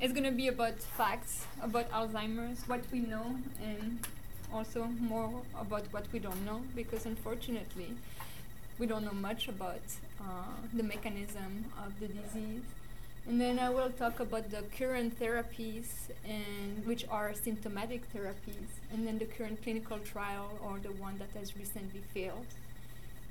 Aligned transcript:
it's 0.00 0.12
going 0.12 0.24
to 0.24 0.30
be 0.30 0.48
about 0.48 0.80
facts 0.80 1.44
about 1.62 1.90
Alzheimer's, 1.90 2.66
what 2.66 2.80
we 2.90 3.00
know, 3.00 3.36
and 3.62 4.00
also 4.52 4.84
more 4.98 5.30
about 5.58 5.84
what 5.92 6.06
we 6.12 6.18
don't 6.18 6.44
know, 6.44 6.62
because 6.74 7.04
unfortunately, 7.06 7.92
we 8.78 8.86
don't 8.86 9.04
know 9.04 9.12
much 9.12 9.46
about 9.48 9.82
uh, 10.20 10.24
the 10.72 10.82
mechanism 10.82 11.66
of 11.84 12.00
the 12.00 12.08
disease. 12.08 12.62
And 13.28 13.38
then 13.38 13.58
I 13.58 13.68
will 13.68 13.90
talk 13.90 14.18
about 14.20 14.50
the 14.50 14.62
current 14.76 15.20
therapies 15.20 15.88
and 16.26 16.86
which 16.86 17.04
are 17.10 17.34
symptomatic 17.34 18.02
therapies, 18.14 18.70
and 18.92 19.06
then 19.06 19.18
the 19.18 19.26
current 19.26 19.62
clinical 19.62 19.98
trial 19.98 20.58
or 20.64 20.78
the 20.78 20.92
one 20.92 21.18
that 21.18 21.28
has 21.38 21.54
recently 21.56 22.00
failed. 22.14 22.46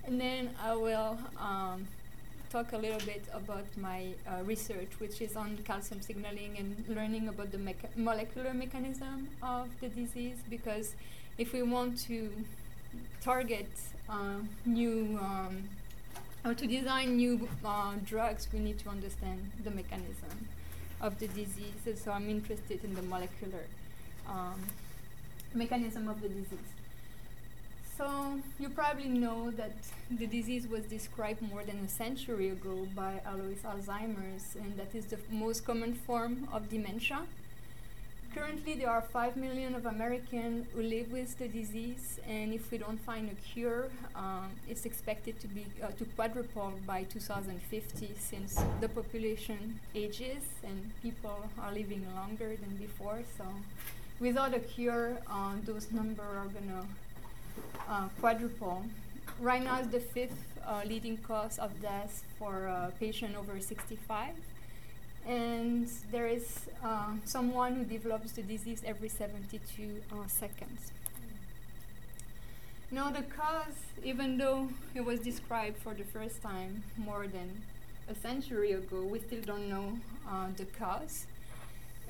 And 0.05 0.21
then 0.21 0.51
I 0.63 0.75
will 0.75 1.17
um, 1.39 1.88
talk 2.50 2.73
a 2.73 2.77
little 2.77 3.00
bit 3.05 3.23
about 3.34 3.66
my 3.77 4.07
uh, 4.27 4.43
research, 4.43 4.89
which 4.99 5.21
is 5.21 5.36
on 5.36 5.57
calcium 5.66 6.02
signaling 6.02 6.55
and 6.57 6.84
learning 6.88 7.27
about 7.27 7.52
the 7.52 7.57
mecha 7.57 7.88
molecular 7.95 8.53
mechanism 8.53 9.30
of 9.41 9.67
the 9.81 9.89
disease. 9.89 10.38
Because 10.49 10.95
if 11.38 11.53
we 11.53 11.62
want 11.62 11.98
to 12.08 12.31
target 13.22 13.70
uh, 14.09 14.39
new 14.66 15.20
um, 15.22 15.70
or 16.44 16.53
to 16.53 16.66
design 16.66 17.17
new 17.17 17.48
uh, 17.63 17.94
drugs, 18.03 18.48
we 18.52 18.59
need 18.59 18.80
to 18.80 18.89
understand 18.89 19.52
the 19.63 19.72
mechanism 19.72 20.47
of 21.02 21.20
the 21.20 21.27
disease. 21.27 21.81
And 21.86 21.97
so 21.97 22.11
I'm 22.11 22.30
interested 22.30 22.84
in 22.84 22.95
the 22.95 23.03
molecular 23.03 23.66
um, 24.27 24.59
mechanism 25.53 26.08
of 26.08 26.22
the 26.22 26.30
disease. 26.30 26.72
So 27.99 28.39
you 28.58 28.70
probably 28.70 29.09
know 29.09 29.52
that 29.52 29.73
the 30.09 30.26
disease 30.26 30.66
was 30.66 30.85
described 30.85 31.41
more 31.41 31.66
than 31.66 31.80
a 31.80 31.89
century 31.89 32.48
ago 32.48 32.88
by 32.95 33.20
Alois 33.25 33.62
Alzheimer's, 33.66 34.55
and 34.55 34.77
that 34.77 34.95
is 34.95 35.08
the 35.08 35.17
most 35.30 35.66
common 35.66 35.94
form 35.94 36.48
of 36.53 36.70
dementia. 36.70 37.23
Currently, 38.34 38.75
there 38.75 38.89
are 38.89 39.02
5 39.02 39.35
million 39.35 39.75
of 39.75 39.85
Americans 39.85 40.67
who 40.73 40.81
live 40.81 41.11
with 41.11 41.38
the 41.39 41.50
disease, 41.50 42.22
and 42.25 42.53
if 42.53 42.72
we 42.72 42.77
don't 42.77 43.02
find 43.02 43.30
a 43.30 43.36
cure, 43.36 43.89
um, 44.16 44.50
it's 44.70 44.86
expected 44.86 45.38
to 45.42 45.47
be 45.50 45.66
uh, 45.83 45.88
to 45.97 46.05
quadruple 46.16 46.72
by 46.88 47.03
2050 47.03 48.16
since 48.17 48.64
the 48.80 48.88
population 48.88 49.77
ages 49.94 50.44
and 50.64 50.89
people 51.03 51.50
are 51.61 51.73
living 51.73 52.08
longer 52.16 52.55
than 52.55 52.77
before. 52.77 53.20
So, 53.38 53.44
without 54.22 54.53
a 54.53 54.59
cure, 54.59 55.17
uh, 55.30 55.55
those 55.66 55.92
numbers 55.92 56.38
are 56.38 56.47
gonna 56.47 56.86
uh, 57.90 58.08
quadruple. 58.20 58.84
Right 59.40 59.64
now, 59.64 59.80
it's 59.80 59.88
the 59.88 60.00
fifth 60.00 60.44
uh, 60.66 60.82
leading 60.86 61.18
cause 61.18 61.58
of 61.58 61.82
death 61.82 62.23
for 62.38 62.68
a 62.68 62.94
patient 63.00 63.36
over 63.36 63.59
65. 63.59 64.36
And 65.28 65.90
there 66.12 66.28
is 66.28 66.67
uh, 66.84 67.14
someone 67.26 67.76
who 67.76 67.84
develops 67.84 68.32
the 68.34 68.42
disease 68.42 68.82
every 68.86 69.10
72 69.10 70.02
uh, 70.12 70.28
seconds. 70.28 70.92
Now, 72.92 73.12
the 73.12 73.22
cause, 73.22 73.76
even 74.04 74.38
though 74.38 74.70
it 74.95 75.02
was 75.02 75.20
described 75.20 75.78
for 75.78 75.94
the 75.94 76.04
first 76.04 76.42
time 76.42 76.84
more 76.98 77.28
than 77.28 77.62
a 78.08 78.16
century 78.16 78.72
ago, 78.72 79.02
we 79.04 79.20
still 79.20 79.42
don't 79.42 79.70
know 79.70 80.00
uh, 80.28 80.48
the 80.58 80.66
cause. 80.66 81.28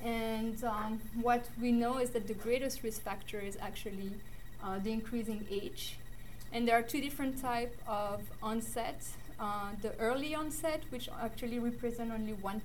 And 0.02 0.62
um, 0.64 1.00
what 1.20 1.44
we 1.60 1.72
know 1.72 1.98
is 1.98 2.10
that 2.10 2.26
the 2.26 2.34
greatest 2.34 2.82
risk 2.82 3.02
factor 3.02 3.38
is 3.38 3.58
actually 3.60 4.12
uh, 4.64 4.78
the 4.78 4.92
increasing 4.92 5.46
age. 5.50 5.96
And 6.52 6.66
there 6.66 6.76
are 6.76 6.82
two 6.82 7.00
different 7.00 7.40
types 7.40 7.76
of 7.86 8.20
onset. 8.42 9.02
Uh, 9.38 9.70
the 9.80 9.96
early 9.98 10.34
onset, 10.34 10.82
which 10.90 11.08
actually 11.22 11.58
represent 11.58 12.12
only 12.12 12.34
1% 12.34 12.60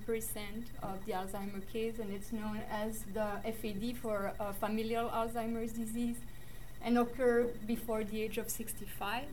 of 0.82 1.06
the 1.06 1.12
Alzheimer 1.12 1.62
case, 1.72 1.98
and 1.98 2.12
it's 2.12 2.32
known 2.32 2.60
as 2.70 3.04
the 3.14 3.28
FAD 3.44 3.96
for 3.96 4.32
uh, 4.38 4.52
familial 4.52 5.08
Alzheimer's 5.08 5.72
disease, 5.72 6.16
and 6.82 6.98
occur 6.98 7.48
before 7.66 8.04
the 8.04 8.20
age 8.20 8.36
of 8.36 8.50
65. 8.50 9.24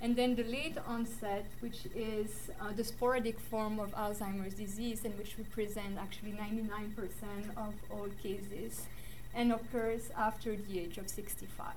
And 0.00 0.14
then 0.14 0.36
the 0.36 0.44
late 0.44 0.76
onset, 0.86 1.46
which 1.60 1.86
is 1.94 2.50
uh, 2.60 2.72
the 2.76 2.84
sporadic 2.84 3.40
form 3.40 3.80
of 3.80 3.92
Alzheimer's 3.92 4.54
disease, 4.54 5.04
and 5.04 5.18
which 5.18 5.36
represent 5.38 5.98
actually 5.98 6.32
99% 6.32 7.56
of 7.56 7.74
all 7.90 8.08
cases, 8.22 8.86
and 9.34 9.52
occurs 9.52 10.10
after 10.16 10.54
the 10.54 10.78
age 10.78 10.98
of 10.98 11.08
65. 11.08 11.72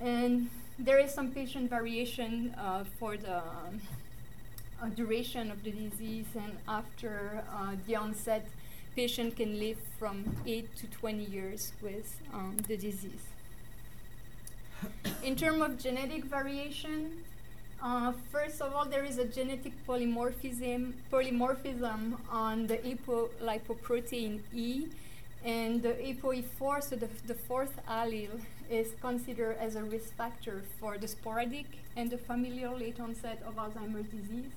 And 0.00 0.50
there 0.78 0.98
is 0.98 1.14
some 1.14 1.30
patient 1.30 1.70
variation 1.70 2.54
uh, 2.58 2.84
for 2.98 3.16
the 3.16 3.38
um, 3.38 3.80
uh, 4.82 4.86
duration 4.88 5.50
of 5.50 5.62
the 5.62 5.70
disease, 5.70 6.26
and 6.34 6.52
after 6.68 7.44
uh, 7.52 7.76
the 7.86 7.96
onset, 7.96 8.46
patient 8.96 9.36
can 9.36 9.58
live 9.58 9.78
from 9.98 10.36
8 10.46 10.76
to 10.76 10.86
20 10.86 11.24
years 11.24 11.72
with 11.80 12.20
um, 12.32 12.56
the 12.68 12.76
disease. 12.76 13.24
In 15.22 15.36
terms 15.36 15.62
of 15.62 15.78
genetic 15.78 16.24
variation, 16.24 17.24
uh, 17.82 18.12
first 18.32 18.60
of 18.60 18.74
all, 18.74 18.84
there 18.84 19.04
is 19.04 19.18
a 19.18 19.24
genetic 19.24 19.72
polymorphism, 19.86 20.92
polymorphism 21.12 22.16
on 22.30 22.66
the 22.66 22.78
apolipoprotein 22.78 24.40
E, 24.54 24.86
and 25.44 25.82
the 25.82 25.90
ApoE4, 25.90 26.82
so 26.82 26.96
the, 26.96 27.08
the 27.26 27.34
fourth 27.34 27.78
allele, 27.88 28.40
is 28.70 28.92
considered 29.00 29.56
as 29.58 29.76
a 29.76 29.82
risk 29.82 30.14
factor 30.16 30.62
for 30.80 30.98
the 30.98 31.08
sporadic 31.08 31.66
and 31.96 32.10
the 32.10 32.18
familial 32.18 32.76
late 32.76 32.98
onset 33.00 33.42
of 33.46 33.56
Alzheimer's 33.56 34.06
disease. 34.10 34.50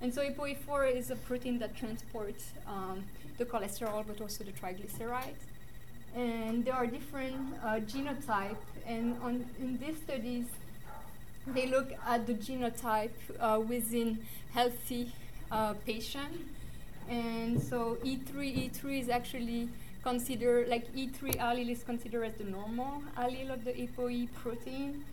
And 0.00 0.14
so 0.14 0.22
ApoE4 0.22 0.94
is 0.94 1.10
a 1.10 1.16
protein 1.16 1.58
that 1.58 1.76
transports 1.76 2.52
um, 2.66 3.04
the 3.36 3.44
cholesterol 3.44 4.04
but 4.06 4.20
also 4.20 4.44
the 4.44 4.52
triglycerides. 4.52 5.42
And 6.14 6.64
there 6.64 6.74
are 6.74 6.86
different 6.86 7.54
uh, 7.62 7.80
genotypes, 7.80 8.56
and 8.86 9.16
on, 9.22 9.44
in 9.58 9.78
these 9.78 9.96
studies, 9.98 10.46
they 11.46 11.66
look 11.66 11.92
at 12.06 12.26
the 12.26 12.34
genotype 12.34 13.10
uh, 13.38 13.60
within 13.60 14.18
healthy 14.52 15.12
uh, 15.50 15.74
patients. 15.86 16.38
And 17.08 17.62
so 17.62 17.98
E3, 18.04 18.70
E3 18.70 19.00
is 19.00 19.08
actually 19.08 19.68
considered, 20.02 20.68
like 20.68 20.92
E3 20.94 21.38
allele 21.38 21.70
is 21.70 21.82
considered 21.82 22.24
as 22.24 22.34
the 22.34 22.44
normal 22.44 23.02
allele 23.16 23.52
of 23.52 23.64
the 23.64 23.72
ApoE 23.72 24.28
protein. 24.34 25.04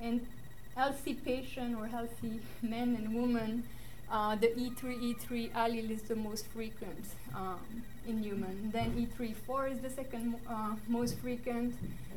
And 0.00 0.26
healthy 0.74 1.14
patient 1.14 1.76
or 1.76 1.86
healthy 1.86 2.40
men 2.62 2.96
and 2.96 3.14
women, 3.14 3.64
uh, 4.10 4.36
the 4.36 4.48
E3, 4.48 5.14
E3 5.14 5.52
allele 5.52 5.90
is 5.90 6.02
the 6.02 6.16
most 6.16 6.46
frequent 6.46 7.06
um, 7.34 7.82
in 8.06 8.22
human. 8.22 8.70
Then 8.72 8.92
E3-4 8.92 9.72
is 9.72 9.78
the 9.80 9.90
second 9.90 10.36
uh, 10.48 10.74
most 10.88 11.18
frequent. 11.18 11.74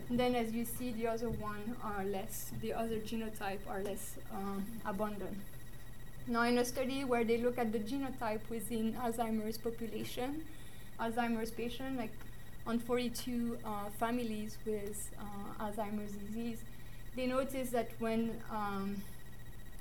And 0.09 0.19
then 0.19 0.35
as 0.35 0.51
you 0.51 0.65
see, 0.65 0.91
the 0.91 1.07
other 1.07 1.29
one 1.29 1.75
are 1.83 2.03
less, 2.03 2.51
the 2.61 2.73
other 2.73 2.97
genotype 2.97 3.59
are 3.67 3.81
less 3.81 4.15
um, 4.31 4.65
abundant. 4.85 5.37
Now 6.27 6.41
in 6.43 6.57
a 6.57 6.65
study 6.65 7.03
where 7.03 7.23
they 7.23 7.37
look 7.37 7.57
at 7.57 7.71
the 7.71 7.79
genotype 7.79 8.41
within 8.49 8.93
Alzheimer's 8.93 9.57
population, 9.57 10.43
Alzheimer's 10.99 11.51
patient, 11.51 11.97
like 11.97 12.11
on 12.67 12.79
42 12.79 13.57
uh, 13.63 13.89
families 13.99 14.57
with 14.65 15.11
uh, 15.19 15.63
Alzheimer's 15.63 16.13
disease, 16.13 16.59
they 17.15 17.27
noticed 17.27 17.71
that 17.71 17.89
when 17.99 18.41
um, 18.51 19.01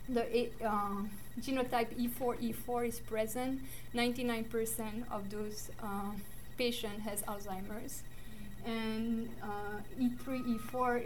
the 0.08 0.50
uh, 0.64 1.02
genotype 1.40 1.88
E4, 1.98 2.54
E4 2.54 2.88
is 2.88 3.00
present, 3.00 3.60
99% 3.94 5.10
of 5.10 5.30
those 5.30 5.70
uh, 5.82 6.12
patients 6.58 7.02
has 7.04 7.22
Alzheimer's. 7.22 8.02
And 8.66 9.28
uh, 9.42 9.80
E3, 10.00 10.58
E4 10.58 11.04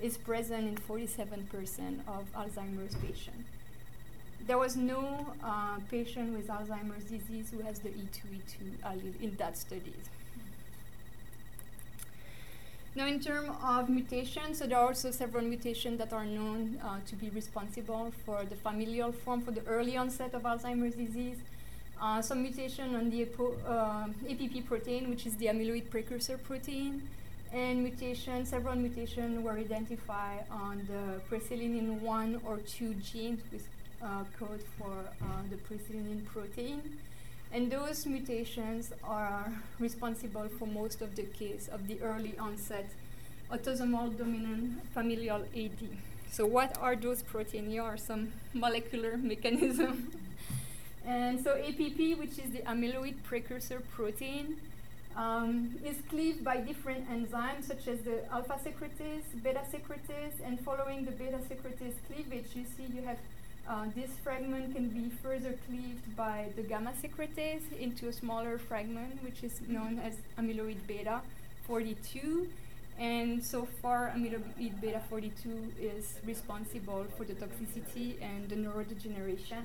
is 0.00 0.16
present 0.16 0.68
in 0.68 0.76
47% 0.76 2.00
of 2.06 2.32
Alzheimer's 2.34 2.94
patients. 2.96 3.48
There 4.46 4.58
was 4.58 4.76
no 4.76 5.26
uh, 5.42 5.78
patient 5.90 6.36
with 6.36 6.46
Alzheimer's 6.46 7.04
disease 7.04 7.50
who 7.50 7.62
has 7.62 7.80
the 7.80 7.88
E2, 7.88 8.18
E2 8.38 8.78
allele 8.84 9.20
in 9.20 9.34
that 9.36 9.58
study. 9.58 9.92
Now, 12.94 13.06
in 13.06 13.18
terms 13.18 13.50
of 13.62 13.88
mutations, 13.88 14.58
so 14.58 14.66
there 14.66 14.78
are 14.78 14.86
also 14.86 15.10
several 15.10 15.44
mutations 15.44 15.98
that 15.98 16.12
are 16.12 16.24
known 16.24 16.80
uh, 16.82 17.00
to 17.06 17.16
be 17.16 17.28
responsible 17.30 18.12
for 18.24 18.44
the 18.44 18.54
familial 18.54 19.10
form, 19.10 19.42
for 19.42 19.50
the 19.50 19.66
early 19.66 19.96
onset 19.96 20.32
of 20.32 20.42
Alzheimer's 20.42 20.94
disease. 20.94 21.38
Uh, 22.00 22.22
some 22.22 22.40
mutation 22.42 22.94
on 22.94 23.10
the 23.10 23.26
uh, 23.66 24.06
APP 24.30 24.64
protein, 24.64 25.10
which 25.10 25.26
is 25.26 25.34
the 25.36 25.46
amyloid 25.46 25.90
precursor 25.90 26.38
protein, 26.38 27.02
and 27.52 27.82
mutation, 27.82 28.46
several 28.46 28.76
mutations 28.76 29.42
were 29.42 29.52
identified 29.52 30.44
on 30.50 30.86
the 30.86 31.20
presenilin 31.28 32.00
1 32.00 32.40
or 32.46 32.58
2 32.58 32.94
genes 32.94 33.40
with 33.52 33.66
uh, 34.02 34.24
code 34.38 34.62
for 34.78 34.92
uh, 35.22 35.24
the 35.50 35.56
presenilin 35.56 36.24
protein. 36.26 36.98
And 37.52 37.70
those 37.70 38.06
mutations 38.06 38.92
are 39.04 39.52
responsible 39.78 40.48
for 40.58 40.66
most 40.66 41.00
of 41.00 41.14
the 41.16 41.22
case 41.22 41.68
of 41.68 41.86
the 41.86 42.00
early 42.02 42.36
onset 42.38 42.86
autosomal 43.50 44.16
dominant 44.18 44.82
familial 44.92 45.42
AD. 45.56 45.80
So 46.30 46.44
what 46.44 46.76
are 46.78 46.96
those 46.96 47.22
proteins? 47.22 47.68
Here 47.70 47.82
are 47.82 47.96
some 47.96 48.32
molecular 48.52 49.16
mechanism. 49.32 50.10
And 51.06 51.42
so 51.42 51.52
APP, 51.56 52.18
which 52.18 52.38
is 52.38 52.50
the 52.50 52.62
amyloid 52.66 53.22
precursor 53.22 53.80
protein, 53.94 54.56
um, 55.16 55.76
is 55.84 55.96
cleaved 56.10 56.44
by 56.44 56.58
different 56.58 57.08
enzymes 57.08 57.64
such 57.64 57.88
as 57.88 58.00
the 58.00 58.30
alpha 58.30 58.58
secretase, 58.62 59.24
beta 59.42 59.62
secretase, 59.72 60.44
and 60.44 60.60
following 60.60 61.04
the 61.04 61.12
beta 61.12 61.38
secretase 61.38 61.94
cleavage, 62.06 62.54
you 62.54 62.64
see 62.76 62.92
you 62.92 63.02
have 63.02 63.18
uh, 63.68 63.86
this 63.94 64.10
fragment 64.22 64.74
can 64.74 64.88
be 64.88 65.10
further 65.22 65.54
cleaved 65.66 66.16
by 66.16 66.46
the 66.56 66.62
gamma 66.62 66.92
secretase 67.02 67.66
into 67.78 68.08
a 68.08 68.12
smaller 68.12 68.58
fragment, 68.58 69.22
which 69.24 69.42
is 69.42 69.60
known 69.66 69.98
as 69.98 70.14
amyloid 70.38 70.78
beta 70.86 71.20
42. 71.66 72.48
And 72.98 73.44
so 73.44 73.66
far, 73.82 74.12
amyloid 74.16 74.80
beta 74.80 75.02
42 75.10 75.72
is 75.80 76.14
responsible 76.24 77.06
for 77.16 77.24
the 77.24 77.34
toxicity 77.34 78.14
and 78.22 78.48
the 78.48 78.56
neurodegeneration. 78.56 79.64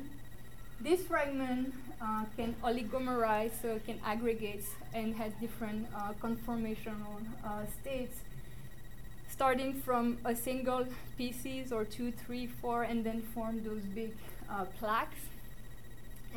This 0.81 1.03
fragment 1.03 1.75
uh, 2.01 2.25
can 2.35 2.55
oligomerize, 2.63 3.51
so 3.61 3.75
it 3.75 3.85
can 3.85 3.99
aggregate 4.03 4.65
and 4.95 5.15
has 5.15 5.31
different 5.39 5.87
uh, 5.95 6.13
conformational 6.19 7.21
uh, 7.45 7.65
states 7.79 8.17
starting 9.41 9.73
from 9.73 10.19
a 10.23 10.35
single 10.35 10.85
species 11.15 11.71
or 11.71 11.83
two, 11.83 12.11
three, 12.11 12.45
four, 12.45 12.83
and 12.83 13.03
then 13.03 13.23
form 13.33 13.63
those 13.63 13.81
big 13.95 14.11
uh, 14.47 14.65
plaques. 14.77 15.17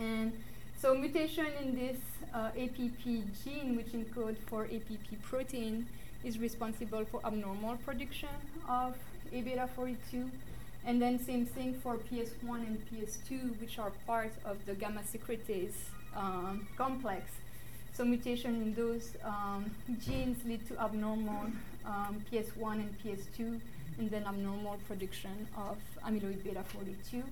And 0.00 0.32
so 0.80 0.94
mutation 0.94 1.48
in 1.62 1.76
this 1.76 1.98
uh, 2.32 2.48
APP 2.58 3.04
gene, 3.04 3.76
which 3.76 3.92
encodes 3.92 4.38
for 4.46 4.64
APP 4.64 5.20
protein, 5.20 5.86
is 6.24 6.38
responsible 6.38 7.04
for 7.04 7.20
abnormal 7.26 7.76
production 7.84 8.36
of 8.66 8.94
A 9.34 9.42
beta 9.42 9.68
42. 9.76 10.30
And 10.86 11.02
then 11.02 11.22
same 11.22 11.44
thing 11.44 11.74
for 11.82 11.98
PS1 11.98 12.66
and 12.66 12.78
PS2, 12.88 13.60
which 13.60 13.78
are 13.78 13.92
part 14.06 14.32
of 14.46 14.64
the 14.64 14.72
gamma 14.72 15.02
secretase 15.02 15.76
um, 16.16 16.66
complex. 16.78 17.32
So 17.92 18.02
mutation 18.02 18.62
in 18.62 18.74
those 18.74 19.12
um, 19.22 19.70
genes 20.00 20.38
lead 20.46 20.66
to 20.68 20.80
abnormal 20.80 21.52
um, 21.86 22.25
PS1 22.31 22.75
and 22.75 22.94
PS2, 23.02 23.60
and 23.98 24.10
then 24.10 24.25
abnormal 24.26 24.78
production 24.88 25.46
of 25.56 25.76
amyloid 26.06 26.42
beta 26.42 26.62
42. 26.64 27.22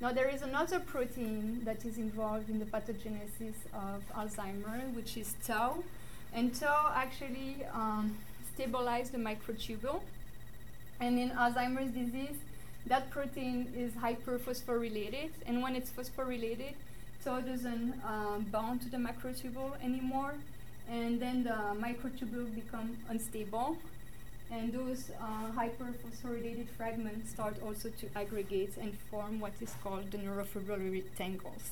Now 0.00 0.12
there 0.12 0.28
is 0.28 0.42
another 0.42 0.80
protein 0.80 1.62
that 1.64 1.84
is 1.84 1.96
involved 1.96 2.50
in 2.50 2.58
the 2.58 2.64
pathogenesis 2.64 3.54
of 3.72 4.02
Alzheimer, 4.14 4.92
which 4.94 5.16
is 5.16 5.34
tau. 5.46 5.84
And 6.34 6.54
tau 6.54 6.92
actually 6.94 7.64
um, 7.72 8.16
stabilizes 8.56 9.12
the 9.12 9.18
microtubule. 9.18 10.00
And 11.00 11.18
in 11.18 11.30
Alzheimer's 11.30 11.92
disease, 11.92 12.36
that 12.86 13.10
protein 13.10 13.72
is 13.76 13.92
hyperphosphorylated. 13.92 15.30
And 15.46 15.62
when 15.62 15.76
it's 15.76 15.90
phosphorylated, 15.90 16.74
tau 17.24 17.40
doesn't 17.40 17.94
um, 18.04 18.46
to 18.80 18.88
the 18.90 18.96
microtubule 18.96 19.72
anymore 19.84 20.34
and 20.92 21.18
then 21.20 21.42
the 21.42 21.58
microtubule 21.86 22.54
become 22.54 22.96
unstable 23.08 23.76
and 24.50 24.70
those 24.74 25.10
uh, 25.18 25.50
hyperphosphorylated 25.58 26.68
fragments 26.76 27.30
start 27.30 27.56
also 27.64 27.88
to 28.00 28.06
aggregate 28.14 28.74
and 28.78 28.92
form 29.10 29.40
what 29.40 29.52
is 29.62 29.72
called 29.82 30.10
the 30.10 30.18
neurofibrillary 30.18 31.02
tangles. 31.16 31.70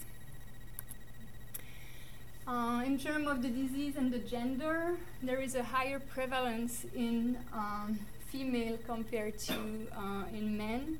Uh, 2.49 2.83
in 2.87 2.99
terms 2.99 3.29
of 3.29 3.43
the 3.43 3.51
disease 3.51 3.97
and 3.97 4.11
the 4.11 4.19
gender, 4.19 4.97
there 5.23 5.41
is 5.41 5.55
a 5.55 5.63
higher 5.63 6.01
prevalence 6.01 6.87
in 6.97 7.37
um, 7.53 7.99
female 8.29 8.79
compared 8.87 9.39
to 9.39 9.53
uh, 9.95 10.25
in 10.33 10.57
men. 10.57 10.99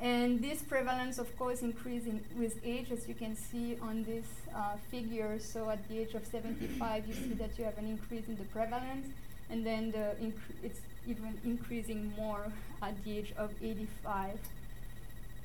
And 0.00 0.42
this 0.42 0.62
prevalence, 0.62 1.18
of 1.18 1.36
course, 1.38 1.60
increases 1.60 2.14
with 2.38 2.58
age, 2.64 2.90
as 2.90 3.06
you 3.06 3.14
can 3.14 3.36
see 3.36 3.76
on 3.82 4.02
this 4.04 4.24
uh, 4.54 4.76
figure. 4.90 5.38
So 5.38 5.68
at 5.68 5.86
the 5.88 5.98
age 5.98 6.14
of 6.14 6.24
75, 6.24 7.06
you 7.06 7.14
see 7.14 7.34
that 7.34 7.50
you 7.58 7.64
have 7.64 7.76
an 7.76 7.86
increase 7.86 8.26
in 8.26 8.36
the 8.36 8.44
prevalence, 8.44 9.08
and 9.50 9.64
then 9.64 9.90
the 9.90 10.14
it's 10.62 10.80
even 11.06 11.38
increasing 11.44 12.12
more 12.16 12.46
at 12.82 12.94
the 13.04 13.18
age 13.18 13.32
of 13.36 13.50
85. 13.62 14.38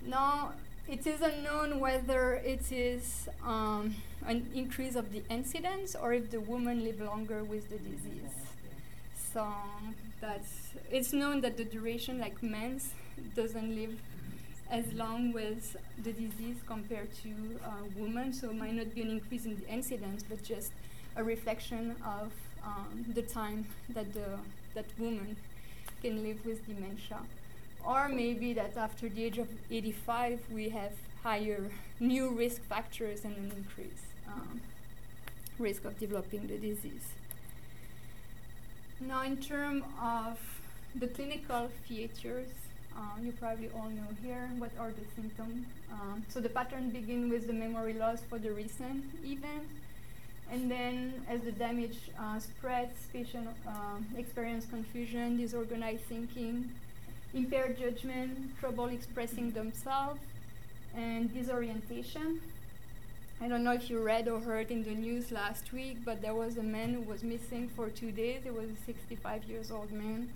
Now, 0.05 0.53
it 0.87 1.05
is 1.05 1.19
unknown 1.19 1.79
whether 1.79 2.35
it 2.35 2.71
is 2.71 3.27
um, 3.43 3.95
an 4.25 4.49
increase 4.53 4.95
of 4.95 5.11
the 5.11 5.23
incidence 5.29 5.95
or 5.95 6.13
if 6.13 6.31
the 6.31 6.39
woman 6.39 6.83
live 6.83 7.01
longer 7.01 7.43
with 7.43 7.69
the 7.69 7.77
disease. 7.77 8.35
So 9.33 9.47
that's 10.21 10.69
it's 10.89 11.11
known 11.11 11.41
that 11.41 11.57
the 11.57 11.65
duration, 11.65 12.19
like 12.19 12.41
men's, 12.41 12.93
doesn't 13.35 13.75
live 13.75 13.97
as 14.69 14.91
long 14.93 15.31
with 15.31 15.77
the 16.03 16.11
disease 16.11 16.57
compared 16.65 17.09
to 17.23 17.29
uh, 17.63 17.69
women. 17.95 18.33
So 18.33 18.49
it 18.49 18.55
might 18.55 18.73
not 18.73 18.93
be 18.93 19.01
an 19.01 19.09
increase 19.09 19.45
in 19.45 19.57
the 19.57 19.67
incidence, 19.67 20.23
but 20.27 20.43
just 20.43 20.71
a 21.15 21.23
reflection 21.23 21.95
of 22.05 22.31
um, 22.63 23.05
the 23.13 23.21
time 23.21 23.67
that 23.89 24.13
the 24.13 24.39
that 24.73 24.85
woman 24.97 25.37
can 26.01 26.23
live 26.23 26.45
with 26.45 26.65
dementia. 26.67 27.19
Or 27.85 28.09
maybe 28.09 28.53
that 28.53 28.75
after 28.75 29.07
the 29.07 29.23
age 29.23 29.37
of 29.37 29.47
85, 29.69 30.39
we 30.51 30.69
have 30.69 30.93
higher 31.23 31.69
new 31.99 32.29
risk 32.29 32.61
factors 32.63 33.23
and 33.23 33.37
an 33.37 33.51
increased 33.55 34.09
um, 34.27 34.59
risk 35.59 35.85
of 35.85 35.97
developing 35.99 36.47
the 36.47 36.57
disease. 36.57 37.13
Now, 38.99 39.23
in 39.23 39.37
terms 39.37 39.83
of 40.01 40.39
the 40.95 41.07
clinical 41.07 41.69
features, 41.87 42.49
uh, 42.97 43.21
you 43.21 43.31
probably 43.33 43.69
all 43.75 43.89
know 43.89 44.07
here 44.23 44.49
what 44.57 44.71
are 44.79 44.91
the 44.91 45.05
symptoms. 45.15 45.65
Um, 45.91 46.25
so 46.29 46.39
the 46.39 46.49
pattern 46.49 46.89
begins 46.89 47.31
with 47.31 47.47
the 47.47 47.53
memory 47.53 47.93
loss 47.93 48.21
for 48.29 48.39
the 48.39 48.51
recent 48.51 49.03
event. 49.23 49.67
And 50.51 50.69
then 50.69 51.25
as 51.27 51.41
the 51.41 51.51
damage 51.51 51.97
uh, 52.19 52.39
spreads, 52.39 53.07
patient 53.11 53.47
uh, 53.67 53.97
experience 54.17 54.65
confusion, 54.65 55.37
disorganized 55.37 56.03
thinking, 56.03 56.71
impaired 57.33 57.77
judgment, 57.77 58.57
trouble 58.59 58.85
expressing 58.85 59.51
themselves, 59.51 60.21
and 60.95 61.33
disorientation. 61.33 62.39
I 63.41 63.49
don't 63.49 63.65
know 63.65 63.73
if 63.73 63.89
you 63.89 63.99
read 63.99 64.29
or 64.29 64.39
heard 64.39 64.71
in 64.71 64.83
the 64.83 64.91
news 64.91 65.31
last 65.31 65.73
week, 65.73 65.97
but 66.05 66.21
there 66.21 66.33
was 66.33 66.55
a 66.55 66.63
man 66.63 66.93
who 66.93 67.01
was 67.01 67.21
missing 67.23 67.69
for 67.75 67.89
two 67.89 68.11
days. 68.11 68.43
It 68.45 68.53
was 68.53 68.69
a 68.69 68.77
65 68.85 69.43
years 69.45 69.71
old 69.71 69.91
man 69.91 70.29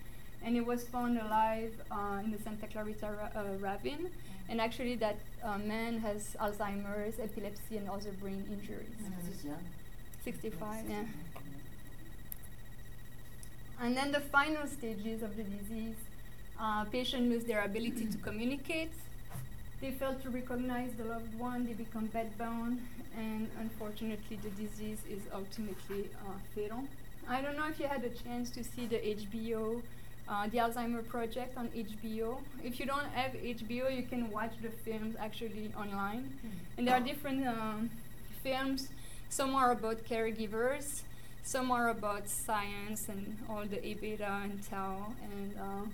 and 0.43 0.55
it 0.55 0.65
was 0.65 0.83
found 0.83 1.17
alive 1.17 1.73
uh, 1.91 2.21
in 2.23 2.31
the 2.31 2.39
Santa 2.39 2.67
Clarita 2.67 3.07
ra- 3.07 3.41
uh, 3.41 3.57
ravine. 3.59 4.09
And 4.47 4.59
actually, 4.59 4.95
that 4.95 5.17
uh, 5.43 5.57
man 5.59 5.99
has 5.99 6.35
Alzheimer's, 6.41 7.19
epilepsy, 7.19 7.77
and 7.77 7.89
other 7.89 8.11
brain 8.13 8.45
injuries. 8.51 8.89
Mm-hmm. 9.03 9.53
65, 10.23 10.85
yeah. 10.89 11.03
And 13.79 13.95
then 13.95 14.11
the 14.11 14.19
final 14.19 14.67
stages 14.67 15.23
of 15.23 15.37
the 15.37 15.43
disease, 15.43 15.95
uh, 16.59 16.83
patient 16.85 17.29
lose 17.29 17.45
their 17.45 17.63
ability 17.63 18.05
to 18.07 18.17
communicate. 18.17 18.91
They 19.81 19.91
fail 19.91 20.15
to 20.15 20.29
recognize 20.29 20.91
the 20.97 21.05
loved 21.05 21.33
one. 21.39 21.65
They 21.65 21.73
become 21.73 22.09
bedbound, 22.09 22.79
and 23.17 23.49
unfortunately, 23.59 24.37
the 24.43 24.49
disease 24.49 24.99
is 25.09 25.21
ultimately 25.33 26.09
uh, 26.27 26.33
fatal. 26.53 26.83
I 27.29 27.41
don't 27.41 27.55
know 27.55 27.67
if 27.67 27.79
you 27.79 27.87
had 27.87 28.03
a 28.03 28.09
chance 28.09 28.49
to 28.51 28.63
see 28.63 28.87
the 28.87 28.97
HBO 28.97 29.81
uh, 30.29 30.47
the 30.47 30.57
Alzheimer 30.57 31.05
Project 31.07 31.57
on 31.57 31.67
HBO. 31.69 32.37
If 32.63 32.79
you 32.79 32.85
don't 32.85 33.07
have 33.07 33.31
HBO, 33.33 33.95
you 33.95 34.03
can 34.03 34.29
watch 34.29 34.53
the 34.61 34.69
films 34.69 35.15
actually 35.19 35.71
online. 35.77 36.31
Mm. 36.45 36.51
And 36.77 36.87
there 36.87 36.95
are 36.95 37.01
different 37.01 37.47
um, 37.47 37.89
films. 38.43 38.89
Some 39.29 39.55
are 39.55 39.71
about 39.71 40.03
caregivers, 40.05 41.03
some 41.43 41.71
are 41.71 41.89
about 41.89 42.27
science 42.27 43.09
and 43.09 43.37
all 43.49 43.63
the 43.65 43.85
A 43.85 43.93
beta 43.95 44.39
and 44.43 44.61
tau. 44.69 45.13
And 45.23 45.57
uh, 45.59 45.85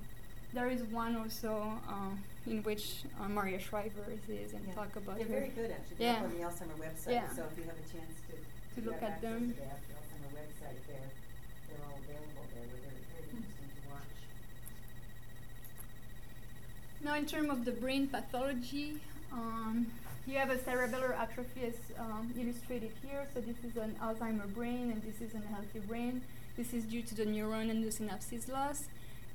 there 0.53 0.69
is 0.69 0.83
one 0.83 1.15
also 1.15 1.79
uh, 1.89 2.15
in 2.47 2.63
which 2.63 3.03
uh, 3.19 3.27
Maria 3.27 3.59
Shriver 3.59 4.07
is 4.29 4.53
and 4.53 4.63
yeah. 4.67 4.73
talk 4.73 4.95
about 4.95 5.17
They're 5.17 5.27
her. 5.27 5.33
very 5.33 5.49
good 5.49 5.71
actually. 5.71 5.97
Yeah. 5.99 6.13
They're 6.13 6.23
on 6.23 6.31
the 6.31 6.43
Alzheimer 6.47 6.79
website. 6.79 7.11
Yeah. 7.11 7.27
So 7.35 7.43
if 7.51 7.57
you 7.57 7.63
have 7.63 7.75
a 7.75 7.87
chance 7.91 8.15
to, 8.27 8.81
to 8.81 8.87
look 8.87 9.03
at 9.03 9.21
them. 9.21 9.51
To 9.51 9.55
the 9.59 9.67
Alzheimer 9.67 10.31
website, 10.31 10.79
they're, 10.87 11.11
they're 11.67 11.83
all 11.83 11.99
available 12.03 12.47
there. 12.55 12.63
They're 12.71 12.87
very, 12.87 13.03
very 13.11 13.27
mm. 13.27 13.43
interesting 13.43 13.67
to 13.67 13.81
watch. 13.91 14.15
Now, 17.05 17.13
in 17.17 17.27
terms 17.27 17.51
of 17.51 17.65
the 17.65 17.71
brain 17.71 18.07
pathology, 18.07 18.99
um, 19.31 19.85
you 20.25 20.39
have 20.39 20.49
a 20.49 20.55
cerebellar 20.55 21.15
atrophy 21.15 21.65
as 21.67 21.75
um, 21.99 22.33
illustrated 22.35 22.89
here. 23.03 23.27
So 23.31 23.41
this 23.41 23.57
is 23.63 23.77
an 23.77 23.95
Alzheimer 24.01 24.51
brain, 24.55 24.89
and 24.91 25.03
this 25.03 25.21
is 25.21 25.35
a 25.35 25.47
healthy 25.53 25.81
brain. 25.87 26.23
This 26.57 26.73
is 26.73 26.83
due 26.85 27.03
to 27.03 27.13
the 27.13 27.25
neuron 27.25 27.69
and 27.69 27.83
the 27.85 27.89
synapses 27.89 28.51
loss, 28.51 28.85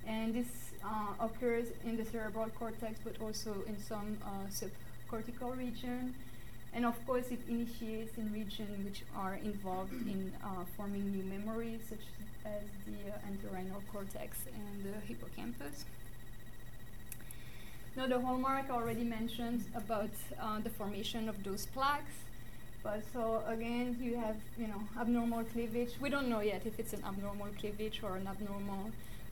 and 0.05 0.35
this 0.35 0.49
uh, 0.85 1.25
occurs 1.25 1.67
in 1.85 1.97
the 1.97 2.05
cerebral 2.05 2.49
cortex, 2.59 2.99
but 3.05 3.15
also 3.21 3.55
in 3.69 3.81
some 3.81 4.19
uh, 4.25 4.49
subcortical 4.51 5.57
region. 5.57 6.13
And 6.75 6.85
of 6.85 6.97
course, 7.07 7.27
it 7.31 7.39
initiates 7.49 8.19
in 8.19 8.33
regions 8.33 8.85
which 8.85 9.05
are 9.15 9.37
involved 9.37 9.93
in 9.93 10.33
uh, 10.43 10.65
forming 10.77 11.13
new 11.13 11.23
memories, 11.23 11.83
such 11.89 12.03
as 12.45 12.63
the 12.85 13.13
uh, 13.13 13.31
entorhinal 13.31 13.83
cortex 13.93 14.39
and 14.59 14.83
the 14.83 14.99
hippocampus. 15.07 15.85
Now 17.97 18.07
the 18.07 18.21
hallmark 18.21 18.71
already 18.71 19.05
mentioned 19.05 19.65
about 19.75 20.11
uh, 20.41 20.61
the 20.61 20.71
formation 20.71 21.29
of 21.29 21.43
those 21.45 21.67
plaques. 21.67 22.15
But 22.83 23.03
so 23.13 23.43
again, 23.47 23.99
you 24.01 24.17
have 24.17 24.37
you 24.59 24.67
know 24.69 24.83
abnormal 24.99 25.45
cleavage. 25.45 25.93
We 26.01 26.09
don't 26.11 26.29
know 26.29 26.41
yet 26.41 26.63
if 26.65 26.79
it's 26.79 26.93
an 26.95 27.03
abnormal 27.05 27.49
cleavage 27.59 28.01
or 28.03 28.17
an 28.17 28.27
abnormal 28.27 28.91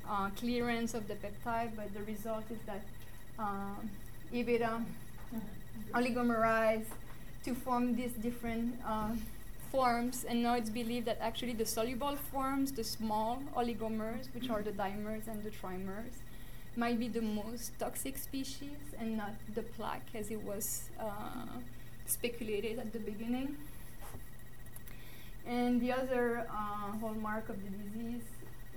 uh, 0.08 0.30
clearance 0.30 0.94
of 0.94 1.08
the 1.08 1.14
peptide, 1.14 1.74
but 1.76 1.94
the 1.94 2.02
result 2.02 2.44
is 2.50 2.58
that 2.66 2.82
um, 3.38 3.90
A 4.32 4.42
beta 4.42 4.82
oligomerize 5.94 6.86
to 7.44 7.54
form 7.54 7.94
these 7.96 8.12
different 8.12 8.74
uh, 8.86 9.10
forms, 9.70 10.24
and 10.24 10.42
now 10.42 10.54
it's 10.54 10.70
believed 10.70 11.06
that 11.06 11.18
actually 11.20 11.52
the 11.52 11.66
soluble 11.66 12.16
forms, 12.16 12.72
the 12.72 12.84
small 12.84 13.42
oligomers, 13.56 14.32
which 14.34 14.50
are 14.50 14.62
the 14.62 14.72
dimers 14.72 15.26
and 15.28 15.42
the 15.44 15.50
trimers, 15.50 16.14
might 16.78 16.98
be 16.98 17.08
the 17.08 17.20
most 17.20 17.72
toxic 17.80 18.16
species 18.16 18.78
and 19.00 19.16
not 19.16 19.32
the 19.54 19.62
plaque 19.62 20.08
as 20.14 20.30
it 20.30 20.40
was 20.44 20.88
uh, 21.00 21.58
speculated 22.06 22.78
at 22.78 22.92
the 22.92 23.00
beginning. 23.00 23.56
And 25.44 25.80
the 25.80 25.90
other 25.92 26.46
uh, 26.48 26.96
hallmark 27.00 27.48
of 27.48 27.56
the 27.64 27.70
disease 27.70 28.22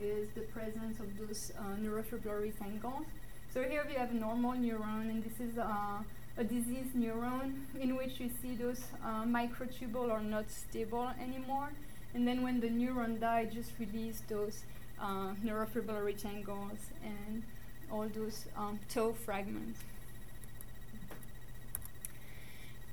is 0.01 0.27
the 0.33 0.41
presence 0.41 0.99
of 0.99 1.07
those 1.19 1.51
uh, 1.59 1.75
neurofibrillary 1.79 2.57
tangles. 2.57 3.05
So 3.53 3.61
here 3.61 3.85
we 3.87 3.93
have 3.95 4.11
a 4.11 4.15
normal 4.15 4.53
neuron, 4.53 5.09
and 5.11 5.23
this 5.23 5.39
is 5.39 5.59
uh, 5.59 5.99
a 6.37 6.43
diseased 6.43 6.95
neuron 6.95 7.53
in 7.79 7.95
which 7.95 8.19
you 8.19 8.31
see 8.41 8.55
those 8.55 8.81
uh, 9.05 9.25
microtubule 9.25 10.11
are 10.11 10.23
not 10.23 10.49
stable 10.49 11.11
anymore. 11.21 11.69
And 12.15 12.27
then 12.27 12.41
when 12.41 12.61
the 12.61 12.69
neuron 12.69 13.19
dies, 13.19 13.53
just 13.53 13.71
release 13.79 14.23
those 14.27 14.63
uh, 14.99 15.33
neurofibrillary 15.45 16.19
tangles 16.19 16.79
and 17.03 17.43
all 17.91 18.07
those 18.15 18.45
um, 18.57 18.79
tau 18.89 19.13
fragments. 19.13 19.79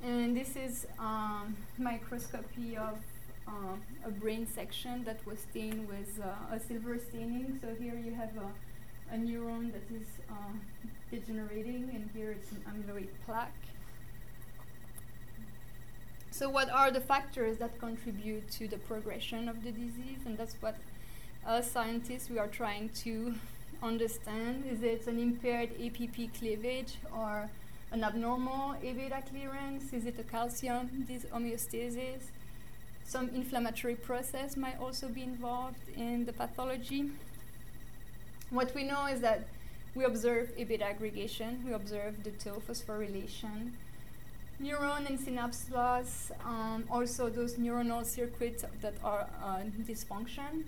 And 0.02 0.37
this 0.37 0.57
is 0.57 0.87
um, 0.99 1.57
microscopy 1.76 2.76
of 2.76 2.99
uh, 3.49 3.75
a 4.07 4.11
brain 4.11 4.47
section 4.47 5.05
that 5.05 5.25
was 5.26 5.38
stained 5.50 5.88
with 5.88 6.21
uh, 6.23 6.55
a 6.55 6.61
silver 6.61 6.99
staining. 6.99 7.59
So 7.61 7.69
here 7.83 7.95
you 7.95 8.14
have 8.14 8.31
a, 8.37 9.14
a 9.14 9.19
neuron 9.19 9.73
that 9.73 9.83
is 9.95 10.07
uh, 10.31 10.52
degenerating, 11.11 11.90
and 11.95 12.09
here 12.14 12.31
it's 12.31 12.52
an 12.52 12.62
amyloid 12.69 13.09
plaque. 13.26 13.52
So, 16.31 16.49
what 16.49 16.71
are 16.71 16.93
the 16.93 17.00
factors 17.00 17.59
that 17.59 17.81
contribute 17.81 18.49
to 18.52 18.69
the 18.69 18.76
progression 18.76 19.49
of 19.49 19.64
the 19.64 19.73
disease? 19.73 20.21
And 20.25 20.38
that's 20.38 20.55
what 20.61 20.76
us 21.45 21.71
scientists 21.71 22.31
we 22.31 22.38
are 22.38 22.47
trying 22.47 22.90
to 22.90 23.35
understand. 23.82 24.64
Is 24.70 24.82
it 24.82 25.06
an 25.06 25.18
impaired 25.18 25.70
APP 25.80 26.35
cleavage 26.38 26.97
or 27.16 27.49
an 27.90 28.04
abnormal 28.04 28.75
A 28.82 28.92
beta 28.92 29.23
clearance? 29.28 29.92
Is 29.92 30.06
it 30.06 30.18
a 30.18 30.25
calcium 30.25 31.06
homeostasis? 31.32 32.23
Some 33.04 33.30
inflammatory 33.30 33.94
process 33.94 34.56
might 34.56 34.78
also 34.80 35.08
be 35.08 35.23
involved 35.23 35.88
in 35.97 36.26
the 36.26 36.32
pathology. 36.32 37.11
What 38.50 38.75
we 38.75 38.85
know 38.85 39.06
is 39.06 39.20
that 39.20 39.47
we 39.94 40.04
observe 40.04 40.52
A 40.56 40.64
beta 40.64 40.85
aggregation, 40.85 41.62
we 41.64 41.73
observe 41.73 42.23
the 42.23 42.30
tau 42.30 42.61
phosphorylation, 42.66 43.73
neuron 44.62 45.06
and 45.08 45.18
synapse 45.18 45.66
loss, 45.70 46.30
um, 46.44 46.85
also 46.90 47.28
those 47.28 47.54
neuronal 47.54 48.04
circuits 48.04 48.64
that 48.80 48.94
are 49.02 49.26
uh, 49.42 49.61
dysfunction, 49.87 50.64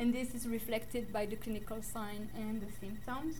and 0.00 0.14
this 0.14 0.34
is 0.34 0.48
reflected 0.48 1.12
by 1.12 1.26
the 1.26 1.36
clinical 1.36 1.82
sign 1.82 2.30
and 2.34 2.62
the 2.62 2.72
symptoms. 2.80 3.36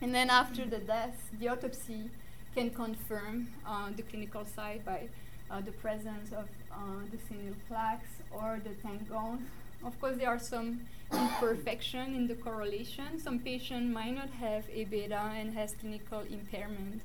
And 0.00 0.14
then 0.14 0.30
after 0.30 0.64
the 0.64 0.78
death, 0.78 1.18
the 1.40 1.48
autopsy 1.48 2.10
can 2.54 2.70
confirm 2.70 3.48
uh, 3.66 3.90
the 3.96 4.02
clinical 4.02 4.44
side 4.44 4.84
by 4.84 5.08
uh, 5.50 5.60
the 5.60 5.72
presence 5.72 6.30
of 6.30 6.46
uh, 6.70 6.76
the 7.10 7.18
senile 7.28 7.56
plaques 7.68 8.12
or 8.30 8.60
the 8.62 8.74
tangles. 8.86 9.40
Of 9.84 10.00
course, 10.00 10.16
there 10.16 10.28
are 10.28 10.38
some 10.38 10.82
imperfection 11.12 12.14
in 12.14 12.28
the 12.28 12.36
correlation. 12.36 13.18
Some 13.18 13.40
patient 13.40 13.90
might 13.90 14.14
not 14.14 14.30
have 14.30 14.64
A 14.72 14.84
beta 14.84 15.22
and 15.34 15.54
has 15.54 15.72
clinical 15.72 16.20
impairment, 16.20 17.00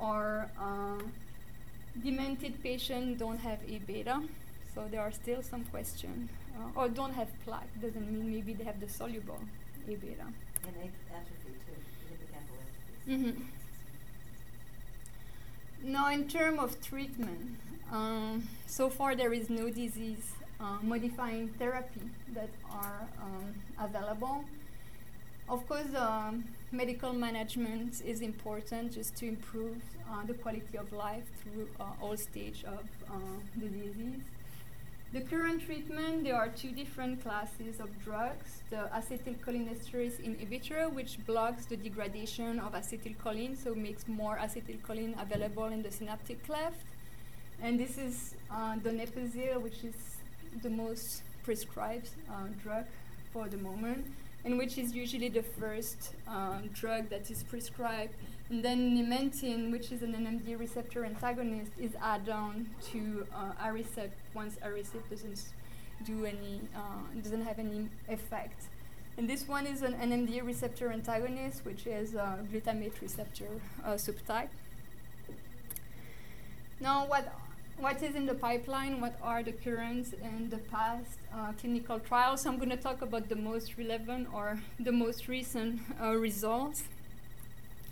or 0.00 0.48
uh, 0.58 1.02
demented 2.02 2.62
patient 2.62 3.18
don't 3.18 3.40
have 3.40 3.58
A 3.68 3.78
beta, 3.86 4.22
so 4.74 4.86
there 4.90 5.02
are 5.02 5.12
still 5.12 5.42
some 5.42 5.64
questions. 5.64 6.30
Uh, 6.60 6.78
or 6.78 6.88
don't 6.88 7.14
have 7.14 7.28
plaque 7.44 7.68
doesn't 7.80 8.06
mean 8.12 8.30
maybe 8.30 8.52
they 8.52 8.64
have 8.64 8.80
the 8.80 8.88
soluble 8.88 9.40
A 9.88 9.94
beta. 9.94 10.26
And 10.66 10.76
at- 10.76 11.16
atrophy 11.16 11.52
too, 11.64 11.78
hippocampal 12.10 12.58
atrophy. 13.06 13.12
Mm-hmm. 13.12 13.42
Now, 15.92 16.10
in 16.12 16.28
terms 16.28 16.58
of 16.60 16.80
treatment, 16.82 17.56
um, 17.90 18.48
so 18.66 18.90
far 18.90 19.14
there 19.16 19.32
is 19.32 19.48
no 19.48 19.70
disease 19.70 20.32
uh, 20.60 20.76
modifying 20.82 21.48
therapy 21.58 22.02
that 22.34 22.50
are 22.70 23.08
um, 23.22 23.54
available. 23.80 24.44
Of 25.48 25.66
course, 25.66 25.94
um, 25.96 26.44
medical 26.70 27.14
management 27.14 28.02
is 28.04 28.20
important 28.20 28.92
just 28.92 29.16
to 29.16 29.26
improve 29.26 29.78
uh, 30.10 30.24
the 30.26 30.34
quality 30.34 30.76
of 30.76 30.92
life 30.92 31.24
through 31.42 31.68
uh, 31.80 31.84
all 32.02 32.16
stage 32.16 32.62
of 32.64 32.84
uh, 33.08 33.14
the 33.56 33.66
disease. 33.66 34.20
The 35.12 35.22
current 35.22 35.66
treatment, 35.66 36.22
there 36.22 36.36
are 36.36 36.48
two 36.48 36.70
different 36.70 37.20
classes 37.20 37.80
of 37.80 37.88
drugs. 38.04 38.62
The 38.70 38.88
acetylcholinesterase 38.94 40.20
inhibitor, 40.22 40.92
which 40.92 41.18
blocks 41.26 41.66
the 41.66 41.76
degradation 41.76 42.60
of 42.60 42.74
acetylcholine, 42.74 43.56
so 43.56 43.74
makes 43.74 44.06
more 44.06 44.36
acetylcholine 44.36 45.20
available 45.20 45.64
in 45.64 45.82
the 45.82 45.90
synaptic 45.90 46.46
cleft. 46.46 46.86
And 47.60 47.80
this 47.80 47.98
is 47.98 48.36
uh, 48.52 48.76
donepezil, 48.76 49.60
which 49.60 49.82
is 49.82 49.96
the 50.62 50.70
most 50.70 51.22
prescribed 51.42 52.10
uh, 52.30 52.46
drug 52.62 52.84
for 53.32 53.48
the 53.48 53.56
moment, 53.56 54.06
and 54.44 54.56
which 54.58 54.78
is 54.78 54.94
usually 54.94 55.28
the 55.28 55.42
first 55.42 56.14
uh, 56.28 56.58
drug 56.72 57.08
that 57.10 57.28
is 57.32 57.42
prescribed. 57.42 58.14
And 58.50 58.64
then 58.64 58.96
memantine, 58.96 59.70
which 59.70 59.92
is 59.92 60.02
an 60.02 60.12
NMDA 60.12 60.58
receptor 60.58 61.04
antagonist, 61.04 61.70
is 61.78 61.92
added 62.02 62.30
on 62.30 62.68
to 62.90 63.24
uh, 63.32 63.52
Aricept 63.64 64.10
once 64.34 64.56
Aricept 64.56 65.08
doesn't 65.08 65.40
do 66.04 66.24
any, 66.24 66.60
uh, 66.74 67.20
doesn't 67.22 67.44
have 67.44 67.60
any 67.60 67.88
effect. 68.08 68.64
And 69.16 69.30
this 69.30 69.46
one 69.46 69.66
is 69.66 69.82
an 69.82 69.94
NMDA 69.94 70.44
receptor 70.44 70.90
antagonist, 70.90 71.64
which 71.64 71.86
is 71.86 72.14
a 72.14 72.38
glutamate 72.52 73.00
receptor 73.00 73.48
uh, 73.84 73.90
subtype. 73.90 74.48
Now, 76.80 77.06
what 77.06 77.32
what 77.78 78.02
is 78.02 78.14
in 78.14 78.26
the 78.26 78.34
pipeline? 78.34 79.00
What 79.00 79.14
are 79.22 79.42
the 79.42 79.52
current 79.52 80.12
and 80.22 80.50
the 80.50 80.58
past 80.58 81.18
uh, 81.34 81.52
clinical 81.58 81.98
trials? 81.98 82.44
I'm 82.44 82.58
going 82.58 82.70
to 82.70 82.76
talk 82.76 83.00
about 83.00 83.28
the 83.28 83.36
most 83.36 83.78
relevant 83.78 84.28
or 84.34 84.60
the 84.78 84.92
most 84.92 85.28
recent 85.28 85.80
uh, 86.02 86.14
results, 86.16 86.84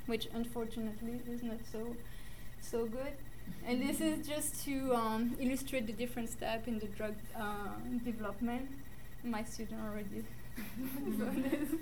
which 0.08 0.28
unfortunately 0.34 1.20
is 1.30 1.42
not 1.42 1.58
so 1.72 1.96
so 2.60 2.86
good. 2.86 3.12
And 3.66 3.80
this 3.82 4.00
is 4.00 4.26
just 4.26 4.64
to 4.66 4.94
um, 4.94 5.36
illustrate 5.40 5.86
the 5.86 5.92
different 5.92 6.28
step 6.28 6.68
in 6.68 6.78
the 6.78 6.86
drug 6.86 7.14
uh, 7.36 7.76
development. 8.04 8.68
My 9.24 9.42
student 9.44 9.80
already 9.86 10.24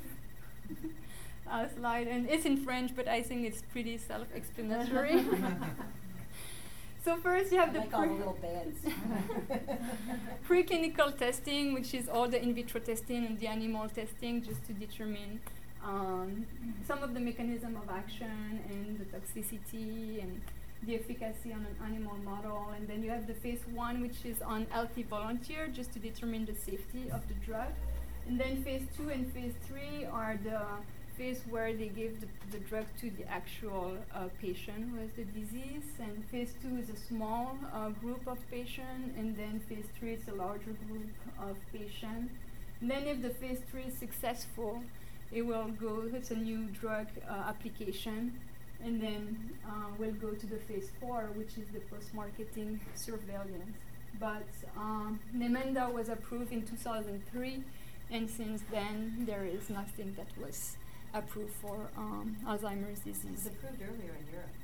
uh, 1.50 1.66
slide, 1.78 2.08
and 2.08 2.28
it's 2.28 2.44
in 2.44 2.56
French, 2.58 2.92
but 2.94 3.08
I 3.08 3.22
think 3.22 3.46
it's 3.46 3.62
pretty 3.72 3.98
self-explanatory. 3.98 5.24
So 7.04 7.16
first 7.16 7.52
you 7.52 7.58
have 7.58 7.72
the 7.72 7.78
Like 7.80 7.90
pre- 10.46 10.62
preclinical 10.64 11.16
testing, 11.16 11.72
which 11.74 11.94
is 11.94 12.08
all 12.08 12.28
the 12.28 12.42
in 12.42 12.54
vitro 12.54 12.80
testing 12.80 13.24
and 13.24 13.38
the 13.38 13.46
animal 13.46 13.88
testing, 13.88 14.42
just 14.42 14.66
to 14.66 14.72
determine 14.72 15.40
um, 15.86 16.46
some 16.86 17.02
of 17.02 17.14
the 17.14 17.20
mechanism 17.20 17.76
of 17.76 17.88
action 17.88 18.60
and 18.70 18.98
the 19.00 19.06
toxicity 19.14 20.22
and 20.22 20.40
the 20.82 20.94
efficacy 20.96 21.52
on 21.52 21.64
an 21.70 21.76
animal 21.88 22.16
model. 22.24 22.60
And 22.76 22.86
then 22.88 23.02
you 23.02 23.10
have 23.10 23.26
the 23.26 23.34
phase 23.34 23.60
one, 23.72 24.02
which 24.02 24.24
is 24.24 24.42
on 24.42 24.66
healthy 24.70 25.04
volunteer, 25.04 25.68
just 25.68 25.92
to 25.94 25.98
determine 25.98 26.44
the 26.44 26.54
safety 26.54 27.04
of 27.10 27.26
the 27.28 27.34
drug. 27.46 27.70
And 28.28 28.38
then 28.40 28.62
phase 28.64 28.82
two 28.96 29.08
and 29.08 29.32
phase 29.32 29.54
three 29.68 30.04
are 30.04 30.38
the 30.42 30.60
phase 31.16 31.40
where 31.48 31.72
they 31.72 31.88
give 31.88 32.20
the, 32.20 32.28
the 32.52 32.58
drug 32.68 32.84
to 33.00 33.10
the 33.10 33.24
actual 33.30 33.96
uh, 34.14 34.28
patient 34.42 34.90
who 34.90 34.96
has 35.00 35.10
the 35.16 35.24
disease. 35.40 35.86
And 35.98 36.24
phase 36.26 36.52
two 36.60 36.76
is 36.76 36.90
a 36.90 37.00
small 37.08 37.56
uh, 37.72 37.90
group 38.02 38.26
of 38.26 38.38
patients, 38.50 39.16
and 39.16 39.36
then 39.36 39.60
phase 39.68 39.86
three 39.98 40.14
is 40.14 40.28
a 40.28 40.34
larger 40.34 40.74
group 40.88 41.08
of 41.40 41.56
patients. 41.72 42.32
And 42.80 42.90
then 42.90 43.04
if 43.06 43.22
the 43.22 43.30
phase 43.30 43.60
three 43.70 43.84
is 43.84 43.96
successful, 43.96 44.82
it 45.32 45.42
will 45.42 45.68
go, 45.80 46.04
it's 46.12 46.30
a 46.30 46.36
new 46.36 46.66
drug 46.80 47.06
uh, 47.28 47.32
application, 47.48 48.32
and 48.84 49.00
then 49.02 49.50
uh, 49.66 49.70
we'll 49.98 50.12
go 50.12 50.30
to 50.30 50.46
the 50.46 50.56
phase 50.56 50.88
four, 51.00 51.28
which 51.34 51.56
is 51.58 51.66
the 51.72 51.80
post-marketing 51.90 52.80
surveillance. 52.94 53.76
But 54.20 54.46
um, 54.76 55.20
Namenda 55.36 55.92
was 55.92 56.08
approved 56.08 56.52
in 56.52 56.62
2003, 56.66 57.62
and 58.10 58.30
since 58.30 58.62
then 58.70 59.24
there 59.26 59.44
is 59.44 59.68
nothing 59.68 60.14
that 60.16 60.28
was 60.42 60.76
approved 61.12 61.52
for 61.54 61.76
um, 61.96 62.36
Alzheimer's 62.46 63.00
It 63.00 63.08
was 63.08 63.22
disease. 63.22 63.46
approved 63.46 63.82
earlier 63.82 64.14
in 64.20 64.26
Europe 64.32 64.54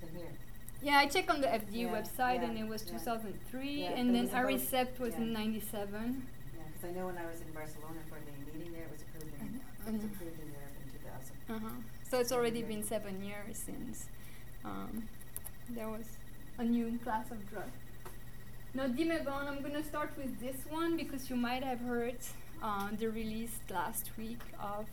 than 0.00 0.10
here. 0.20 0.32
Yeah, 0.82 0.96
I 0.98 1.06
checked 1.06 1.28
on 1.28 1.40
the 1.42 1.46
FDA 1.48 1.82
Yeah, 1.82 2.00
website 2.02 2.42
and 2.42 2.56
it 2.58 2.66
was 2.66 2.84
yeah. 2.86 2.98
2003, 2.98 3.70
Yeah, 3.82 3.90
but 3.90 3.98
and 3.98 4.14
then 4.14 4.28
Aricept 4.28 4.98
was 4.98 5.14
in 5.14 5.32
97. 5.32 6.26
Yeah, 6.56 6.62
because 6.72 6.88
I 6.88 6.98
know 6.98 7.06
when 7.06 7.18
I 7.18 7.26
was 7.26 7.40
in 7.42 7.52
Barcelona 7.52 8.00
for 8.08 8.16
the 8.16 8.32
meeting 8.58 8.72
there, 8.72 8.84
it 8.84 8.90
was 8.90 9.02
Mhm. 9.86 10.04
approved 10.04 10.40
in 10.44 10.48
Europe 10.58 10.76
in 10.82 10.86
two 10.92 11.02
thousand. 11.08 11.36
Uh-huh. 11.56 11.76
So 12.10 12.18
it's 12.20 12.32
already 12.32 12.62
been 12.62 12.82
seven 12.84 13.22
years 13.24 13.56
since 13.56 14.06
um, 14.64 15.08
there 15.68 15.88
was 15.88 16.06
a 16.58 16.64
new 16.64 16.98
class 17.04 17.30
of 17.30 17.48
drug. 17.50 17.70
Now, 18.74 18.86
Dimebon, 18.86 19.48
I'm 19.48 19.60
going 19.62 19.74
to 19.74 19.82
start 19.82 20.10
with 20.16 20.38
this 20.40 20.56
one 20.68 20.96
because 20.96 21.28
you 21.30 21.36
might 21.36 21.64
have 21.64 21.80
heard 21.80 22.16
uh, 22.62 22.88
the 22.98 23.08
release 23.08 23.58
last 23.68 24.10
week 24.16 24.40
of 24.60 24.86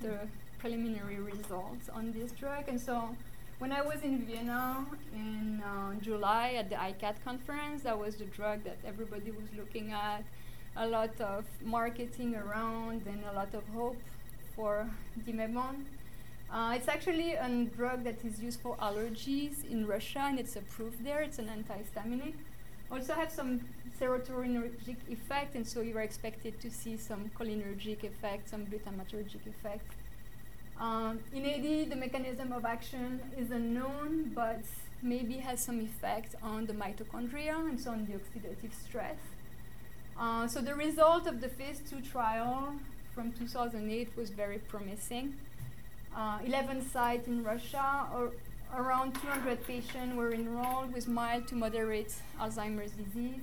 the 0.00 0.18
preliminary 0.58 1.16
results 1.16 1.88
on 1.88 2.12
this 2.12 2.30
drug. 2.32 2.64
And 2.68 2.80
so 2.80 3.16
when 3.58 3.72
I 3.72 3.82
was 3.82 4.02
in 4.02 4.24
Vienna 4.26 4.86
in 5.12 5.62
uh, 5.62 5.94
July 6.00 6.54
at 6.56 6.68
the 6.70 6.76
ICAD 6.76 7.16
conference, 7.24 7.82
that 7.82 7.98
was 7.98 8.14
the 8.16 8.26
drug 8.26 8.62
that 8.64 8.76
everybody 8.86 9.30
was 9.32 9.48
looking 9.56 9.90
at. 9.92 10.22
A 10.76 10.86
lot 10.86 11.20
of 11.20 11.44
marketing 11.64 12.34
around 12.34 13.02
and 13.06 13.22
a 13.30 13.34
lot 13.34 13.52
of 13.54 13.64
hope 13.74 13.96
for 14.54 14.88
Dimebon. 15.26 15.84
Uh, 16.52 16.74
it's 16.76 16.88
actually 16.88 17.34
a 17.34 17.48
drug 17.76 18.02
that 18.04 18.24
is 18.24 18.40
used 18.40 18.60
for 18.60 18.76
allergies 18.76 19.64
in 19.70 19.86
Russia 19.86 20.20
and 20.20 20.38
it's 20.38 20.56
approved 20.56 21.04
there. 21.04 21.20
It's 21.20 21.38
an 21.38 21.48
antihistaminic. 21.48 22.34
Also 22.90 23.14
has 23.14 23.32
some 23.32 23.60
serotonergic 24.00 24.96
effect 25.08 25.54
and 25.54 25.66
so 25.66 25.80
you 25.80 25.96
are 25.96 26.02
expected 26.02 26.60
to 26.60 26.70
see 26.70 26.96
some 26.96 27.30
cholinergic 27.38 28.02
effect, 28.02 28.48
some 28.48 28.66
glutamatergic 28.66 29.46
effect. 29.46 29.86
Um, 30.80 31.20
in 31.34 31.44
AD, 31.44 31.90
the 31.90 31.96
mechanism 31.96 32.52
of 32.52 32.64
action 32.64 33.20
is 33.36 33.50
unknown, 33.50 34.32
but 34.34 34.62
maybe 35.02 35.34
has 35.34 35.60
some 35.60 35.78
effect 35.80 36.34
on 36.42 36.66
the 36.66 36.72
mitochondria 36.72 37.56
and 37.68 37.78
so 37.78 37.90
on 37.90 38.06
the 38.06 38.14
oxidative 38.14 38.72
stress. 38.88 39.18
Uh, 40.18 40.46
so 40.46 40.60
the 40.60 40.74
result 40.74 41.26
of 41.26 41.40
the 41.40 41.48
phase 41.48 41.80
two 41.88 42.00
trial 42.00 42.74
from 43.14 43.32
2008 43.32 44.08
was 44.16 44.30
very 44.30 44.58
promising. 44.58 45.34
Uh, 46.16 46.38
11 46.44 46.88
sites 46.90 47.28
in 47.28 47.44
Russia, 47.44 48.06
or 48.14 48.32
around 48.76 49.14
200 49.14 49.66
patients 49.66 50.16
were 50.16 50.32
enrolled 50.32 50.92
with 50.92 51.08
mild 51.08 51.46
to 51.48 51.54
moderate 51.54 52.12
Alzheimer's 52.40 52.92
disease. 52.92 53.42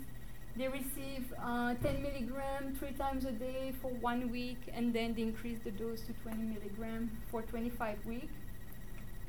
They 0.55 0.67
received 0.67 1.33
uh, 1.41 1.75
10 1.75 2.01
milligram 2.01 2.75
three 2.79 2.93
times 2.93 3.25
a 3.25 3.31
day 3.31 3.73
for 3.81 3.89
one 3.89 4.31
week, 4.31 4.57
and 4.73 4.91
then 4.91 5.13
they 5.13 5.21
increase 5.21 5.59
the 5.63 5.71
dose 5.71 6.01
to 6.01 6.13
20 6.23 6.37
milligram 6.41 7.11
for 7.29 7.43
25 7.43 8.05
weeks. 8.05 8.33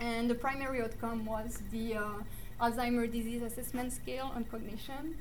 And 0.01 0.31
the 0.31 0.35
primary 0.35 0.81
outcome 0.83 1.27
was 1.27 1.61
the 1.71 1.97
uh, 1.97 2.05
Alzheimer's 2.61 3.13
disease 3.13 3.43
assessment 3.43 3.93
scale 3.93 4.33
on 4.35 4.45
cognition. 4.45 5.17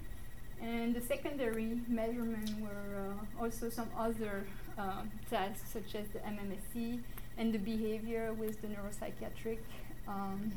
And 0.62 0.96
the 0.96 1.02
secondary 1.02 1.80
measurements 1.88 2.52
were 2.60 3.00
uh, 3.00 3.44
also 3.44 3.70
some 3.70 3.90
other 3.98 4.44
uh, 4.78 5.04
tests, 5.30 5.72
such 5.72 5.96
as 5.96 6.08
the 6.10 6.20
MMSE 6.20 7.00
and 7.38 7.54
the 7.54 7.60
behavior 7.60 8.34
with 8.34 8.62
the 8.62 8.68
neuropsychiatric 8.68 9.60
um, 10.08 10.52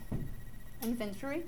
inventory. 0.83 1.42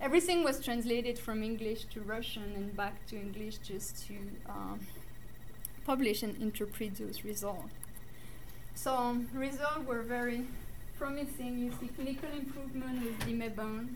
Everything 0.00 0.44
was 0.44 0.62
translated 0.62 1.18
from 1.18 1.42
English 1.42 1.84
to 1.86 2.00
Russian 2.00 2.52
and 2.54 2.76
back 2.76 2.94
to 3.08 3.16
English 3.16 3.58
just 3.58 4.06
to 4.06 4.14
um, 4.48 4.80
publish 5.84 6.22
and 6.22 6.40
interpret 6.40 6.96
those 6.96 7.24
results. 7.24 7.72
So 8.74 8.94
um, 8.94 9.28
results 9.34 9.86
were 9.86 10.02
very 10.02 10.46
promising. 10.98 11.58
You 11.58 11.72
see 11.80 11.88
clinical 11.88 12.28
improvement 12.30 13.02
with 13.02 13.18
Dimebon 13.20 13.94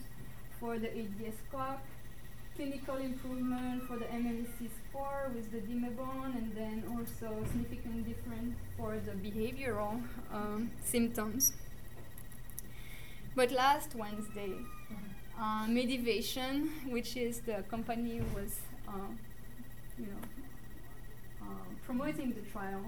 for 0.59 0.79
the 0.79 0.91
ADS 0.91 1.37
score, 1.49 1.77
clinical 2.57 2.97
improvement 2.97 3.83
for 3.89 3.97
the 3.97 4.05
MMSE 4.07 4.69
score 4.89 5.31
with 5.35 5.51
the 5.53 5.59
Dimebon, 5.59 6.37
and 6.37 6.53
then 6.55 6.85
also 6.91 7.45
significant 7.47 8.07
difference 8.07 8.57
for 8.77 8.97
the 8.97 9.13
behavioral 9.13 10.03
um, 10.33 10.71
symptoms. 10.85 11.53
But 13.35 13.51
last 13.51 13.95
Wednesday, 13.95 14.53
uh, 15.39 15.67
Medivation, 15.67 16.69
which 16.91 17.17
is 17.17 17.41
the 17.41 17.65
company 17.71 18.19
who 18.19 18.41
was, 18.41 18.61
uh, 18.87 18.93
you 19.99 20.07
know, 20.07 20.23
uh, 21.43 21.65
promoting 21.87 22.33
the 22.35 22.43
trial, 22.53 22.83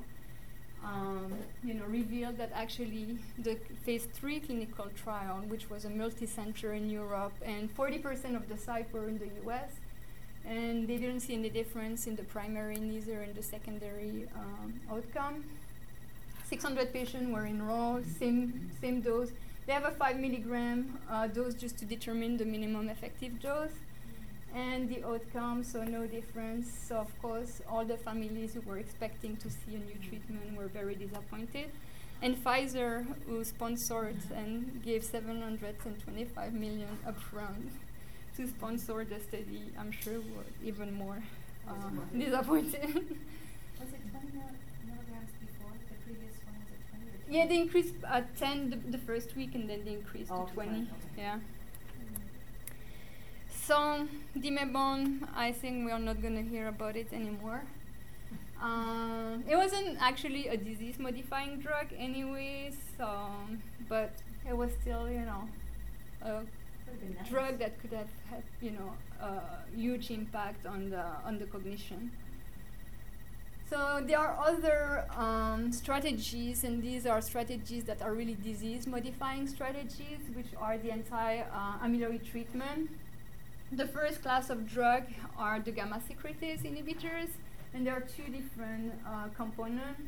um, 0.84 1.32
you 1.62 1.74
know, 1.74 1.84
revealed 1.86 2.36
that 2.38 2.50
actually 2.54 3.18
the 3.38 3.56
phase 3.84 4.06
three 4.12 4.40
clinical 4.40 4.86
trial, 5.02 5.42
which 5.48 5.70
was 5.70 5.84
a 5.84 5.90
multi-center 5.90 6.72
in 6.74 6.90
Europe, 6.90 7.32
and 7.44 7.74
40% 7.76 8.36
of 8.36 8.48
the 8.48 8.58
sites 8.58 8.92
were 8.92 9.08
in 9.08 9.18
the 9.18 9.28
U.S., 9.44 9.70
and 10.46 10.86
they 10.86 10.98
didn't 10.98 11.20
see 11.20 11.34
any 11.34 11.48
difference 11.48 12.06
in 12.06 12.16
the 12.16 12.22
primary, 12.24 12.76
neither 12.76 13.22
in 13.22 13.34
the 13.34 13.42
secondary 13.42 14.28
um, 14.36 14.78
outcome. 14.90 15.44
600 16.46 16.92
patients 16.92 17.32
were 17.32 17.46
enrolled, 17.46 18.04
same 18.18 18.70
same 18.80 19.00
dose. 19.00 19.30
They 19.66 19.72
have 19.72 19.86
a 19.86 19.92
five 19.92 20.18
milligram 20.18 20.98
uh, 21.10 21.26
dose 21.28 21.54
just 21.54 21.78
to 21.78 21.86
determine 21.86 22.36
the 22.36 22.44
minimum 22.44 22.90
effective 22.90 23.40
dose, 23.40 23.72
and 24.54 24.88
the 24.88 25.04
outcome, 25.04 25.64
so 25.64 25.84
no 25.84 26.06
difference. 26.06 26.68
So 26.88 26.96
of 26.96 27.10
course, 27.20 27.60
all 27.68 27.84
the 27.84 27.96
families 27.96 28.54
who 28.54 28.60
were 28.62 28.78
expecting 28.78 29.36
to 29.38 29.50
see 29.50 29.74
a 29.74 29.78
new 29.78 29.98
treatment 30.08 30.56
were 30.56 30.68
very 30.68 30.94
disappointed. 30.94 31.70
And 32.22 32.36
Pfizer, 32.42 33.04
who 33.26 33.44
sponsored 33.44 34.16
and 34.34 34.82
gave 34.84 35.04
725 35.04 36.52
million 36.54 36.98
upfront 37.06 37.70
to 38.36 38.48
sponsor 38.48 39.04
the 39.04 39.20
study, 39.20 39.62
I'm 39.78 39.92
sure 39.92 40.14
were 40.20 40.46
even 40.64 40.92
more 40.94 41.22
uh, 41.68 41.72
disappointed. 42.16 42.94
Was 43.80 43.88
it 43.92 44.00
twenty 44.10 44.32
milligrams 44.86 45.30
before, 45.40 45.72
the 45.88 45.96
previous 46.06 46.36
one, 46.46 46.56
was 46.60 46.70
it 46.72 46.80
twenty 46.88 47.06
or 47.08 47.18
twenty? 47.18 47.38
yeah, 47.38 47.46
they 47.46 47.58
increased 47.58 47.94
at 48.08 48.36
10 48.38 48.70
the, 48.70 48.76
the 48.76 48.98
first 48.98 49.34
week, 49.36 49.54
and 49.54 49.68
then 49.68 49.84
they 49.84 49.92
increased 49.94 50.30
Oh, 50.30 50.44
to 50.44 50.48
to 50.48 50.54
20. 50.54 50.70
20, 50.70 50.82
okay. 50.82 51.22
Yeah. 51.22 51.38
So, 53.66 54.06
Dimebon, 54.36 55.26
I 55.34 55.50
think 55.50 55.86
we 55.86 55.90
are 55.90 55.98
not 55.98 56.20
going 56.20 56.36
to 56.36 56.42
hear 56.42 56.68
about 56.68 56.96
it 56.96 57.10
anymore. 57.14 57.62
Um, 58.60 59.42
it 59.48 59.56
wasn't 59.56 59.96
actually 60.00 60.48
a 60.48 60.56
disease 60.58 60.98
modifying 60.98 61.60
drug, 61.60 61.86
anyways, 61.96 62.76
um, 63.00 63.62
but 63.88 64.12
it 64.46 64.54
was 64.54 64.70
still, 64.82 65.08
you 65.10 65.20
know, 65.20 65.48
a 66.20 66.42
nice. 66.42 67.28
drug 67.30 67.58
that 67.58 67.80
could 67.80 67.92
have 67.92 68.08
had, 68.28 68.42
you 68.60 68.72
know, 68.72 68.92
a 69.22 69.40
huge 69.74 70.10
impact 70.10 70.66
on 70.66 70.90
the 70.90 71.04
on 71.24 71.38
the 71.38 71.46
cognition. 71.46 72.10
So 73.70 74.04
there 74.06 74.18
are 74.18 74.36
other 74.46 75.06
um, 75.16 75.72
strategies, 75.72 76.64
and 76.64 76.82
these 76.82 77.06
are 77.06 77.22
strategies 77.22 77.84
that 77.84 78.02
are 78.02 78.12
really 78.12 78.36
disease-modifying 78.44 79.48
strategies, 79.48 80.20
which 80.36 80.52
are 80.60 80.76
the 80.76 80.92
anti-amyloid 80.92 82.30
treatment. 82.30 82.90
The 83.72 83.86
first 83.88 84.22
class 84.22 84.50
of 84.50 84.68
drug 84.68 85.04
are 85.36 85.58
the 85.58 85.72
gamma 85.72 86.00
secretase 86.08 86.62
inhibitors, 86.62 87.30
and 87.72 87.86
there 87.86 87.94
are 87.94 88.06
two 88.16 88.30
different 88.30 88.92
uh, 89.06 89.28
components. 89.36 90.00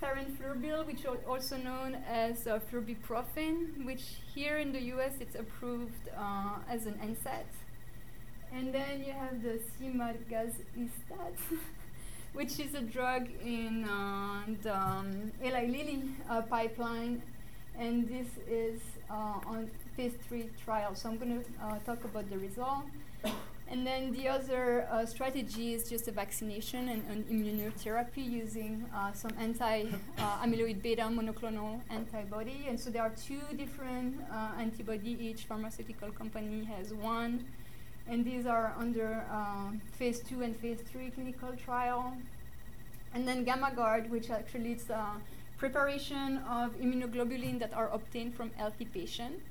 Tarenflurbil, 0.00 0.86
which 0.86 1.00
is 1.00 1.24
also 1.28 1.56
known 1.56 1.96
as 2.08 2.46
uh, 2.46 2.60
flurbiprofen, 2.70 3.84
which 3.84 4.04
here 4.34 4.58
in 4.58 4.72
the 4.72 4.80
US 4.94 5.12
it's 5.20 5.34
approved 5.34 6.08
uh, 6.16 6.58
as 6.70 6.86
an 6.86 6.94
NSAID. 6.94 7.46
And 8.54 8.72
then 8.72 9.04
you 9.04 9.12
have 9.12 9.42
the 9.42 9.58
semagacestat, 9.78 11.36
which 12.34 12.58
is 12.60 12.74
a 12.74 12.82
drug 12.82 13.28
in 13.44 13.84
uh, 13.84 14.42
the 14.62 14.76
um, 14.76 15.32
Eli 15.44 15.66
Lilly 15.66 16.02
uh, 16.30 16.42
pipeline, 16.42 17.22
and 17.78 18.08
this 18.08 18.28
is 18.48 18.80
uh, 19.10 19.40
on 19.46 19.70
phase 19.96 20.14
three 20.28 20.50
trial. 20.64 20.94
So 20.94 21.08
I'm 21.08 21.16
going 21.16 21.42
to 21.42 21.64
uh, 21.64 21.78
talk 21.86 22.04
about 22.04 22.28
the 22.30 22.38
result. 22.38 22.84
And 23.68 23.84
then 23.84 24.12
the 24.12 24.28
other 24.28 24.86
uh, 24.92 25.04
strategy 25.06 25.74
is 25.74 25.88
just 25.90 26.06
a 26.06 26.12
vaccination 26.12 26.88
and 26.88 27.02
an 27.10 27.24
immunotherapy 27.28 28.24
using 28.24 28.84
uh, 28.94 29.12
some 29.12 29.32
anti-amyloid 29.40 30.82
beta 30.82 31.02
monoclonal 31.02 31.80
antibody. 31.90 32.66
And 32.68 32.78
so 32.78 32.90
there 32.90 33.02
are 33.02 33.14
two 33.26 33.40
different 33.56 34.20
uh, 34.30 34.60
antibody. 34.60 35.16
Each 35.20 35.42
pharmaceutical 35.50 36.10
company 36.12 36.62
has 36.64 36.94
one, 36.94 37.44
and 38.08 38.24
these 38.24 38.46
are 38.46 38.72
under 38.78 39.24
uh, 39.32 39.70
phase 39.98 40.20
two 40.20 40.42
and 40.42 40.54
phase 40.54 40.78
three 40.92 41.10
clinical 41.10 41.52
trial. 41.64 42.12
And 43.14 43.26
then 43.26 43.44
Gammagard, 43.44 44.10
which 44.10 44.30
actually 44.30 44.72
is 44.74 44.90
a 44.90 45.06
preparation 45.58 46.38
of 46.48 46.78
immunoglobulin 46.78 47.58
that 47.58 47.74
are 47.74 47.88
obtained 47.88 48.34
from 48.34 48.52
healthy 48.56 48.84
patients. 48.84 49.42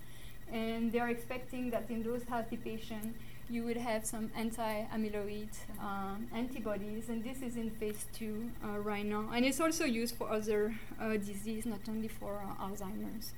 And 0.52 0.92
they 0.92 1.00
are 1.00 1.10
expecting 1.10 1.70
that 1.72 1.90
in 1.90 2.04
those 2.04 2.24
healthy 2.24 2.58
patients, 2.58 3.18
you 3.50 3.64
would 3.64 3.78
have 3.78 4.06
some 4.06 4.32
anti-amyloid 4.36 5.50
um, 5.80 6.28
antibodies, 6.34 7.10
and 7.10 7.24
this 7.24 7.42
is 7.42 7.58
in 7.58 7.70
phase 7.70 8.06
two 8.14 8.50
uh, 8.64 8.80
right 8.80 9.06
now. 9.06 9.30
And 9.34 9.46
it's 9.46 9.60
also 9.60 9.86
used 9.86 10.16
for 10.16 10.32
other 10.32 10.74
uh, 11.00 11.18
disease, 11.18 11.66
not 11.66 11.82
only 11.88 12.08
for 12.08 12.42
uh, 12.42 12.66
Alzheimer's. 12.66 13.34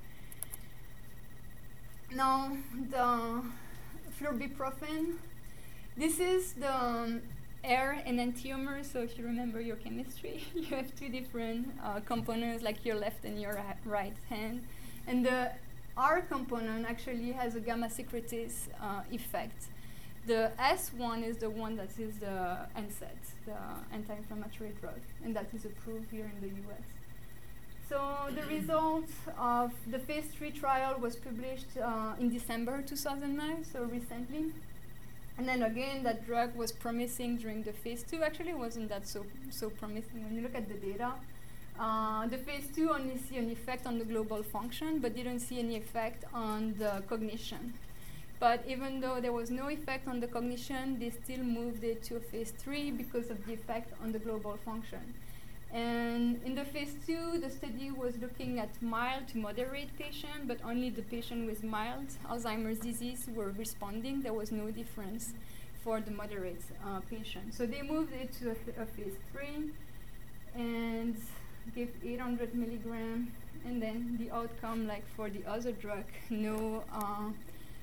Now, 2.14 2.56
the 2.90 3.42
flurbiprofen, 4.18 5.16
this 5.96 6.20
is 6.20 6.54
the 6.54 6.74
um, 6.74 7.20
R 7.64 7.98
and 8.06 8.18
enantiomer. 8.18 8.82
So 8.90 9.00
if 9.00 9.18
you 9.18 9.26
remember 9.26 9.60
your 9.60 9.76
chemistry, 9.76 10.42
you 10.54 10.66
have 10.76 10.94
two 10.98 11.10
different 11.10 11.68
uh, 11.84 12.00
components, 12.00 12.62
like 12.62 12.84
your 12.84 12.96
left 12.96 13.24
and 13.24 13.38
your 13.38 13.60
right 13.84 14.16
hand. 14.30 14.64
And 15.06 15.24
the 15.24 15.52
R 15.98 16.20
component 16.22 16.86
actually 16.86 17.32
has 17.32 17.56
a 17.56 17.60
gamma 17.60 17.88
secretase 17.88 18.68
uh, 18.80 19.02
effect. 19.10 19.64
The 20.26 20.52
S 20.58 20.92
one 20.96 21.24
is 21.24 21.38
the 21.38 21.50
one 21.50 21.76
that 21.76 21.90
is 21.98 22.14
the 22.18 22.58
NSAID, 22.76 23.22
the 23.46 23.56
anti-inflammatory 23.92 24.72
drug, 24.80 25.00
and 25.24 25.34
that 25.34 25.46
is 25.52 25.64
approved 25.64 26.10
here 26.10 26.30
in 26.34 26.40
the 26.40 26.54
US. 26.68 26.84
So 27.88 28.00
the 28.34 28.46
result 28.54 29.08
of 29.38 29.72
the 29.90 29.98
phase 29.98 30.26
three 30.26 30.50
trial 30.50 30.98
was 31.00 31.16
published 31.16 31.76
uh, 31.82 32.12
in 32.20 32.30
December 32.30 32.82
2009, 32.86 33.64
so 33.64 33.84
recently. 33.84 34.52
And 35.38 35.48
then 35.48 35.62
again, 35.62 36.02
that 36.02 36.26
drug 36.26 36.54
was 36.54 36.70
promising 36.70 37.38
during 37.38 37.62
the 37.62 37.72
phase 37.72 38.02
two. 38.02 38.22
Actually, 38.22 38.54
wasn't 38.54 38.88
that 38.90 39.08
so 39.08 39.24
so 39.50 39.70
promising 39.70 40.24
when 40.24 40.36
you 40.36 40.42
look 40.42 40.54
at 40.54 40.68
the 40.68 40.74
data. 40.74 41.12
Uh, 41.78 42.26
the 42.26 42.38
phase 42.38 42.64
two 42.74 42.90
only 42.90 43.16
see 43.16 43.36
an 43.36 43.50
effect 43.50 43.86
on 43.86 43.98
the 43.98 44.04
global 44.04 44.42
function, 44.42 44.98
but 44.98 45.14
didn't 45.14 45.40
see 45.40 45.58
any 45.60 45.76
effect 45.76 46.24
on 46.34 46.74
the 46.78 47.02
cognition. 47.08 47.72
But 48.40 48.64
even 48.68 49.00
though 49.00 49.20
there 49.20 49.32
was 49.32 49.50
no 49.50 49.68
effect 49.68 50.08
on 50.08 50.20
the 50.20 50.26
cognition, 50.26 50.98
they 50.98 51.10
still 51.10 51.44
moved 51.44 51.82
it 51.84 52.02
to 52.04 52.20
phase 52.20 52.52
three 52.52 52.90
because 52.90 53.30
of 53.30 53.44
the 53.46 53.52
effect 53.52 53.92
on 54.02 54.12
the 54.12 54.18
global 54.18 54.56
function. 54.64 55.14
And 55.72 56.40
in 56.44 56.54
the 56.54 56.64
phase 56.64 56.94
two, 57.06 57.38
the 57.38 57.50
study 57.50 57.90
was 57.90 58.14
looking 58.20 58.58
at 58.58 58.70
mild 58.80 59.28
to 59.28 59.38
moderate 59.38 59.96
patients, 59.98 60.44
but 60.46 60.58
only 60.64 60.90
the 60.90 61.02
patient 61.02 61.46
with 61.46 61.62
mild 61.62 62.06
Alzheimer's 62.28 62.78
disease 62.78 63.26
were 63.34 63.52
responding. 63.58 64.22
There 64.22 64.32
was 64.32 64.50
no 64.50 64.70
difference 64.70 65.32
for 65.84 66.00
the 66.00 66.10
moderate 66.10 66.62
uh, 66.86 67.00
patient. 67.10 67.54
So 67.54 67.66
they 67.66 67.82
moved 67.82 68.12
it 68.14 68.32
to 68.40 68.50
a, 68.50 68.54
th- 68.54 68.76
a 68.78 68.86
phase 68.86 69.14
three 69.32 69.70
and 70.54 71.16
gave 71.74 71.90
800 72.04 72.54
milligram, 72.54 73.32
and 73.64 73.82
then 73.82 74.18
the 74.20 74.34
outcome, 74.34 74.86
like 74.86 75.04
for 75.16 75.30
the 75.30 75.44
other 75.46 75.72
drug, 75.72 76.04
no. 76.30 76.84
Uh, 76.92 77.30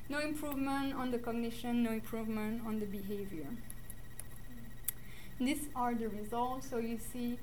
no 0.07 0.19
improvement 0.19 0.93
on 0.93 1.09
the 1.09 1.17
cognition, 1.17 1.81
no 1.81 1.91
improvement 1.91 2.61
on 2.65 2.79
the 2.79 2.85
behavior. 2.85 3.47
These 5.39 5.67
are 5.75 5.95
the 5.95 6.09
results. 6.09 6.69
So 6.69 6.77
you 6.77 6.99
see 7.11 7.39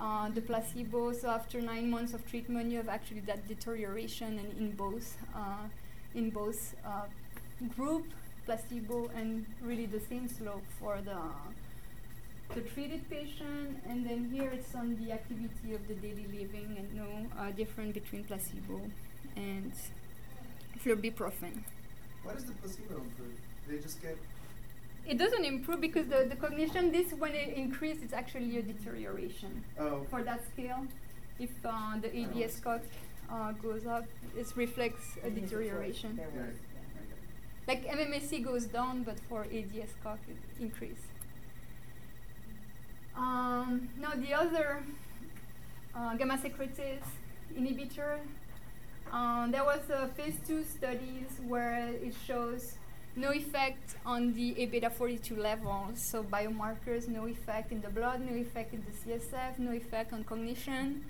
uh, 0.00 0.28
the 0.28 0.42
placebo. 0.42 1.12
So 1.12 1.30
after 1.30 1.60
nine 1.60 1.90
months 1.90 2.12
of 2.12 2.28
treatment, 2.28 2.70
you 2.70 2.76
have 2.76 2.88
actually 2.88 3.20
that 3.20 3.48
deterioration, 3.48 4.38
and 4.38 4.58
in 4.58 4.72
both 4.72 5.16
uh, 5.34 5.66
in 6.14 6.30
both 6.30 6.74
uh, 6.84 7.06
group 7.76 8.04
placebo 8.44 9.08
and 9.16 9.46
really 9.62 9.86
the 9.86 10.00
same 10.00 10.28
slope 10.28 10.64
for 10.78 10.98
the 11.00 11.16
the 12.54 12.60
treated 12.62 13.08
patient. 13.10 13.82
And 13.88 14.06
then 14.08 14.30
here 14.32 14.50
it's 14.52 14.74
on 14.74 14.96
the 15.04 15.12
activity 15.12 15.74
of 15.74 15.86
the 15.88 15.94
daily 15.94 16.26
living, 16.38 16.76
and 16.78 16.94
no 16.94 17.26
uh, 17.40 17.50
difference 17.50 17.94
between 17.94 18.24
placebo 18.24 18.80
and 19.36 19.72
flurbiprofen. 20.84 21.62
Why 22.24 22.34
does 22.34 22.44
the 22.44 22.52
placebo 22.52 22.94
improve? 22.96 23.38
They 23.68 23.78
just 23.78 24.00
get. 24.02 24.16
It 25.06 25.18
doesn't 25.18 25.44
improve 25.44 25.80
because 25.80 26.06
the, 26.06 26.26
the 26.28 26.36
cognition, 26.36 26.92
this 26.92 27.12
when 27.12 27.32
it 27.32 27.54
increases, 27.56 28.04
it's 28.04 28.12
actually 28.12 28.56
a 28.58 28.62
deterioration. 28.62 29.64
Oh. 29.78 30.06
For 30.10 30.22
that 30.22 30.44
scale, 30.52 30.86
if 31.40 31.50
uh, 31.64 31.98
the 32.00 32.10
ADS 32.16 32.54
score 32.54 32.80
uh, 33.28 33.50
goes 33.52 33.84
up, 33.86 34.04
it 34.36 34.46
reflects 34.54 35.16
a 35.24 35.26
And 35.26 35.34
deterioration. 35.40 36.16
There 36.16 36.28
was, 36.28 36.36
Right. 36.36 36.54
yeah. 37.66 37.66
Like 37.66 37.84
MMSE 37.98 38.44
goes 38.44 38.66
down, 38.66 39.02
but 39.02 39.18
for 39.28 39.42
ADS 39.42 39.90
score 40.00 40.18
it 40.28 40.62
increase. 40.62 41.02
Um, 43.16 43.88
now 44.00 44.12
the 44.14 44.32
other 44.34 44.82
uh, 45.94 46.14
gamma 46.16 46.38
secretase 46.38 47.04
inhibitor, 47.56 48.18
uh, 49.12 49.46
there 49.48 49.64
was 49.64 49.80
a 49.90 50.08
phase 50.08 50.36
two 50.46 50.64
studies 50.64 51.28
where 51.46 51.88
it 51.88 52.14
shows 52.26 52.74
no 53.14 53.30
effect 53.30 53.96
on 54.06 54.32
the 54.32 54.58
A 54.58 54.66
beta 54.66 54.88
42 54.88 55.36
levels, 55.36 56.00
so 56.00 56.22
biomarkers, 56.22 57.08
no 57.08 57.26
effect 57.26 57.70
in 57.70 57.82
the 57.82 57.90
blood, 57.90 58.22
no 58.22 58.34
effect 58.34 58.72
in 58.72 58.82
the 58.86 59.12
CSF, 59.12 59.58
no 59.58 59.72
effect 59.72 60.14
on 60.14 60.24
cognition. 60.24 61.04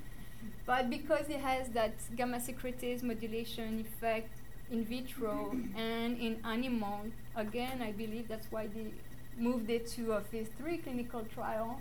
But 0.66 0.90
because 0.90 1.28
it 1.28 1.38
has 1.40 1.68
that 1.70 1.92
gamma 2.16 2.38
secretase 2.38 3.04
modulation 3.04 3.80
effect 3.80 4.28
in 4.72 4.84
vitro 4.84 5.54
and 5.76 6.18
in 6.18 6.40
animal, 6.44 7.02
again, 7.36 7.80
I 7.80 7.92
believe 7.92 8.26
that's 8.26 8.50
why 8.50 8.66
they 8.66 8.86
moved 9.38 9.70
it 9.70 9.86
to 9.92 10.12
a 10.12 10.20
phase 10.20 10.48
three 10.58 10.78
clinical 10.78 11.24
trial. 11.34 11.80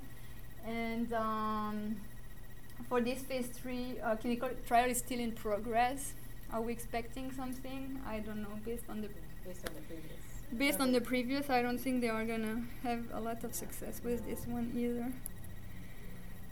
And 0.66 1.12
um, 1.14 1.96
for 2.90 3.02
this 3.02 3.22
phase 3.22 3.48
three 3.48 4.00
uh, 4.04 4.16
clinical 4.16 4.50
trial 4.68 4.90
is 4.90 5.00
still 5.00 5.20
in 5.20 5.32
progress. 5.32 6.14
Are 6.54 6.62
we 6.62 6.74
expecting 6.74 7.32
something? 7.32 8.00
I 8.08 8.20
don't 8.20 8.42
know. 8.42 8.60
Based 8.66 8.84
on 8.90 9.02
the 9.02 9.10
Based 9.46 9.68
on 9.68 9.74
the 9.76 9.82
previous. 9.82 10.22
based 10.58 10.80
on 10.80 10.92
the 10.92 11.02
previous, 11.02 11.50
I 11.50 11.62
don't 11.62 11.80
think 11.80 12.02
they 12.02 12.10
are 12.10 12.26
gonna 12.26 12.64
have 12.84 13.04
a 13.14 13.20
lot 13.20 13.44
of 13.44 13.56
success 13.56 14.02
with 14.04 14.26
this 14.26 14.46
one 14.46 14.72
either. 14.76 15.12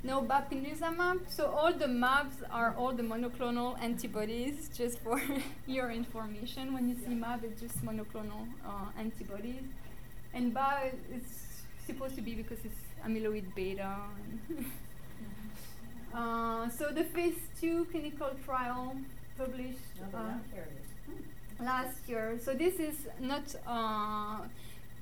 No 0.02 0.22
bapineuzumab. 0.22 1.30
So 1.30 1.48
all 1.52 1.74
the 1.74 1.86
MABs 1.86 2.38
are 2.50 2.74
all 2.78 2.94
the 2.94 3.04
monoclonal 3.04 3.78
antibodies. 3.82 4.70
Just 4.76 5.00
for 5.00 5.22
your 5.68 5.92
information, 5.92 6.74
when 6.74 6.88
you 6.90 6.96
see 6.96 7.14
MAB, 7.14 7.44
it's 7.44 7.62
just 7.62 7.84
monoclonal 7.86 8.48
uh, 8.66 8.86
antibodies. 8.98 9.64
And 10.34 10.54
BA 10.54 10.92
is 11.14 11.24
supposed 11.86 12.16
to 12.16 12.22
be 12.22 12.34
because 12.34 12.60
it's 12.64 12.82
amyloid 13.06 13.54
beta. 13.56 13.96
and 14.50 14.66
uh, 16.14 16.70
so 16.70 16.90
the 16.92 17.04
phase 17.04 17.40
two 17.60 17.86
clinical 17.92 18.32
trial 18.46 18.96
published. 19.38 19.78
Uh, 20.14 20.34
last 21.60 22.08
year. 22.08 22.40
So 22.42 22.54
this 22.54 22.76
is 22.76 22.96
not 23.20 23.44
uh, 23.68 24.40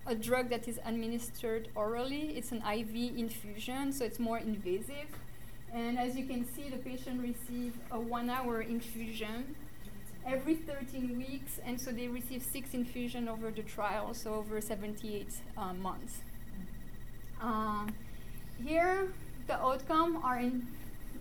a 0.05 0.15
drug 0.15 0.49
that 0.49 0.67
is 0.67 0.79
administered 0.86 1.69
orally. 1.75 2.38
It's 2.38 2.51
an 2.51 2.62
IV 2.62 3.17
infusion, 3.17 3.93
so 3.93 4.05
it's 4.05 4.19
more 4.19 4.39
invasive. 4.39 5.10
And 5.73 5.99
as 5.99 6.15
you 6.15 6.25
can 6.25 6.45
see, 6.55 6.69
the 6.69 6.77
patient 6.77 7.21
receive 7.21 7.73
a 7.91 7.99
one-hour 7.99 8.62
infusion 8.62 9.55
every 10.25 10.55
13 10.55 11.17
weeks, 11.17 11.60
and 11.65 11.79
so 11.79 11.91
they 11.91 12.07
receive 12.07 12.43
six 12.43 12.73
infusion 12.73 13.27
over 13.27 13.51
the 13.51 13.62
trial, 13.62 14.13
so 14.13 14.33
over 14.36 14.60
78 14.60 15.27
uh, 15.57 15.73
months. 15.73 16.19
Um, 17.41 17.93
here, 18.65 19.08
the 19.47 19.56
outcome 19.56 20.19
are 20.23 20.39
in 20.39 20.67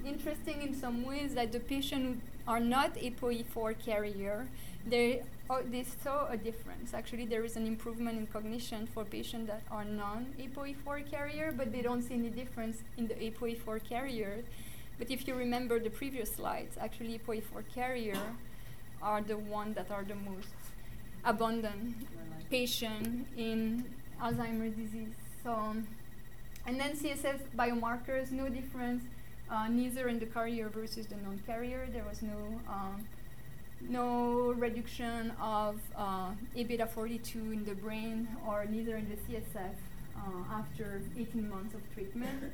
interesting 0.06 0.62
in 0.62 0.74
some 0.74 1.04
ways 1.04 1.34
that 1.34 1.52
the 1.52 1.60
patient 1.60 2.04
who 2.04 2.52
are 2.52 2.60
not 2.60 2.94
ApoE4 2.94 3.74
carrier, 3.84 4.46
they, 4.86 5.22
oh, 5.50 5.62
they 5.62 5.84
saw 5.84 6.28
a 6.28 6.36
difference. 6.36 6.94
Actually, 6.94 7.26
there 7.26 7.44
is 7.44 7.56
an 7.56 7.66
improvement 7.66 8.16
in 8.16 8.26
cognition 8.28 8.86
for 8.86 9.04
patients 9.04 9.48
that 9.48 9.62
are 9.70 9.84
non-ApoE4 9.84 11.10
carrier, 11.10 11.52
but 11.56 11.72
they 11.72 11.82
don't 11.82 12.02
see 12.02 12.14
any 12.14 12.30
difference 12.30 12.78
in 12.96 13.08
the 13.08 13.14
ApoE4 13.14 13.82
carrier. 13.88 14.44
But 14.98 15.10
if 15.10 15.26
you 15.26 15.34
remember 15.34 15.78
the 15.80 15.90
previous 15.90 16.34
slides, 16.36 16.76
actually 16.80 17.18
ApoE4 17.18 17.64
carrier 17.74 18.20
are 19.02 19.20
the 19.20 19.36
ones 19.36 19.74
that 19.74 19.90
are 19.90 20.04
the 20.04 20.14
most 20.14 20.48
abundant 21.24 21.96
patient 22.48 23.26
in 23.36 23.84
Alzheimer's 24.22 24.76
disease. 24.76 25.12
So, 25.42 25.76
and 26.66 26.80
then 26.80 26.96
CSF 26.96 27.40
biomarkers, 27.56 28.30
no 28.32 28.48
difference, 28.48 29.02
uh, 29.50 29.68
neither 29.68 30.08
in 30.08 30.18
the 30.18 30.26
carrier 30.26 30.68
versus 30.68 31.06
the 31.06 31.16
non-carrier. 31.16 31.88
There 31.92 32.04
was 32.04 32.22
no 32.22 32.60
um, 32.68 33.06
no 33.88 34.52
reduction 34.52 35.32
of 35.40 35.78
uh, 35.96 36.30
A 36.56 36.64
beta 36.64 36.86
42 36.86 37.38
in 37.38 37.64
the 37.64 37.74
brain 37.74 38.26
or 38.46 38.64
neither 38.64 38.96
in 38.96 39.08
the 39.08 39.16
CSF 39.16 39.74
uh, 40.16 40.54
after 40.54 41.02
18 41.18 41.48
months 41.48 41.74
of 41.74 41.82
treatment. 41.94 42.52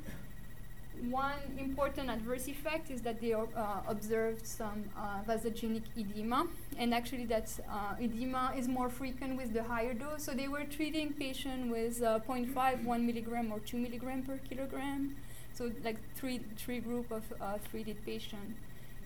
One 1.11 1.41
important 1.59 2.11
adverse 2.11 2.47
effect 2.47 2.91
is 2.91 3.03
that 3.03 3.21
they 3.21 3.33
uh, 3.33 3.45
observed 3.89 4.47
some 4.47 4.85
uh, 4.97 5.23
vasogenic 5.27 5.83
edema, 5.97 6.47
and 6.79 6.95
actually 6.95 7.25
that 7.25 7.49
uh, 7.69 7.97
edema 8.01 8.53
is 8.57 8.69
more 8.69 8.89
frequent 8.89 9.37
with 9.37 9.53
the 9.53 9.65
higher 9.65 9.95
dose. 9.95 10.23
So 10.23 10.33
they 10.33 10.47
were 10.47 10.65
treating 10.65 11.13
patients 11.13 11.71
with 11.73 12.03
uh, 12.03 12.21
0.5, 12.21 12.85
1 12.85 13.07
milligram, 13.07 13.53
or 13.53 13.59
2 13.59 13.79
milligram 13.79 14.23
per 14.23 14.39
kilogram. 14.49 15.17
So 15.55 15.73
like 15.85 15.99
three 16.15 16.41
three 16.57 16.79
group 16.79 17.11
of 17.11 17.25
uh, 17.41 17.59
treated 17.71 18.05
patients, 18.07 18.57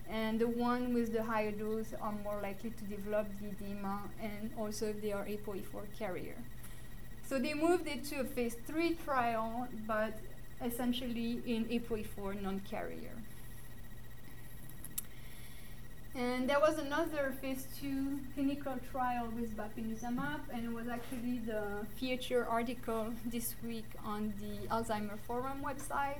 and 0.09 0.39
the 0.39 0.47
one 0.47 0.93
with 0.93 1.13
the 1.13 1.23
higher 1.23 1.51
dose 1.51 1.93
are 1.99 2.13
more 2.23 2.39
likely 2.41 2.69
to 2.69 2.83
develop 2.83 3.27
the 3.41 3.47
edema, 3.49 4.01
and 4.21 4.51
also 4.57 4.85
if 4.89 5.01
they 5.01 5.13
are 5.13 5.25
ApoE4 5.25 5.83
carrier. 5.97 6.35
So 7.27 7.39
they 7.39 7.53
moved 7.53 7.87
it 7.87 8.05
to 8.05 8.21
a 8.21 8.23
phase 8.23 8.55
three 8.67 8.95
trial, 9.03 9.67
but 9.85 10.13
essentially 10.63 11.41
in 11.45 11.65
ApoE4 11.65 12.41
non-carrier. 12.41 13.17
And 16.15 16.49
there 16.49 16.59
was 16.59 16.79
another 16.79 17.31
phase 17.41 17.67
two 17.79 18.19
clinical 18.33 18.73
trial 18.91 19.27
with 19.39 19.55
bapineuzumab, 19.55 20.39
and 20.51 20.65
it 20.65 20.73
was 20.73 20.87
actually 20.87 21.37
the 21.45 21.85
feature 21.99 22.47
article 22.49 23.13
this 23.23 23.53
week 23.63 23.85
on 24.03 24.33
the 24.41 24.67
Alzheimer 24.67 25.19
Forum 25.27 25.61
website. 25.63 26.17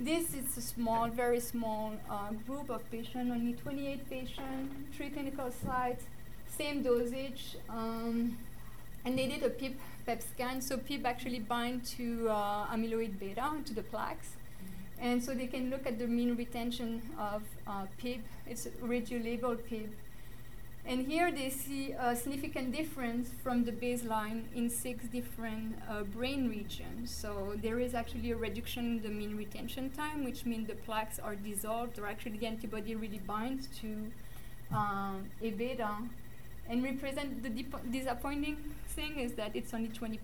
This 0.00 0.34
is 0.34 0.56
a 0.56 0.60
small, 0.60 1.08
very 1.08 1.38
small 1.38 1.92
uh, 2.10 2.32
group 2.48 2.68
of 2.68 2.82
patients, 2.90 3.30
only 3.30 3.52
28 3.52 4.10
patients, 4.10 4.74
three 4.96 5.10
clinical 5.10 5.52
sites, 5.64 6.04
same 6.58 6.82
dosage, 6.82 7.56
um, 7.70 8.36
and 9.04 9.16
they 9.16 9.28
did 9.28 9.44
a 9.44 9.50
PiB 9.50 9.74
PET 10.06 10.22
scan. 10.22 10.60
So 10.60 10.76
PiB 10.78 11.04
actually 11.04 11.40
bind 11.40 11.84
to 11.96 12.28
uh, 12.30 12.66
amyloid 12.74 13.18
beta, 13.18 13.50
to 13.64 13.74
the 13.74 13.82
plaques. 13.82 14.30
And 14.98 15.22
so 15.22 15.34
they 15.34 15.46
can 15.46 15.68
look 15.68 15.86
at 15.86 15.98
the 15.98 16.06
mean 16.06 16.36
retention 16.36 17.02
of 17.18 17.42
uh, 17.66 17.86
PiB. 18.02 18.20
It's 18.46 18.68
radio-labeled 18.80 19.66
PiB. 19.68 19.88
And 20.88 21.04
here 21.04 21.32
they 21.32 21.50
see 21.50 21.92
a 21.98 22.14
significant 22.14 22.72
difference 22.72 23.28
from 23.42 23.64
the 23.64 23.72
baseline 23.72 24.44
in 24.54 24.70
six 24.70 25.04
different 25.06 25.74
uh, 25.90 26.04
brain 26.04 26.48
regions. 26.48 27.10
So 27.10 27.54
there 27.60 27.80
is 27.80 27.92
actually 27.92 28.30
a 28.30 28.36
reduction 28.36 28.84
in 28.84 29.02
the 29.02 29.08
mean 29.08 29.36
retention 29.36 29.90
time, 29.90 30.24
which 30.24 30.46
means 30.46 30.68
the 30.68 30.76
plaques 30.76 31.18
are 31.18 31.34
dissolved, 31.34 31.98
or 31.98 32.06
actually 32.06 32.38
the 32.38 32.46
antibody 32.46 32.94
really 32.94 33.18
binds 33.18 33.66
to 33.80 34.12
um, 34.72 35.24
A 35.42 35.50
beta. 35.50 35.96
And 36.68 36.82
represent 36.82 37.42
the 37.42 37.50
disappointing 37.90 38.56
thing 38.88 39.18
is 39.18 39.34
that 39.34 39.54
it's 39.54 39.72
only 39.72 39.88
20% 39.88 40.18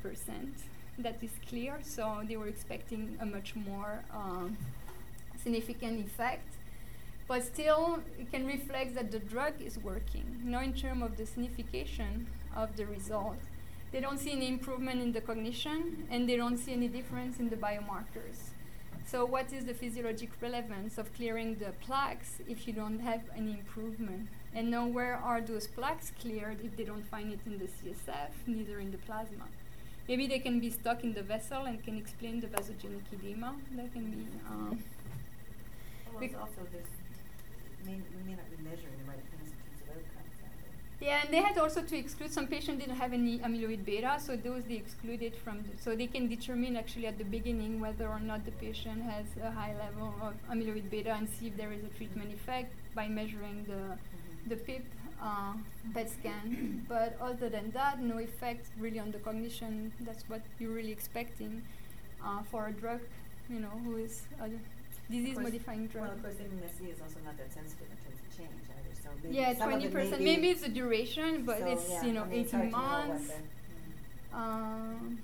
that 0.99 1.17
is 1.23 1.31
clear, 1.49 1.79
so 1.83 2.23
they 2.27 2.37
were 2.37 2.49
expecting 2.49 3.17
a 3.21 3.27
much 3.27 3.55
more 3.55 4.05
um, 4.13 4.57
significant 5.43 6.05
effect. 6.05 6.49
But 7.29 7.45
still, 7.45 8.01
it 8.19 8.31
can 8.31 8.47
reflect 8.47 8.95
that 8.97 9.13
the 9.13 9.21
drug 9.21 9.55
is 9.65 9.79
working. 9.79 10.41
Now, 10.45 10.61
in 10.61 10.75
terms 10.75 11.03
of 11.03 11.17
the 11.17 11.27
signification 11.27 12.27
of 12.55 12.77
the 12.77 12.87
result, 12.87 13.39
they 13.93 14.01
don't 14.01 14.19
see 14.19 14.33
any 14.33 14.49
improvement 14.49 15.01
in 15.01 15.13
the 15.13 15.21
cognition, 15.21 16.07
and 16.11 16.29
they 16.29 16.37
don't 16.37 16.59
see 16.59 16.73
any 16.73 16.89
difference 16.89 17.39
in 17.39 17.49
the 17.49 17.57
biomarkers. 17.57 18.51
So, 19.07 19.25
what 19.25 19.53
is 19.53 19.67
the 19.67 19.75
physiologic 19.75 20.31
relevance 20.41 20.99
of 20.99 21.15
clearing 21.15 21.57
the 21.57 21.73
plaques 21.85 22.39
if 22.49 22.67
you 22.67 22.73
don't 22.73 23.01
have 23.01 23.23
any 23.37 23.53
improvement? 23.53 24.29
And 24.55 24.71
now, 24.71 24.87
where 24.87 25.17
are 25.17 25.41
those 25.41 25.67
plaques 25.67 26.13
cleared 26.21 26.59
if 26.63 26.77
they 26.77 26.85
don't 26.85 27.07
find 27.07 27.33
it 27.33 27.41
in 27.47 27.59
the 27.59 27.67
CSF, 27.67 28.31
neither 28.47 28.79
in 28.81 28.93
the 28.93 28.99
plasma? 28.99 29.47
Maybe 30.09 30.27
they 30.27 30.41
can 30.41 30.61
be 30.61 30.69
stuck 30.71 31.03
in 31.05 31.15
the 31.15 31.23
vessel 31.23 31.65
and 31.65 31.83
can 31.83 31.97
explain 31.97 32.41
the 32.41 32.49
vasogenic 32.49 33.03
edema. 33.13 33.55
That 33.77 33.93
can 33.93 34.05
be. 34.11 34.27
Um, 34.49 34.83
Well, 36.13 36.29
also 36.43 36.63
this, 36.71 36.87
may, 37.87 37.95
we 37.95 38.21
may 38.29 38.37
not 38.37 38.49
be 38.51 38.59
measuring 38.63 38.97
the 39.01 39.09
right 39.11 39.25
things 39.31 39.49
in 39.49 39.87
terms 39.87 40.05
of 40.13 40.17
outcomes. 40.19 41.01
Yeah, 41.01 41.23
and 41.25 41.33
they 41.33 41.41
had 41.41 41.57
also 41.57 41.81
to 41.83 41.97
exclude 41.97 42.31
some 42.33 42.47
patients 42.47 42.81
didn't 42.81 42.97
have 42.97 43.13
any 43.15 43.39
amyloid 43.39 43.85
beta, 43.87 44.19
so 44.21 44.37
those 44.37 44.63
they 44.69 44.75
excluded 44.75 45.35
from. 45.35 45.63
The, 45.63 45.83
so 45.83 45.97
they 45.97 46.07
can 46.09 46.29
determine 46.29 46.77
actually 46.77 47.07
at 47.07 47.17
the 47.17 47.25
beginning 47.25 47.81
whether 47.81 48.07
or 48.07 48.21
not 48.21 48.45
the 48.45 48.53
patient 48.53 49.03
has 49.05 49.25
a 49.43 49.51
high 49.51 49.75
level 49.85 50.15
of 50.21 50.35
amyloid 50.53 50.91
beta 50.91 51.13
and 51.15 51.27
see 51.31 51.47
if 51.47 51.57
there 51.57 51.73
is 51.73 51.83
a 51.83 51.89
treatment 51.97 52.35
effect 52.35 52.71
by 52.95 53.09
measuring 53.09 53.65
the 53.65 53.83
Mhm. 53.97 54.22
The 54.47 54.57
PiB 54.57 54.83
uh, 55.23 55.55
PET 55.95 56.11
scan. 56.11 56.85
but 56.89 57.17
other 57.21 57.49
than 57.49 57.71
that, 57.73 58.01
no 58.01 58.19
effect 58.19 58.67
really 58.79 58.99
on 58.99 59.11
the 59.13 59.19
cognition. 59.19 59.93
That's 60.01 60.29
what 60.29 60.43
you're 60.59 60.73
really 60.73 60.93
expecting 60.93 61.63
uh, 62.25 62.43
for 62.51 62.67
a 62.69 62.73
drug, 62.73 63.01
you 63.49 63.61
know, 63.61 63.75
who 63.85 63.97
is 63.97 64.23
a 64.41 64.49
disease-modifying 65.11 65.87
drug. 65.89 66.05
Well, 66.05 66.13
of 66.13 66.23
course, 66.23 66.35
MMSE 66.35 66.93
is 66.93 67.01
also 67.01 67.19
not 67.25 67.37
that 67.39 67.53
sensitive 67.53 67.89
in 67.91 67.97
terms 68.05 68.21
of 68.21 68.37
change 68.37 68.63
either, 68.71 68.95
so 69.03 69.11
maybe 69.23 69.35
yeah, 69.37 69.55
twenty 69.55 69.89
percent. 69.89 70.23
Maybe 70.23 70.51
it's 70.51 70.63
the 70.63 70.69
duration, 70.69 71.45
but 71.45 71.59
so, 71.61 71.67
it's 71.67 71.89
yeah, 71.89 72.03
you 72.03 72.13
know 72.13 72.25
I 72.25 72.27
mean, 72.27 72.41
eighteen 72.41 72.71
hard 72.71 72.73
to 72.73 72.79
know 72.79 72.89
what 72.89 73.09
months. 73.09 73.31
mhm. 73.31 74.35
Um, 74.35 75.19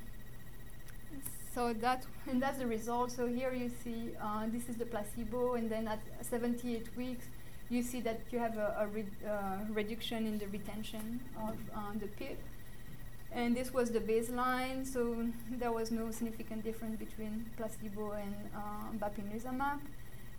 so 1.54 1.72
that 1.74 2.04
and 2.26 2.40
that's 2.42 2.58
the 2.58 2.66
result. 2.66 3.10
So 3.12 3.26
here 3.26 3.52
you 3.52 3.68
see 3.82 4.12
uh, 4.20 4.46
this 4.48 4.68
is 4.68 4.76
the 4.76 4.86
placebo, 4.86 5.54
and 5.54 5.70
then 5.70 5.88
at 5.88 6.00
78 6.22 6.96
weeks, 6.96 7.26
you 7.70 7.82
see 7.82 8.00
that 8.00 8.20
you 8.30 8.38
have 8.38 8.56
a, 8.56 8.76
a 8.80 8.86
re- 8.86 9.04
uh, 9.26 9.58
reduction 9.70 10.26
in 10.26 10.38
the 10.38 10.46
retention 10.48 11.20
of 11.36 11.56
uh, 11.74 11.92
the 12.00 12.06
PiB. 12.06 12.36
And 13.32 13.54
this 13.54 13.74
was 13.74 13.90
the 13.90 14.00
baseline, 14.00 14.86
so 14.86 15.26
there 15.50 15.70
was 15.70 15.90
no 15.90 16.10
significant 16.10 16.64
difference 16.64 16.96
between 16.98 17.44
placebo 17.58 18.12
and 18.12 18.34
uh, 18.56 19.06
bapineuzumab. 19.06 19.80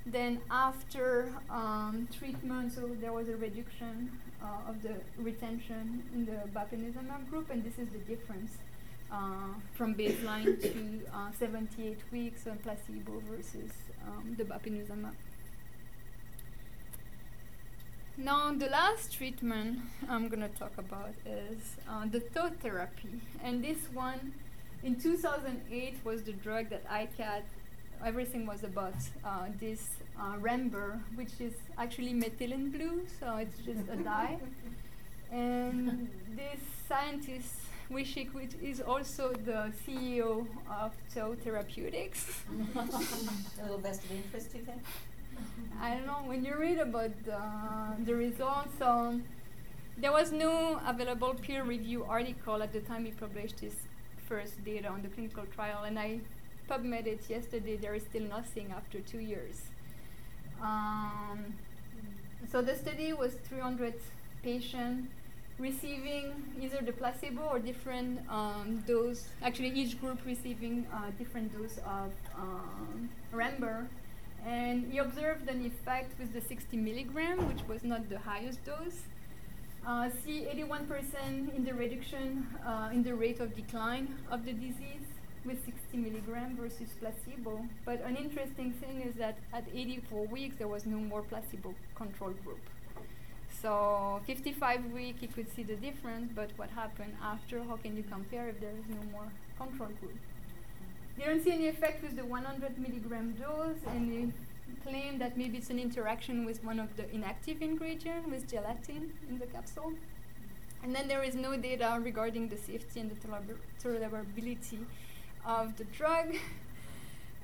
Then 0.08 0.40
after 0.50 1.32
um, 1.52 2.08
treatment, 2.18 2.74
so 2.74 2.88
there 3.00 3.14
was 3.14 3.30
a 3.30 3.36
reduction 3.36 4.12
uh, 4.42 4.70
of 4.70 4.82
the 4.82 4.96
retention 5.22 6.02
in 6.16 6.26
the 6.26 6.40
bapineuzumab 6.60 7.30
group, 7.30 7.52
and 7.52 7.64
this 7.64 7.78
is 7.78 7.90
the 7.90 8.00
difference 8.00 8.54
uh, 9.12 9.54
from 9.76 9.94
baseline 9.94 10.60
to 10.60 11.02
uh, 11.14 11.32
78 11.38 11.98
weeks 12.12 12.48
on 12.48 12.58
placebo 12.58 13.22
versus 13.30 13.72
um, 14.08 14.36
the 14.36 14.44
bapineuzumab. 14.44 15.14
Now, 18.22 18.52
the 18.52 18.68
last 18.68 19.14
treatment 19.14 19.80
I'm 20.10 20.28
going 20.28 20.42
to 20.42 20.50
talk 20.50 20.74
about 20.78 21.14
is 21.26 21.78
uh, 21.90 22.06
the 22.06 22.20
TOE 22.20 22.50
therapy. 22.62 23.22
And 23.42 23.64
this 23.64 23.78
one, 23.94 24.34
in 24.84 25.00
2008, 25.00 25.96
was 26.04 26.24
the 26.24 26.34
drug 26.34 26.70
that 26.70 26.86
ICAD, 26.90 27.44
everything 28.06 28.46
was 28.46 28.66
about 28.66 28.96
uh, 29.24 29.46
this 29.62 29.88
uh, 30.20 30.36
Rember, 30.38 31.00
which 31.16 31.32
is 31.40 31.54
actually 31.78 32.14
methylene 32.14 32.74
blue, 32.74 33.08
so 33.22 33.38
it's 33.38 33.58
just 33.60 33.88
a 33.90 33.96
dye. 33.96 34.38
And 35.32 36.10
this 36.36 36.60
scientist, 36.90 37.54
Wischik, 37.90 38.34
which 38.34 38.52
is 38.62 38.82
also 38.82 39.32
the 39.32 39.72
CEO 39.86 40.46
of 40.70 40.92
TOE 41.14 41.36
Therapeutics, 41.36 42.42
A 42.76 43.62
little 43.62 43.78
vested 43.78 44.12
interest, 44.12 44.50
you 44.56 44.62
think? 44.62 44.82
I 45.82 45.94
don't 45.94 46.06
know 46.06 46.22
when 46.26 46.44
you 46.44 46.56
read 46.56 46.80
about 46.80 47.12
the, 47.26 47.42
the 48.06 48.16
results. 48.16 48.82
Um, 48.82 49.24
there 49.98 50.12
was 50.12 50.32
no 50.32 50.80
available 50.86 51.34
peer 51.34 51.64
review 51.64 52.06
article 52.06 52.62
at 52.64 52.72
the 52.72 52.80
time 52.82 53.06
he 53.06 53.12
published 53.12 53.60
his 53.60 53.76
first 54.28 54.64
data 54.64 54.88
on 54.88 55.02
the 55.02 55.10
clinical 55.10 55.44
trial, 55.56 55.84
and 55.84 56.00
I 56.00 56.20
PubMed 56.70 57.08
it 57.08 57.30
yesterday. 57.30 57.76
There 57.76 57.96
is 57.96 58.04
still 58.04 58.24
nothing 58.24 58.72
after 58.76 59.00
two 59.00 59.20
years. 59.20 59.62
Um, 60.62 61.54
so 62.52 62.62
the 62.62 62.76
study 62.76 63.14
was 63.14 63.34
300 63.50 63.94
patients 64.44 65.10
receiving 65.58 66.32
either 66.62 66.82
the 66.82 66.94
placebo 66.94 67.42
or 67.42 67.60
different 67.60 68.20
um, 68.30 68.84
dose. 68.88 69.26
Actually, 69.42 69.72
each 69.72 70.00
group 70.00 70.20
receiving 70.26 70.88
uh, 70.94 71.12
different 71.18 71.52
dose 71.58 71.78
of 71.80 72.12
um, 72.38 73.10
Rember 73.34 73.88
and 74.46 74.92
he 74.92 74.98
observed 74.98 75.48
an 75.50 75.66
effect 75.66 76.18
with 76.20 76.34
the 76.34 76.42
60 76.42 76.78
milligram, 76.78 77.48
which 77.48 77.68
was 77.68 77.84
not 77.84 78.10
the 78.10 78.20
highest 78.20 78.64
dose. 78.66 79.04
Uh, 79.86 80.10
see 80.26 80.46
81% 80.46 81.56
in 81.56 81.64
the 81.64 81.74
reduction 81.74 82.48
uh, 82.66 82.90
in 82.94 83.04
the 83.04 83.16
rate 83.16 83.40
of 83.40 83.56
decline 83.56 84.08
of 84.30 84.46
the 84.46 84.54
disease 84.54 85.08
with 85.46 85.64
60 85.66 85.98
milligram 85.98 86.58
versus 86.58 86.90
placebo. 87.00 87.66
But 87.86 88.02
an 88.02 88.16
interesting 88.18 88.72
thing 88.74 89.02
is 89.02 89.16
that 89.16 89.38
at 89.54 89.64
84 89.74 90.28
weeks, 90.28 90.56
there 90.58 90.68
was 90.68 90.86
no 90.86 90.98
more 90.98 91.22
placebo 91.22 91.74
control 91.96 92.32
group. 92.44 92.60
So 93.62 94.22
55 94.26 94.92
week, 94.94 95.18
you 95.22 95.28
could 95.28 95.54
see 95.54 95.64
the 95.64 95.76
difference, 95.76 96.32
but 96.34 96.50
what 96.56 96.70
happened 96.70 97.14
after? 97.22 97.64
How 97.64 97.78
can 97.78 97.98
you 97.98 98.04
compare 98.04 98.48
if 98.50 98.60
there 98.60 98.72
is 98.72 98.88
no 98.90 99.02
more 99.12 99.28
control 99.58 99.90
group? 100.00 100.18
They 101.20 101.26
don't 101.26 101.44
see 101.44 101.52
any 101.52 101.68
effect 101.68 102.02
with 102.02 102.16
the 102.16 102.24
100 102.24 102.80
milligram 102.80 103.34
dose, 103.34 103.76
and 103.88 104.10
they 104.10 104.90
claim 104.90 105.20
that 105.20 105.38
maybe 105.38 105.58
it's 105.58 105.70
an 105.70 105.78
interaction 105.78 106.46
with 106.46 106.64
one 106.64 106.80
of 106.80 106.96
the 106.96 107.14
inactive 107.14 107.62
ingredient, 107.62 108.30
with 108.30 108.50
gelatin 108.50 109.12
in 109.30 109.38
the 109.38 109.46
capsule. 109.48 109.92
And 110.82 110.96
then 110.96 111.10
there 111.10 111.22
is 111.22 111.36
no 111.36 111.58
data 111.58 112.00
regarding 112.02 112.48
the 112.48 112.56
safety 112.56 113.02
and 113.02 113.12
the 113.12 113.18
tolerability 113.84 114.80
of 115.46 115.76
the 115.76 115.84
drug. 115.84 116.36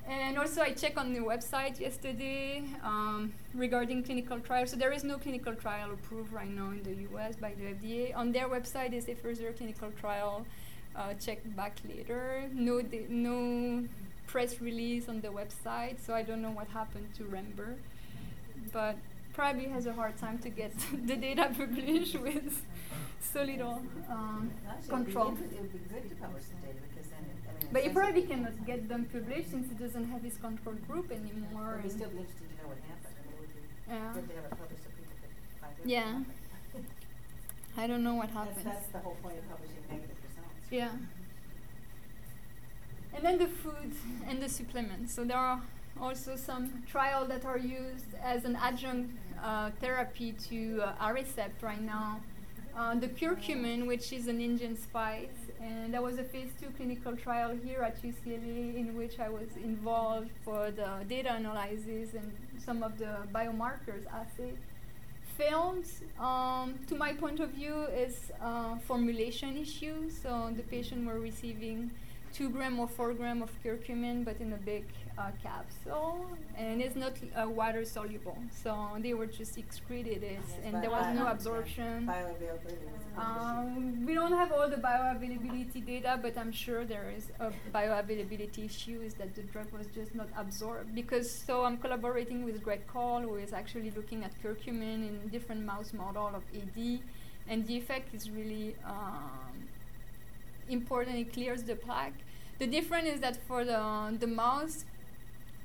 And 0.07 0.37
also, 0.37 0.61
I 0.61 0.71
checked 0.71 0.97
on 0.97 1.11
the 1.11 1.19
website 1.19 1.77
yesterday 1.77 2.63
um, 2.81 3.33
regarding 3.53 4.03
clinical 4.03 4.39
trials. 4.39 4.69
So 4.69 4.77
there 4.77 4.93
is 4.93 5.03
no 5.03 5.17
clinical 5.17 5.53
trial 5.53 5.91
approved 5.91 6.31
right 6.31 6.49
now 6.49 6.69
in 6.69 6.81
the 6.83 6.93
U.S. 7.11 7.35
by 7.35 7.51
the 7.55 7.73
FDA. 7.73 8.15
On 8.15 8.31
their 8.31 8.47
website 8.47 8.93
is 8.93 9.09
a 9.09 9.15
further 9.15 9.51
clinical 9.51 9.91
trial 9.99 10.45
uh, 10.95 11.13
check 11.15 11.39
back 11.55 11.77
later. 11.87 12.49
No, 12.53 12.81
di- 12.81 13.05
no 13.09 13.83
press 14.27 14.59
release 14.61 15.07
on 15.09 15.21
the 15.21 15.29
website, 15.29 15.99
so 16.05 16.13
I 16.13 16.23
don't 16.23 16.41
know 16.41 16.51
what 16.51 16.67
happened 16.67 17.07
to 17.17 17.23
Rember. 17.25 17.75
But 18.71 18.95
probably 19.33 19.65
has 19.65 19.85
a 19.85 19.93
hard 19.93 20.17
time 20.17 20.39
to 20.39 20.49
get 20.49 20.71
the 21.07 21.15
data 21.15 21.51
published 21.57 22.15
with 22.27 22.61
so 23.21 23.43
little 23.43 23.81
um, 24.09 24.51
control. 24.89 25.27
It 25.27 25.31
would, 25.39 25.49
be 25.49 25.55
it 25.57 25.61
would 25.61 25.73
be 25.73 25.79
good 25.93 26.09
to 26.09 26.15
publish 26.15 26.43
the 26.51 26.67
data 26.67 26.79
because 26.89 27.09
then, 27.11 27.23
it, 27.23 27.49
I 27.49 27.63
mean. 27.63 27.69
But 27.73 27.83
you 27.85 27.89
probably 27.91 28.21
cannot 28.23 28.65
get 28.65 28.87
them 28.89 29.05
published 29.11 29.51
since 29.51 29.71
it 29.71 29.79
doesn't 29.79 30.05
have 30.11 30.21
his 30.21 30.37
control 30.37 30.75
group 30.87 31.11
anymore. 31.11 31.75
It 31.79 31.83
would 31.83 31.91
still 31.91 32.09
be 32.09 32.19
interesting 32.23 32.47
to 32.47 32.63
know 32.63 32.69
what 32.71 32.79
happened, 32.87 33.15
and 33.19 33.27
it 33.33 33.39
would 33.39 33.53
be 33.53 33.61
Yeah. 33.91 34.13
good 34.13 34.27
to 34.29 34.35
have 34.35 34.45
it 34.45 34.59
published 34.61 34.83
so 34.83 34.89
people 34.95 35.15
could 35.21 35.61
find 35.61 35.73
out. 35.79 35.85
Yeah. 35.85 36.19
I 37.77 37.87
don't 37.87 38.03
know 38.03 38.15
what 38.15 38.33
That's, 38.33 38.47
happens. 38.47 38.63
that's 38.65 38.87
the 38.87 38.99
whole 38.99 39.17
point 39.21 39.35
of 39.37 39.49
publishing 39.51 39.83
negative. 39.91 40.14
Yeah. 40.75 40.89
And 43.15 43.23
then 43.23 43.37
the 43.37 43.47
food 43.47 43.93
and 44.27 44.41
the 44.43 44.49
supplements. 44.49 45.13
So 45.13 45.23
there 45.23 45.37
are 45.37 45.61
also 46.01 46.35
some 46.35 46.83
trials 46.91 47.29
that 47.29 47.45
are 47.45 47.57
used 47.57 48.13
as 48.21 48.43
an 48.43 48.57
adjunct 48.57 49.09
uh, 49.41 49.69
therapy 49.79 50.33
to 50.49 50.83
uh, 50.83 51.13
right 51.61 51.81
now. 51.81 52.19
Uh, 52.75 52.93
the 52.95 53.07
curcumin, 53.07 53.87
which 53.87 54.11
is 54.11 54.27
an 54.27 54.41
Indian 54.41 54.75
spice, 54.75 55.39
and 55.61 55.93
there 55.93 56.01
was 56.01 56.19
a 56.19 56.25
phase 56.25 56.51
two 56.59 56.67
clinical 56.75 57.15
trial 57.15 57.55
here 57.63 57.81
at 57.81 58.03
UCLA 58.03 58.75
in 58.75 58.97
which 58.97 59.17
I 59.17 59.29
was 59.29 59.47
involved 59.55 60.29
for 60.43 60.71
the 60.71 60.89
data 61.07 61.35
analysis 61.35 62.13
and 62.15 62.33
some 62.65 62.83
of 62.83 62.97
the 62.97 63.15
biomarkers 63.33 64.03
assay 64.11 64.51
failed, 65.37 65.85
um, 66.19 66.75
to 66.87 66.95
my 66.95 67.13
point 67.13 67.39
of 67.39 67.49
view, 67.49 67.75
is 68.05 68.31
uh, 68.41 68.77
formulation 68.87 69.57
issue. 69.57 70.09
So 70.09 70.51
the 70.55 70.63
patient 70.63 71.05
were 71.05 71.19
receiving 71.19 71.91
two 72.35 72.49
gram 72.49 72.77
or 72.79 72.87
four 72.87 73.13
gram 73.13 73.41
of 73.41 73.49
curcumin, 73.63 74.25
but 74.25 74.37
in 74.41 74.51
a 74.51 74.57
big 74.57 74.83
uh, 75.17 75.31
capsule, 75.41 76.25
and 76.57 76.81
it's 76.81 76.97
not 76.97 77.13
uh, 77.33 77.47
water 77.49 77.85
soluble. 77.85 78.37
So 78.63 78.75
they 78.99 79.13
were 79.13 79.25
just 79.25 79.57
excreted 79.57 80.21
it, 80.21 80.39
Yes, 80.41 80.59
and 80.65 80.83
there 80.83 80.89
was 80.89 81.15
no 81.15 81.27
absorption. 81.27 82.05
Bioavailability 82.05 82.87
was 82.91 83.03
a 83.05 83.15
big 83.15 83.15
issue. 83.15 83.21
Um, 83.21 84.05
we 84.05 84.13
don't 84.13 84.33
have 84.33 84.51
all 84.51 84.69
the 84.69 84.75
bioavailability 84.75 85.85
data, 85.85 86.19
but 86.21 86.37
I'm 86.37 86.51
sure 86.51 86.83
there 86.83 87.13
is 87.17 87.27
a 87.39 87.53
bioavailability 87.73 88.65
issue 88.65 88.99
is 89.01 89.13
that 89.13 89.33
the 89.35 89.43
drug 89.43 89.71
was 89.71 89.87
just 89.95 90.13
not 90.13 90.27
absorbed. 90.37 90.93
Because 90.93 91.31
so 91.31 91.63
I'm 91.63 91.77
collaborating 91.77 92.43
with 92.43 92.61
Greg 92.61 92.85
Cole, 92.87 93.21
who 93.21 93.35
is 93.35 93.53
actually 93.53 93.91
looking 93.91 94.25
at 94.25 94.31
curcumin 94.43 95.07
in 95.09 95.29
different 95.31 95.65
mouse 95.65 95.93
model 95.93 96.27
of 96.27 96.43
AD, 96.53 96.99
and 97.47 97.65
the 97.65 97.77
effect 97.77 98.13
is 98.13 98.29
really 98.29 98.75
um, 98.85 99.55
important. 100.69 101.15
It 101.15 101.31
clears 101.31 101.63
the 101.63 101.75
plaque. 101.75 102.13
The 102.59 102.67
difference 102.67 103.07
is 103.07 103.19
that 103.21 103.37
for 103.47 103.65
the 103.65 103.81
the 104.19 104.27
mouse, 104.27 104.85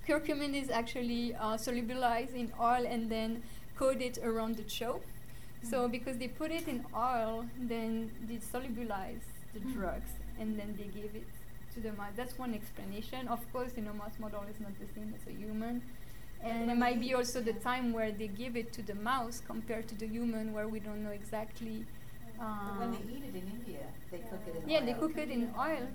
curcumin 0.06 0.54
is 0.54 0.70
actually 0.70 1.34
uh, 1.34 1.56
solubilized 1.56 2.34
in 2.34 2.52
oil 2.60 2.84
and 2.86 3.10
then 3.10 3.42
coated 3.76 4.18
around 4.22 4.56
the 4.56 4.64
choke. 4.64 5.04
So 5.62 5.88
because 5.88 6.18
they 6.18 6.28
put 6.28 6.50
it 6.50 6.66
in 6.68 6.84
oil, 6.94 7.46
then 7.58 8.10
they 8.28 8.36
solubilize 8.36 9.24
the 9.54 9.60
drugs 9.60 10.10
and 10.38 10.58
then 10.58 10.74
they 10.78 10.88
give 11.00 11.14
it 11.14 11.28
to 11.74 11.80
the 11.80 11.92
mouse. 11.92 12.12
That's 12.16 12.36
one 12.38 12.54
explanation. 12.54 13.28
Of 13.28 13.40
course, 13.52 13.72
you 13.76 13.82
know, 13.82 13.92
mouse 13.92 14.18
model 14.18 14.44
is 14.50 14.58
not 14.60 14.72
the 14.80 14.86
same 14.94 15.14
as 15.16 15.26
a 15.32 15.36
human. 15.36 15.82
And 16.42 16.70
it 16.70 16.76
might 16.76 16.98
be 16.98 17.12
also 17.14 17.40
the 17.40 17.52
time 17.52 17.92
where 17.92 18.10
they 18.10 18.28
give 18.28 18.56
it 18.56 18.72
to 18.72 18.82
the 18.82 18.94
mouse 18.94 19.42
compared 19.46 19.88
to 19.88 19.94
the 19.94 20.06
human 20.06 20.52
where 20.54 20.66
we 20.66 20.80
don't 20.80 21.04
know 21.04 21.10
exactly. 21.10 21.84
But 22.38 22.78
when 22.78 22.88
um, 22.88 22.92
they 22.94 23.12
eat 23.14 23.24
it 23.28 23.34
in 23.36 23.46
India, 23.58 23.84
they 24.10 24.18
cook 24.18 24.40
it 24.48 24.62
in 24.62 24.70
yeah, 24.70 24.78
oil. 24.78 24.86
they 24.86 24.94
cook 24.94 25.16
it 25.18 25.30
in 25.30 25.52
oil. 25.58 25.86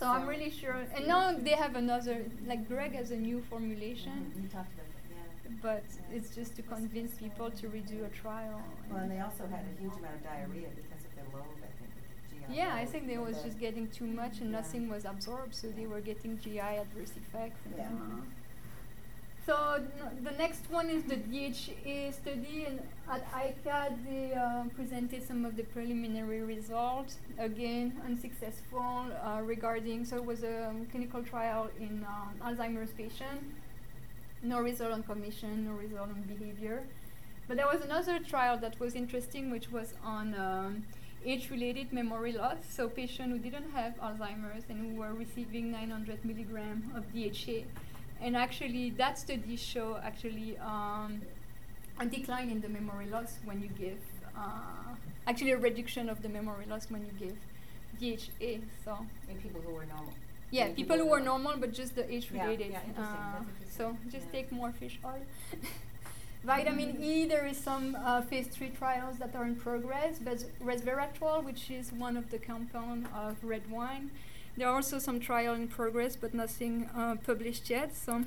So 0.00 0.06
I'm 0.08 0.26
really 0.26 0.50
sure. 0.50 0.76
And 0.96 1.06
now 1.06 1.32
they 1.46 1.50
have 1.64 1.76
another, 1.76 2.16
like 2.46 2.66
Greg 2.68 2.92
has 3.00 3.10
a 3.10 3.16
new 3.28 3.38
formulation, 3.50 4.12
Mhm, 4.24 4.42
You 4.42 4.48
talked 4.48 4.72
about 4.76 4.88
that, 4.96 5.04
yeah. 5.14 5.50
but 5.66 5.84
it's 6.16 6.30
just 6.34 6.56
to 6.56 6.62
convince 6.62 7.12
people 7.24 7.50
to 7.60 7.64
redo 7.68 7.98
a 8.06 8.12
trial. 8.22 8.62
Well, 8.88 9.00
and 9.02 9.10
they 9.12 9.20
also 9.20 9.44
had 9.54 9.62
a 9.72 9.74
huge 9.80 9.92
amount 10.00 10.14
of 10.18 10.22
diarrhea 10.24 10.68
because 10.80 11.02
of 11.08 11.12
their 11.16 11.28
load, 11.36 11.52
I 11.68 11.72
think, 11.78 11.90
with 11.96 12.06
the 12.40 12.46
GI 12.48 12.56
Yeah, 12.60 12.74
I 12.82 12.86
think 12.86 13.02
they 13.12 13.18
was 13.18 13.36
just 13.46 13.58
getting 13.60 13.86
too 13.98 14.06
much 14.22 14.34
and 14.42 14.48
Yeah. 14.50 14.60
nothing 14.60 14.88
was 14.88 15.04
absorbed, 15.04 15.54
so 15.54 15.66
they 15.68 15.86
were 15.92 16.00
getting 16.00 16.32
GI 16.42 16.72
adverse 16.84 17.12
effects. 17.22 17.60
Yeah. 17.76 17.90
So 19.46 19.80
the 20.22 20.30
next 20.32 20.70
one 20.70 20.90
is 20.90 21.02
the 21.04 21.16
DHA 21.16 22.12
study, 22.12 22.66
and 22.68 22.80
at 23.10 23.30
ICAD 23.32 24.04
they 24.04 24.34
uh, 24.34 24.64
presented 24.76 25.26
some 25.26 25.44
of 25.44 25.56
the 25.56 25.62
preliminary 25.64 26.42
results. 26.42 27.16
Again, 27.38 28.00
unsuccessful 28.04 29.06
uh, 29.24 29.40
regarding. 29.42 30.04
So 30.04 30.16
it 30.16 30.24
was 30.24 30.42
a 30.42 30.68
um, 30.68 30.86
clinical 30.90 31.22
trial 31.22 31.68
in 31.80 32.06
um, 32.06 32.34
Alzheimer's 32.42 32.92
patient. 32.92 33.40
No 34.42 34.60
result 34.60 34.92
on 34.92 35.02
cognition, 35.02 35.66
no 35.66 35.72
result 35.72 36.10
on 36.10 36.22
behavior. 36.22 36.82
But 37.48 37.56
there 37.56 37.66
was 37.66 37.82
another 37.82 38.20
trial 38.20 38.56
that 38.58 38.78
was 38.78 38.94
interesting, 38.94 39.50
which 39.50 39.72
was 39.72 39.94
on 40.04 40.34
um, 40.34 40.84
age-related 41.24 41.92
memory 41.92 42.32
loss. 42.32 42.58
So 42.70 42.88
patients 42.88 43.32
who 43.32 43.38
didn't 43.38 43.70
have 43.72 43.96
Alzheimer's 44.00 44.64
and 44.68 44.78
who 44.78 45.00
were 45.00 45.12
receiving 45.12 45.70
900 45.72 46.24
milligram 46.24 46.92
of 46.94 47.04
DHA, 47.12 47.64
and 48.20 48.36
actually 48.36 48.90
that 48.90 49.18
study 49.18 49.56
show 49.56 49.98
actually 50.02 50.58
um, 50.58 51.20
a 51.98 52.06
decline 52.06 52.50
in 52.50 52.60
the 52.60 52.68
memory 52.68 53.06
loss 53.06 53.38
when 53.44 53.60
you 53.60 53.68
give, 53.78 53.98
uh, 54.36 54.94
actually 55.26 55.52
a 55.52 55.58
reduction 55.58 56.08
of 56.08 56.22
the 56.22 56.28
memory 56.28 56.66
loss 56.68 56.90
when 56.90 57.04
you 57.06 57.12
give 57.18 57.36
DHA. 58.00 58.60
So 58.84 59.06
In 59.28 59.36
people 59.38 59.60
who 59.62 59.72
were 59.74 59.86
normal. 59.86 60.12
yeah, 60.50 60.64
Maybe 60.66 60.74
people 60.82 60.96
who 60.96 61.04
were 61.04 61.18
were 61.18 61.20
normal, 61.20 61.56
but 61.58 61.72
just 61.72 61.94
the 61.94 62.10
age 62.12 62.30
related. 62.30 62.70
yeah, 62.70 62.80
interesting, 62.88 63.04
uh, 63.04 63.38
interesting, 63.40 63.68
so 63.76 63.96
just 64.10 64.26
yeah. 64.26 64.32
take 64.32 64.52
more 64.52 64.72
fish 64.72 64.98
oil. 65.04 65.22
Vitamin 66.44 66.96
E, 67.02 67.26
there 67.26 67.44
is 67.46 67.58
some 67.58 67.94
uh, 68.02 68.22
phase 68.22 68.46
three 68.46 68.70
trials 68.70 69.18
that 69.18 69.34
are 69.36 69.44
in 69.44 69.56
progress, 69.56 70.18
but 70.18 70.38
resveratrol, 70.64 71.44
which 71.44 71.70
is 71.70 71.92
one 71.92 72.16
of 72.16 72.30
the 72.30 72.38
compound 72.38 73.06
of 73.14 73.36
red 73.42 73.62
wine, 73.70 74.10
there 74.60 74.68
are 74.68 74.74
also 74.74 74.98
some 74.98 75.18
trial 75.18 75.54
in 75.54 75.66
progress, 75.66 76.16
but 76.16 76.34
nothing 76.34 76.90
uh, 76.94 77.16
published 77.24 77.70
yet. 77.70 77.96
So 77.96 78.24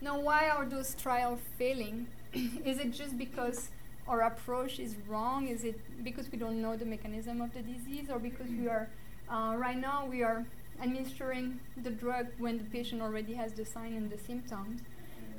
now, 0.00 0.18
why 0.18 0.48
are 0.48 0.64
those 0.64 0.94
trials 0.94 1.40
failing? 1.58 2.06
is 2.64 2.78
it 2.78 2.90
just 2.90 3.18
because 3.18 3.68
our 4.08 4.22
approach 4.22 4.78
is 4.78 4.96
wrong? 5.06 5.46
Is 5.48 5.62
it 5.62 5.78
because 6.02 6.32
we 6.32 6.38
don't 6.38 6.62
know 6.62 6.74
the 6.74 6.86
mechanism 6.86 7.42
of 7.42 7.52
the 7.52 7.60
disease, 7.60 8.08
or 8.10 8.18
because 8.18 8.48
we 8.48 8.66
are 8.66 8.88
uh, 9.28 9.54
right 9.58 9.76
now 9.76 10.06
we 10.10 10.22
are 10.22 10.42
administering 10.82 11.60
the 11.82 11.90
drug 11.90 12.26
when 12.38 12.56
the 12.56 12.64
patient 12.64 13.02
already 13.02 13.34
has 13.34 13.52
the 13.52 13.66
sign 13.66 13.92
and 13.92 14.10
the 14.10 14.18
symptoms? 14.18 14.80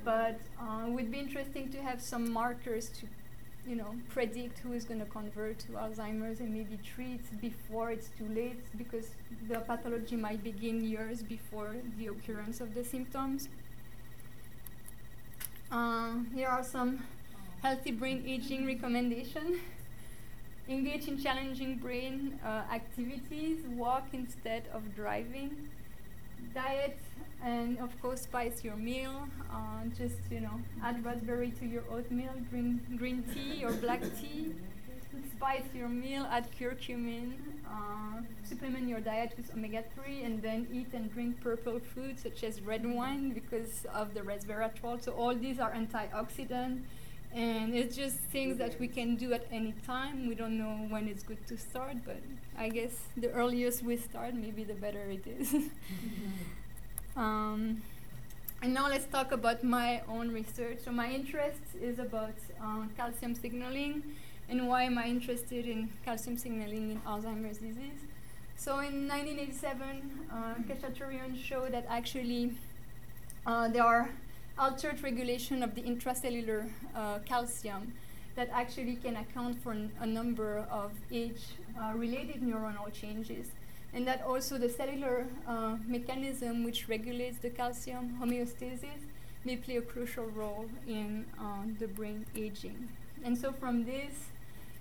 But 0.04 0.40
uh, 0.62 0.86
it 0.86 0.92
would 0.92 1.12
be 1.12 1.18
interesting 1.18 1.72
to 1.72 1.82
have 1.82 2.00
some 2.02 2.32
markers 2.32 2.90
to, 3.00 3.08
you 3.68 3.76
know, 3.76 3.96
predict 4.10 4.60
who 4.60 4.74
is 4.74 4.86
going 4.86 5.00
to 5.00 5.06
convert 5.06 5.60
to 5.60 5.68
Alzheimer's 5.74 6.40
and 6.40 6.54
maybe 6.54 6.78
treat 6.84 7.22
before 7.42 7.92
it's 7.92 8.10
too 8.18 8.28
late, 8.34 8.60
because 8.78 9.08
the 9.48 9.60
pathology 9.60 10.16
might 10.16 10.44
begin 10.44 10.84
years 10.84 11.24
before 11.24 11.76
the 11.98 12.08
occurrence 12.08 12.62
of 12.62 12.74
the 12.76 12.84
symptoms. 12.84 13.50
Uh, 15.72 16.14
here 16.34 16.48
are 16.48 16.64
some 16.64 17.04
healthy 17.62 17.92
brain 17.92 18.24
aging 18.28 18.66
recommendations. 18.66 19.58
Engage 20.70 21.08
in 21.08 21.22
challenging 21.22 21.78
brain 21.78 22.40
uh, 22.44 22.64
activities. 22.72 23.60
Walk 23.76 24.06
instead 24.14 24.64
of 24.74 24.96
driving. 24.96 25.70
Diet 26.54 26.98
and 27.46 27.78
of 27.80 27.92
course 28.02 28.22
spice 28.22 28.64
your 28.64 28.76
meal. 28.76 29.30
Uh, 29.54 29.86
just 29.98 30.20
you 30.32 30.42
know, 30.42 30.60
add 30.84 31.06
raspberry 31.06 31.52
to 31.60 31.66
your 31.66 31.84
oatmeal. 31.92 32.34
Drink 32.50 32.98
green 32.98 33.24
tea 33.34 33.64
or 33.64 33.72
black 33.74 34.02
tea. 34.20 34.52
Spice 35.38 35.70
your 35.74 35.88
meal. 35.90 36.28
Add 36.30 36.48
curcumin. 36.60 37.34
Uh, 37.70 38.22
supplement 38.44 38.88
your 38.88 39.00
diet 39.00 39.34
with 39.38 39.52
omega-3, 39.54 40.26
and 40.26 40.42
then 40.42 40.68
eat 40.72 40.88
and 40.94 41.12
drink 41.14 41.42
purple 41.42 41.80
foods 41.80 42.24
such 42.24 42.44
as 42.44 42.62
red 42.62 42.86
wine 42.86 43.32
because 43.32 43.86
of 43.94 44.14
the 44.14 44.22
resveratrol. 44.22 45.02
So 45.02 45.12
all 45.14 45.36
these 45.36 45.60
are 45.60 45.72
antioxidant 45.72 46.82
and 47.34 47.76
it's 47.76 47.98
just 47.98 48.16
things 48.18 48.58
that 48.58 48.80
we 48.80 48.88
can 48.88 49.16
do 49.18 49.34
at 49.34 49.46
any 49.52 49.74
time. 49.86 50.28
We 50.28 50.36
don't 50.36 50.58
know 50.58 50.88
when 50.90 51.08
it's 51.10 51.22
good 51.22 51.46
to 51.48 51.58
start, 51.58 51.98
but 52.06 52.22
I 52.58 52.70
guess 52.70 52.94
the 53.18 53.30
earliest 53.32 53.84
we 53.84 53.98
start, 53.98 54.34
maybe 54.34 54.64
the 54.64 54.74
better 54.74 55.04
it 55.10 55.28
is. 55.28 55.54
um, 57.16 57.82
and 58.62 58.74
now 58.74 58.90
let's 58.90 59.06
talk 59.06 59.32
about 59.32 59.64
my 59.64 60.02
own 60.08 60.32
research. 60.34 60.80
So 60.84 60.92
my 60.92 61.12
interest 61.12 61.62
is 61.82 62.00
about 62.00 62.34
uh, 62.62 62.84
calcium 62.98 63.36
signaling, 63.36 64.04
and 64.50 64.68
why 64.68 64.84
am 64.84 64.98
I 64.98 65.08
interested 65.08 65.66
in 65.68 65.90
calcium 66.04 66.38
signaling 66.38 66.92
in 66.92 67.00
Alzheimer's 67.02 67.58
disease? 67.58 68.00
So 68.58 68.80
in 68.80 69.08
1987, 69.08 70.28
uh, 70.32 70.56
Khachaturian 70.68 71.38
showed 71.42 71.74
that 71.74 71.86
actually 71.90 72.54
uh, 73.46 73.68
there 73.68 73.84
are 73.84 74.10
altered 74.58 75.04
regulation 75.04 75.62
of 75.62 75.76
the 75.76 75.82
intracellular 75.82 76.70
uh, 76.96 77.20
calcium 77.26 77.94
that 78.36 78.50
actually 78.52 78.96
can 78.96 79.16
account 79.18 79.62
for 79.62 79.76
a 80.02 80.06
number 80.06 80.66
of 80.70 80.92
age-related 81.12 82.42
neuronal 82.42 82.92
changes. 82.94 83.48
And 83.96 84.06
that 84.08 84.24
also 84.24 84.58
the 84.58 84.70
cellular 84.70 85.26
uh, 85.48 85.78
mechanism 85.88 86.66
which 86.66 86.90
regulates 86.90 87.38
the 87.38 87.50
calcium 87.50 88.18
homeostasis 88.22 89.02
may 89.46 89.56
play 89.56 89.78
a 89.78 89.82
crucial 89.82 90.26
role 90.26 90.66
in 90.86 91.26
uh, 91.40 91.64
the 91.80 91.88
brain 91.88 92.26
aging. 92.36 92.90
And 93.24 93.38
so 93.38 93.54
from 93.54 93.86
this, 93.86 94.14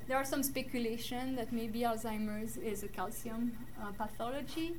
there 0.08 0.16
are 0.16 0.24
some 0.24 0.42
speculation 0.42 1.36
that 1.36 1.52
maybe 1.52 1.80
Alzheimer's 1.80 2.56
is 2.56 2.82
a 2.82 2.88
calcium 2.88 3.52
uh, 3.80 3.92
pathology 3.92 4.74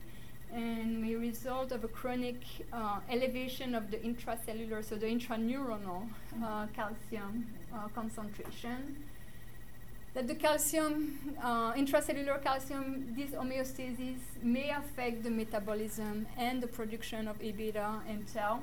and 0.54 1.02
may 1.02 1.16
result 1.16 1.72
of 1.72 1.84
a 1.84 1.88
chronic 1.88 2.36
uh, 2.72 3.00
elevation 3.10 3.74
of 3.74 3.90
the 3.90 3.98
intracellular, 3.98 4.84
so 4.84 4.96
the 4.96 5.08
intraneuronal 5.08 6.08
uh, 6.44 6.68
calcium 6.76 7.48
uh, 7.74 7.88
concentration. 7.96 9.04
That 10.16 10.30
the 10.30 10.36
calcium, 10.36 11.36
uh, 11.44 11.74
intracellular 11.74 12.42
calcium, 12.42 13.14
this 13.18 13.32
homeostasis 13.32 14.20
may 14.42 14.70
affect 14.70 15.24
the 15.24 15.30
metabolism 15.30 16.26
and 16.38 16.64
the 16.64 16.68
production 16.68 17.28
of 17.28 17.36
A 17.44 17.52
beta 17.52 18.00
and 18.08 18.26
tau. 18.34 18.62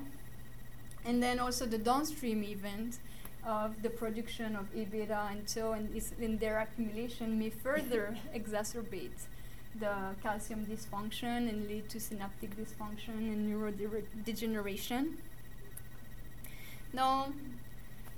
And 1.05 1.21
then 1.21 1.37
also 1.39 1.67
the 1.67 1.77
downstream 1.77 2.43
event 2.43 2.97
of 3.45 3.83
the 3.83 3.91
production 3.91 4.55
of 4.55 4.65
A 4.75 4.85
beta 4.85 5.27
and 5.29 5.47
tau 5.47 5.73
and 5.73 5.95
is 5.95 6.11
in 6.19 6.39
their 6.39 6.57
accumulation 6.59 7.37
may 7.37 7.51
further 7.51 8.17
exacerbate 8.35 9.27
the 9.79 10.15
calcium 10.23 10.65
dysfunction 10.65 11.49
and 11.49 11.67
lead 11.67 11.87
to 11.89 11.99
synaptic 11.99 12.49
dysfunction 12.57 13.15
and 13.31 13.53
neurodegeneration. 13.53 15.17
Now, 16.93 17.27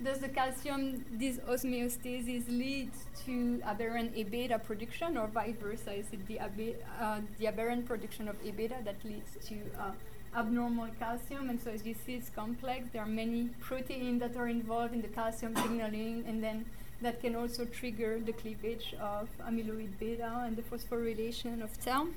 does 0.03 0.19
the 0.19 0.27
calcium 0.27 1.05
dyshomeostasis 1.17 2.47
lead 2.49 2.91
to 3.25 3.61
aberrant 3.65 4.11
A 4.15 4.23
beta 4.23 4.59
production 4.59 5.17
or 5.17 5.27
vice 5.27 5.55
versa? 5.55 5.93
Is 5.93 6.05
it 6.11 6.27
the, 6.27 6.39
uh, 6.39 7.19
the 7.39 7.47
aberrant 7.47 7.85
production 7.85 8.27
of 8.27 8.35
A 8.45 8.51
beta 8.51 8.75
that 8.83 8.95
leads 9.05 9.31
to 9.47 9.55
uh, 9.79 9.91
abnormal 10.37 10.89
calcium? 10.99 11.49
And 11.49 11.61
so, 11.61 11.71
as 11.71 11.85
you 11.85 11.95
see, 12.05 12.15
it's 12.15 12.29
complex. 12.29 12.87
There 12.91 13.01
are 13.01 13.07
many 13.07 13.49
proteins 13.61 14.19
that 14.19 14.35
are 14.35 14.49
involved 14.49 14.93
in 14.93 15.01
the 15.01 15.07
calcium 15.07 15.55
signaling, 15.55 16.25
and 16.27 16.43
then 16.43 16.65
that 17.01 17.21
can 17.21 17.35
also 17.35 17.65
trigger 17.65 18.19
the 18.19 18.33
cleavage 18.33 18.93
of 18.99 19.29
amyloid 19.47 19.97
beta 19.99 20.43
and 20.45 20.57
the 20.57 20.61
phosphorylation 20.61 21.63
of 21.63 21.71
tau. 21.83 22.07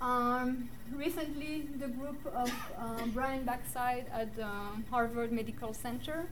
Um, 0.00 0.68
recently, 0.94 1.66
the 1.78 1.88
group 1.88 2.24
of 2.26 2.52
uh, 2.78 3.06
Brian 3.14 3.44
Bacskai 3.44 4.04
at 4.12 4.28
uh, 4.40 4.46
Harvard 4.90 5.32
Medical 5.32 5.72
Center 5.72 6.26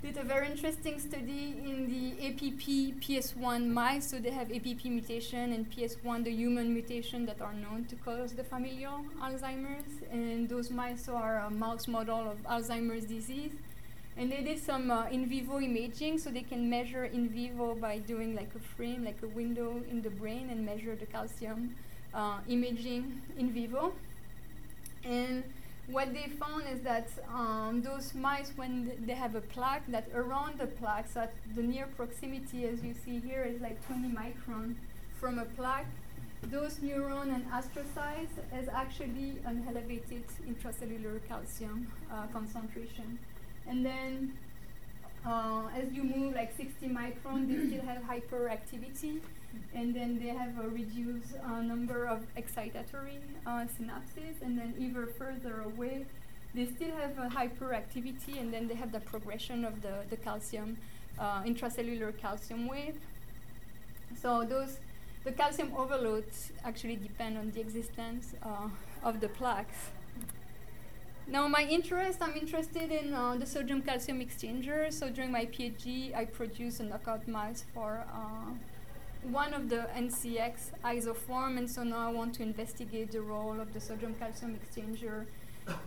did 0.00 0.16
a 0.16 0.22
very 0.22 0.48
interesting 0.48 1.00
study 1.00 1.56
in 1.64 1.90
the 1.90 2.28
APP 2.28 3.00
PS1 3.02 3.66
mice. 3.66 4.06
So 4.10 4.18
they 4.18 4.30
have 4.30 4.52
APP 4.52 4.84
mutation 4.84 5.52
and 5.52 5.68
PS1, 5.72 6.24
the 6.24 6.30
human 6.30 6.72
mutation 6.72 7.26
that 7.26 7.40
are 7.40 7.54
known 7.54 7.86
to 7.86 7.96
cause 7.96 8.32
the 8.32 8.44
familial 8.44 9.04
Alzheimer's. 9.20 10.02
And 10.12 10.48
those 10.48 10.70
mice 10.70 11.08
are 11.08 11.38
a 11.38 11.50
mouse 11.50 11.88
model 11.88 12.30
of 12.30 12.38
Alzheimer's 12.44 13.06
disease. 13.06 13.52
And 14.16 14.30
they 14.30 14.42
did 14.42 14.62
some 14.62 14.92
uh, 14.92 15.06
in 15.10 15.26
vivo 15.26 15.58
imaging, 15.58 16.18
so 16.18 16.30
they 16.30 16.42
can 16.42 16.70
measure 16.70 17.06
in 17.06 17.28
vivo 17.28 17.74
by 17.74 17.98
doing 17.98 18.36
like 18.36 18.50
a 18.54 18.60
frame, 18.76 19.04
like 19.04 19.18
a 19.24 19.26
window 19.26 19.82
in 19.90 20.02
the 20.02 20.10
brain, 20.10 20.48
and 20.50 20.64
measure 20.64 20.94
the 20.94 21.06
calcium 21.06 21.74
uh, 22.14 22.38
imaging 22.48 23.20
in 23.38 23.50
vivo. 23.50 23.92
And 25.04 25.42
what 25.88 26.14
they 26.14 26.28
found 26.40 26.64
is 26.72 26.80
that 26.80 27.08
um, 27.32 27.82
those 27.82 28.14
mice, 28.14 28.52
when 28.56 28.86
th 28.86 28.98
they 29.06 29.16
have 29.24 29.34
a 29.34 29.44
plaque, 29.54 29.84
that 29.94 30.06
around 30.14 30.52
the 30.58 30.68
plaque, 30.80 31.08
so 31.12 31.20
at 31.26 31.32
the 31.56 31.62
near 31.62 31.86
proximity, 31.98 32.60
as 32.72 32.78
you 32.86 32.94
see 33.04 33.16
here, 33.28 33.42
is 33.52 33.60
like 33.60 33.76
20 33.86 34.08
micron 34.20 34.74
from 35.20 35.38
a 35.38 35.44
plaque, 35.56 35.90
those 36.50 36.74
neuron 36.76 37.34
and 37.34 37.44
astrocytes 37.50 38.34
has 38.52 38.68
actually 38.68 39.30
an 39.46 39.64
elevated 39.68 40.24
intracellular 40.48 41.16
calcium 41.28 41.86
uh, 42.12 42.26
concentration. 42.32 43.18
And 43.66 43.84
then 43.84 44.32
uh, 45.26 45.68
as 45.74 45.92
you 45.92 46.04
move 46.04 46.34
like 46.34 46.54
60 46.56 46.88
micron, 46.88 47.48
they 47.48 47.66
still 47.66 47.84
have 47.86 48.02
hyperactivity. 48.02 49.20
And 49.74 49.94
then 49.94 50.18
they 50.18 50.28
have 50.28 50.58
a 50.58 50.68
reduced 50.68 51.34
uh, 51.44 51.60
number 51.60 52.06
of 52.06 52.20
excitatory 52.36 53.18
uh, 53.46 53.66
synapses. 53.74 54.40
And 54.42 54.58
then 54.58 54.74
even 54.78 55.06
further 55.18 55.62
away, 55.62 56.06
they 56.54 56.66
still 56.66 56.94
have 56.96 57.18
a 57.18 57.28
hyperactivity. 57.28 58.40
And 58.40 58.52
then 58.52 58.68
they 58.68 58.74
have 58.74 58.92
the 58.92 59.00
progression 59.00 59.64
of 59.64 59.82
the, 59.82 60.04
the 60.10 60.16
calcium, 60.16 60.76
uh, 61.18 61.42
intracellular 61.42 62.16
calcium 62.18 62.68
wave. 62.68 62.96
So 64.20 64.44
those, 64.44 64.78
the 65.24 65.32
calcium 65.32 65.72
overloads 65.76 66.52
actually 66.64 66.96
depend 66.96 67.36
on 67.38 67.50
the 67.50 67.60
existence 67.60 68.34
uh, 68.42 68.68
of 69.02 69.20
the 69.20 69.28
plaques. 69.28 69.90
Now, 71.26 71.48
my 71.48 71.62
interest, 71.62 72.18
I'm 72.20 72.34
interested 72.36 72.92
in 72.92 73.14
uh, 73.14 73.36
the 73.36 73.46
sodium 73.46 73.80
calcium 73.80 74.20
exchanger. 74.20 74.92
So 74.92 75.08
during 75.08 75.32
my 75.32 75.46
PhD, 75.46 76.14
I 76.14 76.26
produced 76.26 76.80
a 76.80 76.82
knockout 76.82 77.26
mouse 77.26 77.64
for 77.72 78.04
uh, 78.12 78.52
one 79.24 79.54
of 79.54 79.68
the 79.68 79.86
NCX 79.96 80.70
isoform, 80.84 81.58
and 81.58 81.70
so 81.70 81.82
now 81.82 82.08
I 82.08 82.12
want 82.12 82.34
to 82.36 82.42
investigate 82.42 83.12
the 83.12 83.22
role 83.22 83.60
of 83.60 83.72
the 83.72 83.80
sodium 83.80 84.14
calcium 84.14 84.58
exchanger 84.58 85.26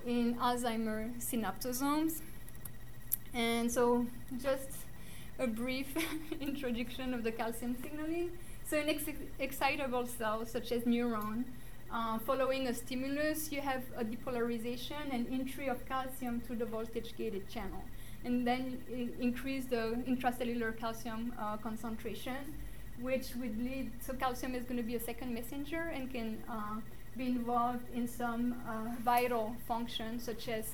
in 0.06 0.36
Alzheimer 0.36 1.12
synaptosomes. 1.20 2.22
And 3.34 3.72
so, 3.72 4.06
just 4.42 4.70
a 5.38 5.48
brief 5.48 5.96
introduction 6.42 7.14
of 7.14 7.24
the 7.24 7.32
calcium 7.32 7.76
signaling. 7.82 8.32
So, 8.68 8.78
in 8.78 8.90
ex 8.90 9.04
excitable 9.40 10.08
cells, 10.08 10.50
such 10.50 10.72
as 10.72 10.84
neuron, 10.84 11.44
uh, 11.92 12.18
following 12.20 12.68
a 12.68 12.74
stimulus, 12.74 13.52
you 13.52 13.62
have 13.62 13.84
a 13.96 14.04
depolarization 14.04 15.12
and 15.12 15.28
entry 15.32 15.68
of 15.68 15.86
calcium 15.88 16.42
through 16.42 16.58
the 16.58 16.66
voltage-gated 16.66 17.48
channel. 17.50 17.84
And 18.26 18.46
then 18.46 18.82
increase 19.22 19.66
the 19.66 20.04
intracellular 20.08 20.78
calcium 20.78 21.34
uh, 21.40 21.58
concentration, 21.58 22.54
which 23.02 23.36
would 23.36 23.58
lead, 23.64 23.92
so 24.06 24.14
calcium 24.14 24.56
is 24.56 24.64
going 24.64 24.78
to 24.78 24.84
be 24.84 24.96
a 24.96 25.00
second 25.00 25.34
messenger 25.34 25.92
and 25.94 26.12
can 26.12 26.38
uh, 26.50 26.76
be 27.16 27.28
involved 27.28 27.86
in 27.94 28.08
some 28.08 28.56
uh, 28.68 28.90
vital 29.04 29.56
functions 29.68 30.24
such 30.24 30.48
as 30.48 30.66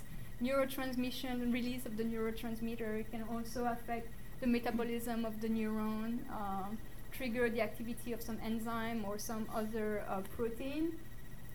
neurotransmission, 0.41 1.53
release 1.53 1.86
of 1.86 1.97
the 1.97 2.03
neurotransmitter. 2.03 2.99
It 2.99 3.11
can 3.11 3.24
also 3.32 3.65
affect 3.65 4.07
the 4.41 4.47
metabolism 4.47 5.26
of 5.26 5.41
the 5.41 5.47
neuron, 5.47 6.19
uh, 6.32 6.67
trigger 7.11 7.49
the 7.49 7.61
activity 7.61 8.11
of 8.13 8.21
some 8.21 8.38
enzyme 8.43 9.05
or 9.05 9.17
some 9.17 9.47
other 9.53 10.03
uh, 10.09 10.21
protein. 10.36 10.93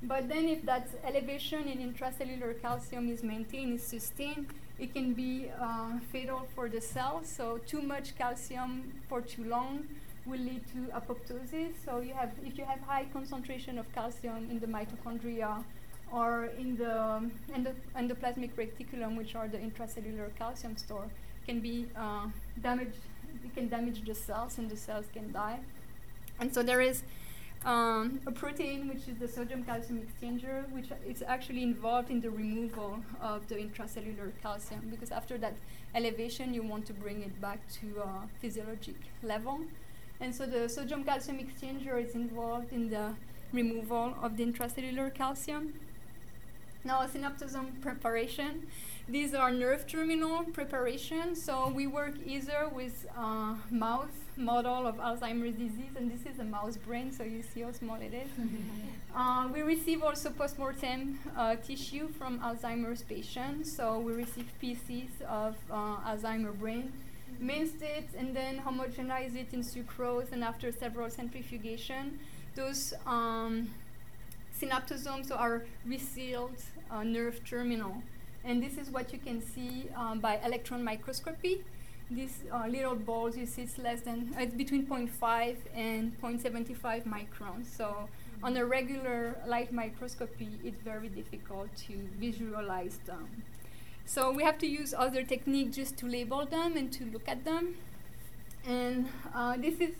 But 0.02 0.28
then 0.28 0.46
if 0.46 0.64
that 0.64 0.88
elevation 1.04 1.66
in 1.66 1.78
intracellular 1.78 2.60
calcium 2.60 3.10
is 3.10 3.22
maintained, 3.22 3.74
is 3.74 3.82
sustained, 3.82 4.46
it 4.78 4.94
can 4.94 5.12
be 5.12 5.50
uh, 5.60 5.98
fatal 6.12 6.46
for 6.54 6.68
the 6.68 6.80
cell. 6.80 7.22
So 7.24 7.58
too 7.66 7.82
much 7.82 8.16
calcium 8.16 8.92
for 9.08 9.20
too 9.20 9.44
long 9.44 9.88
will 10.29 10.41
lead 10.41 10.62
to 10.74 10.79
apoptosis. 10.93 11.72
So 11.85 12.01
you 12.01 12.14
have, 12.14 12.31
if 12.45 12.59
you 12.59 12.64
have 12.64 12.81
high 12.81 13.07
concentration 13.12 13.79
of 13.79 13.93
calcium 13.95 14.49
in 14.51 14.61
the 14.61 14.66
mitochondria 14.66 15.64
or 16.12 16.51
in 16.59 16.76
the 16.76 17.31
endoplasmic 17.97 18.51
reticulum, 18.53 19.16
which 19.16 19.35
are 19.35 19.49
the 19.49 19.59
intracellular 19.59 20.35
calcium 20.39 20.76
store, 20.76 21.07
can 21.47 21.61
be 21.61 21.87
uh, 21.97 22.26
damaged 22.62 22.99
it 23.45 23.55
can 23.55 23.68
damage 23.68 24.05
the 24.05 24.14
cells 24.14 24.59
and 24.59 24.70
the 24.70 24.76
cells 24.76 25.07
can 25.12 25.33
die. 25.33 25.59
And 26.41 26.55
so 26.55 26.62
there 26.62 26.81
is 26.81 27.03
um, 27.64 28.20
a 28.26 28.33
protein 28.33 28.89
which 28.89 29.09
is 29.09 29.18
the 29.18 29.29
sodium 29.29 29.64
calcium 29.64 30.07
exchanger, 30.07 30.70
which 30.70 30.87
is 31.07 31.22
actually 31.26 31.62
involved 31.62 32.11
in 32.11 32.20
the 32.20 32.31
removal 32.31 33.01
of 33.20 33.49
the 33.49 33.57
intracellular 33.57 34.31
calcium 34.43 34.89
because 34.91 35.11
after 35.11 35.37
that 35.39 35.55
elevation, 35.95 36.55
you 36.55 36.62
want 36.62 36.87
to 36.87 36.93
bring 36.93 37.22
it 37.22 37.41
back 37.41 37.59
to 37.81 38.01
a 38.01 38.29
physiologic 38.41 38.97
level. 39.22 39.61
And 40.20 40.34
so 40.34 40.46
the 40.46 40.68
sodium 40.68 41.04
calcium 41.04 41.38
exchanger 41.38 42.04
is 42.04 42.14
involved 42.14 42.72
in 42.72 42.90
the 42.90 43.14
removal 43.52 44.14
of 44.22 44.36
the 44.36 44.44
intracellular 44.44 45.14
calcium. 45.14 45.74
Now, 46.84 47.06
synaptosome 47.06 47.80
preparation 47.80 48.66
these 49.10 49.32
are 49.32 49.50
nerve 49.50 49.86
terminal 49.86 50.44
preparations. 50.44 51.42
So 51.42 51.72
we 51.74 51.86
work 51.86 52.12
either 52.26 52.68
with 52.70 53.06
uh, 53.16 53.54
mouse 53.70 54.08
model 54.36 54.86
of 54.86 54.96
Alzheimer's 54.96 55.56
disease, 55.56 55.96
and 55.96 56.12
this 56.12 56.30
is 56.30 56.38
a 56.38 56.44
mouse 56.44 56.76
brain, 56.76 57.10
so 57.10 57.24
you 57.24 57.42
see 57.42 57.62
how 57.62 57.72
small 57.72 57.96
it 57.96 58.12
is. 58.12 58.28
uh, 59.16 59.48
we 59.52 59.62
receive 59.62 60.02
also 60.02 60.28
postmortem 60.28 61.18
uh, 61.36 61.56
tissue 61.56 62.08
from 62.18 62.38
Alzheimer's 62.40 63.02
patients. 63.02 63.74
So 63.74 63.98
we 63.98 64.12
receive 64.12 64.46
pieces 64.60 65.08
of 65.26 65.56
uh, 65.70 65.96
Alzheimer 66.06 66.52
brain, 66.52 66.92
mince 67.41 67.80
it, 67.80 68.09
and 68.16 68.34
then 68.34 68.61
homogenized 68.61 69.36
it 69.36 69.53
in 69.53 69.62
sucrose, 69.62 70.32
and 70.32 70.43
after 70.43 70.72
several 70.72 71.11
centrifugation, 71.11 72.18
those 72.55 72.95
um, 73.07 73.70
synaptosomes 74.61 75.30
are 75.30 75.64
resealed 75.86 76.61
uh, 76.91 77.03
nerve 77.03 77.41
terminal. 77.45 78.03
And 78.45 78.62
this 78.62 78.78
is 78.78 78.91
what 78.91 79.12
you 79.12 79.18
can 79.18 79.43
see 79.43 79.89
um, 79.97 80.20
by 80.20 80.41
electron 80.45 80.82
microscopy. 80.82 81.64
These 82.11 82.39
uh, 82.51 82.66
little 82.66 82.95
balls, 82.95 83.36
you 83.36 83.45
see 83.45 83.62
it's 83.62 83.76
less 83.78 84.01
than, 84.01 84.34
uh, 84.36 84.43
it's 84.43 84.55
between 84.55 84.86
0.5 84.86 85.57
and 85.74 86.18
0.75 86.22 87.05
microns. 87.05 87.66
So 87.76 88.09
on 88.43 88.57
a 88.57 88.64
regular 88.64 89.36
light 89.47 89.72
microscopy, 89.72 90.49
it's 90.64 90.80
very 90.82 91.09
difficult 91.09 91.68
to 91.89 91.95
visualize 92.18 92.99
them. 93.05 93.28
So 94.09 94.30
we 94.30 94.42
have 94.42 94.56
to 94.61 94.66
use 94.66 94.94
other 94.96 95.22
techniques 95.22 95.76
just 95.76 95.98
to 95.98 96.06
label 96.06 96.46
them 96.46 96.78
and 96.78 96.90
to 96.94 97.04
look 97.04 97.28
at 97.28 97.44
them. 97.44 97.74
And 98.66 99.06
uh, 99.34 99.59
this 99.59 99.78
is 99.80 99.90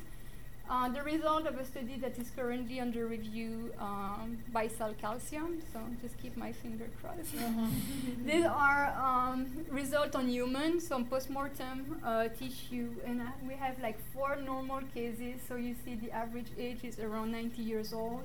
uh, 0.71 0.89
the 0.89 1.03
result 1.03 1.47
of 1.47 1.59
a 1.59 1.65
study 1.67 1.97
that 2.01 2.19
is 2.19 2.31
currently 2.35 2.81
under 2.81 3.07
review 3.07 3.71
um, 3.79 4.39
by 4.51 4.67
Cell 4.67 4.95
Calcium, 4.99 5.61
so 5.75 5.81
just 6.01 6.21
keep 6.23 6.39
my 6.39 6.53
finger 6.53 6.87
crossed. 7.03 7.35
These 8.25 8.47
are 8.47 8.97
um, 8.97 9.47
results 9.71 10.17
on 10.17 10.31
humans, 10.31 10.91
on 10.91 11.05
postmortem 11.05 12.01
uh, 12.03 12.29
tissue, 12.29 12.89
and 13.05 13.21
uh, 13.21 13.25
we 13.47 13.55
have 13.55 13.79
like 13.83 13.99
four 14.15 14.37
normal 14.37 14.81
cases. 14.95 15.37
So 15.47 15.57
you 15.57 15.75
see 15.85 15.97
the 15.97 16.13
average 16.13 16.49
age 16.59 16.83
is 16.83 16.99
around 16.99 17.33
90 17.33 17.61
years 17.61 17.93
old. 17.93 18.25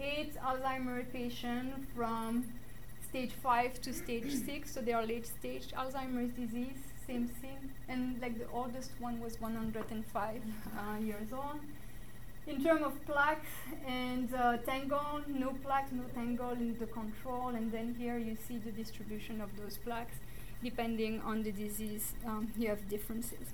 Eight 0.00 0.34
Alzheimer 0.36 1.04
patients 1.12 1.86
from 1.94 2.44
stage 3.12 3.32
five 3.42 3.80
to 3.82 3.92
stage 3.92 4.32
six, 4.46 4.72
so 4.72 4.80
they 4.80 4.92
are 4.92 5.04
late 5.04 5.26
stage 5.26 5.68
Alzheimer's 5.72 6.32
disease 6.32 6.82
same 7.06 7.28
thing. 7.42 7.58
And 7.88 8.20
like 8.20 8.38
the 8.38 8.48
oldest 8.52 8.90
one 8.98 9.20
was 9.20 9.40
105 9.40 10.42
uh, 10.78 10.98
years 11.00 11.32
old. 11.32 11.60
In 12.46 12.62
terms 12.64 12.82
of 12.82 12.92
plaques 13.06 13.54
and 13.86 14.34
uh, 14.34 14.56
tangle, 14.58 15.20
no 15.28 15.50
plaques, 15.64 15.92
no 15.92 16.04
tangle 16.14 16.52
in 16.52 16.76
the 16.78 16.86
control. 16.86 17.48
And 17.48 17.70
then 17.70 17.94
here 17.98 18.18
you 18.18 18.36
see 18.48 18.58
the 18.58 18.72
distribution 18.72 19.40
of 19.40 19.50
those 19.60 19.76
plaques. 19.78 20.16
Depending 20.62 21.20
on 21.22 21.42
the 21.42 21.52
disease, 21.52 22.12
um, 22.26 22.52
you 22.56 22.68
have 22.68 22.88
differences. 22.88 23.46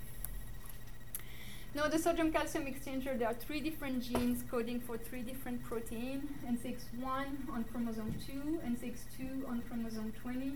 Now 1.79 1.87
the 1.87 1.97
sodium 1.97 2.33
calcium 2.33 2.67
exchanger, 2.67 3.17
there 3.17 3.29
are 3.29 3.35
three 3.35 3.61
different 3.61 4.03
genes 4.03 4.43
coding 4.51 4.81
for 4.81 4.99
three 4.99 5.23
different 5.23 5.63
proteins, 5.63 6.25
NCX1 6.45 7.27
on 7.53 7.65
chromosome 7.71 8.13
2, 8.27 8.59
NCX2 8.67 9.49
on 9.49 9.63
chromosome 9.69 10.13
20, 10.21 10.55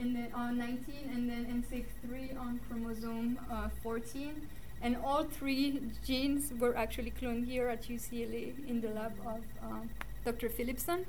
and 0.00 0.16
then 0.16 0.32
on 0.34 0.60
uh, 0.60 0.66
19, 0.66 1.10
and 1.14 1.30
then 1.30 1.62
NCX3 1.62 2.40
on 2.40 2.58
chromosome 2.66 3.38
uh, 3.48 3.68
14. 3.84 4.34
And 4.82 4.96
all 4.96 5.22
three 5.22 5.80
genes 6.04 6.52
were 6.58 6.76
actually 6.76 7.12
cloned 7.12 7.46
here 7.46 7.68
at 7.68 7.84
UCLA 7.84 8.52
in 8.68 8.80
the 8.80 8.88
lab 8.88 9.12
of 9.24 9.42
uh, 9.62 9.76
Dr. 10.24 10.48
Philipson. 10.48 11.06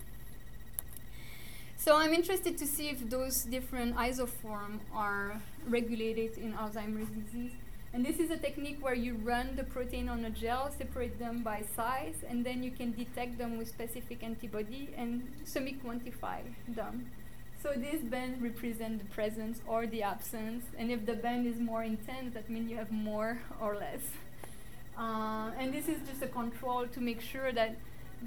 So 1.75 1.97
I'm 1.97 2.13
interested 2.13 2.55
to 2.59 2.67
see 2.67 2.89
if 2.89 3.09
those 3.09 3.45
different 3.45 3.95
isoforms 3.95 4.81
are 4.93 5.41
regulated 5.67 6.37
in 6.37 6.53
Alzheimer's 6.53 7.09
disease. 7.09 7.53
And 7.95 8.05
this 8.05 8.19
is 8.19 8.29
a 8.29 8.35
technique 8.35 8.79
where 8.81 8.93
you 8.93 9.13
run 9.23 9.55
the 9.55 9.63
protein 9.63 10.09
on 10.09 10.25
a 10.25 10.29
gel, 10.29 10.69
separate 10.77 11.17
them 11.17 11.43
by 11.43 11.63
size, 11.77 12.25
and 12.29 12.45
then 12.45 12.61
you 12.61 12.69
can 12.69 12.91
detect 12.91 13.37
them 13.37 13.57
with 13.57 13.69
specific 13.69 14.21
antibody 14.21 14.89
and 14.97 15.25
semi-quantify 15.45 16.41
them. 16.67 17.05
So 17.63 17.71
this 17.71 18.01
band 18.01 18.41
represents 18.41 19.01
the 19.01 19.09
presence 19.11 19.61
or 19.65 19.87
the 19.87 20.03
absence, 20.03 20.65
and 20.77 20.91
if 20.91 21.05
the 21.05 21.13
band 21.13 21.47
is 21.47 21.57
more 21.57 21.83
intense, 21.83 22.33
that 22.33 22.49
means 22.49 22.69
you 22.69 22.75
have 22.75 22.91
more 22.91 23.39
or 23.61 23.77
less. 23.77 24.03
Uh, 24.97 25.51
and 25.57 25.73
this 25.73 25.87
is 25.87 25.97
just 26.05 26.21
a 26.21 26.27
control 26.27 26.87
to 26.87 26.99
make 26.99 27.21
sure 27.21 27.53
that 27.53 27.77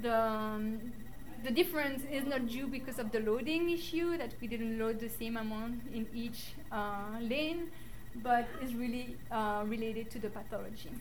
the 0.01 0.19
um, 0.19 0.79
the 1.43 1.51
difference 1.51 2.01
is 2.11 2.25
not 2.25 2.47
due 2.47 2.67
because 2.67 2.97
of 2.97 3.11
the 3.11 3.19
loading 3.19 3.69
issue 3.69 4.17
that 4.17 4.31
we 4.41 4.47
didn't 4.47 4.77
load 4.79 4.99
the 4.99 5.07
same 5.09 5.37
amount 5.37 5.79
in 5.93 6.07
each 6.13 6.53
uh, 6.71 7.17
lane, 7.21 7.69
but 8.15 8.47
is 8.61 8.73
really 8.73 9.15
uh, 9.31 9.63
related 9.65 10.09
to 10.11 10.19
the 10.19 10.29
pathology. 10.29 10.91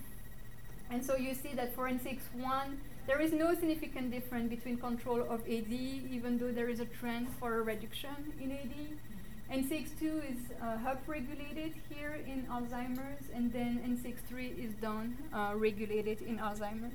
And 0.90 1.04
so 1.04 1.16
you 1.16 1.34
see 1.34 1.52
that 1.54 1.74
for 1.74 1.88
NCX1, 1.88 2.76
there 3.06 3.20
is 3.20 3.32
no 3.32 3.54
significant 3.54 4.11
difference 4.11 4.50
between 4.50 4.76
control 4.78 5.20
of 5.20 5.40
AD, 5.48 5.72
even 5.72 6.38
though 6.38 6.52
there 6.52 6.68
is 6.68 6.80
a 6.80 6.86
trend 6.86 7.28
for 7.40 7.59
a 7.59 7.62
reduction 7.62 8.32
in 8.40 8.52
AD. 8.52 8.74
NCX2 9.50 10.30
is 10.30 10.38
uh, 10.61 10.76
upregulated 10.84 11.72
here 11.88 12.20
in 12.26 12.46
Alzheimer's, 12.52 13.24
and 13.34 13.50
then 13.50 13.80
NCX3 13.80 14.59
is 14.62 14.74
down 14.74 15.16
uh, 15.32 15.54
regulated 15.56 16.20
in 16.22 16.38
Alzheimer's. 16.38 16.92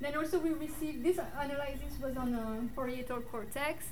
Then 0.00 0.14
also 0.14 0.38
we 0.38 0.50
received, 0.50 1.02
this 1.04 1.18
analysis 1.40 1.92
was 2.00 2.16
on 2.16 2.34
a 2.34 2.68
parietal 2.76 3.20
cortex, 3.22 3.84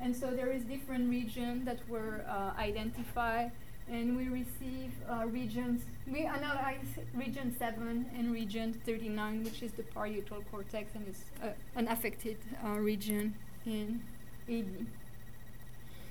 and 0.00 0.14
so 0.14 0.30
there 0.30 0.52
is 0.52 0.62
different 0.62 1.10
regions 1.10 1.64
that 1.64 1.78
were 1.88 2.24
uh, 2.28 2.52
identified 2.56 3.50
and 3.90 4.16
we 4.16 4.28
receive 4.28 4.92
uh, 5.08 5.24
regions, 5.26 5.82
we 6.10 6.24
analyze 6.24 6.84
region 7.14 7.54
7 7.58 8.06
and 8.16 8.32
region 8.32 8.78
39, 8.84 9.44
which 9.44 9.62
is 9.62 9.72
the 9.72 9.82
parietal 9.82 10.42
cortex 10.50 10.94
and 10.94 11.08
is 11.08 11.22
uh, 11.42 11.48
an 11.76 11.88
affected 11.88 12.36
uh, 12.64 12.70
region 12.70 13.34
in 13.66 14.00
AD. 14.48 14.86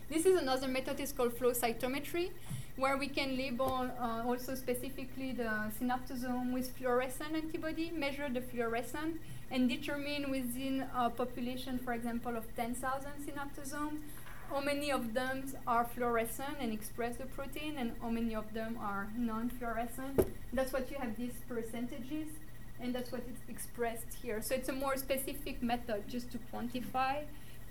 This 0.09 0.25
is 0.25 0.39
another 0.39 0.67
method, 0.67 0.99
it's 0.99 1.11
called 1.11 1.33
flow 1.33 1.51
cytometry, 1.51 2.29
where 2.77 2.97
we 2.97 3.07
can 3.07 3.35
label 3.35 3.89
uh, 3.99 4.23
also 4.25 4.55
specifically 4.55 5.33
the 5.33 5.71
synaptosome 5.79 6.53
with 6.53 6.71
fluorescent 6.77 7.35
antibody, 7.35 7.91
measure 7.91 8.29
the 8.29 8.41
fluorescent, 8.41 9.19
and 9.51 9.69
determine 9.69 10.31
within 10.31 10.85
a 10.95 11.09
population, 11.09 11.77
for 11.77 11.93
example, 11.93 12.35
of 12.37 12.43
10,000 12.55 13.11
synaptosomes, 13.25 13.99
how 14.49 14.61
many 14.61 14.91
of 14.91 15.13
them 15.13 15.43
are 15.67 15.83
fluorescent 15.83 16.55
and 16.59 16.71
express 16.71 17.17
the 17.17 17.25
protein 17.25 17.75
and 17.77 17.91
how 18.01 18.09
many 18.09 18.33
of 18.35 18.53
them 18.53 18.77
are 18.81 19.07
non-fluorescent. 19.17 20.25
That's 20.53 20.71
what 20.71 20.89
you 20.89 20.97
have 20.97 21.17
these 21.17 21.33
percentages 21.49 22.29
and 22.79 22.93
that's 22.95 23.11
what 23.11 23.21
is 23.21 23.39
expressed 23.49 24.13
here. 24.21 24.41
So 24.41 24.55
it's 24.55 24.69
a 24.69 24.73
more 24.73 24.95
specific 24.97 25.61
method 25.61 26.07
just 26.07 26.31
to 26.31 26.39
quantify. 26.53 27.23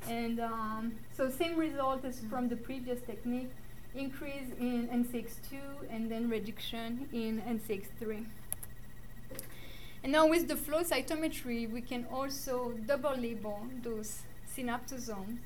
And 0.09 0.41
um, 0.41 0.93
so 1.17 1.31
same 1.31 1.57
result 1.57 2.05
as 2.05 2.21
from 2.29 2.49
the 2.49 2.57
previous 2.57 3.01
technique, 3.01 3.51
increase 3.95 4.51
in 4.61 4.89
NCX2 4.89 5.59
and 5.91 6.11
then 6.11 6.29
reduction 6.29 7.09
in 7.13 7.41
NCX3. 7.41 8.27
And 10.03 10.13
now 10.13 10.27
with 10.27 10.47
the 10.47 10.57
flow 10.57 10.83
cytometry, 10.83 11.71
we 11.71 11.81
can 11.81 12.07
also 12.13 12.73
double 12.87 13.17
label 13.17 13.63
those 13.83 14.23
synaptosomes 14.55 15.39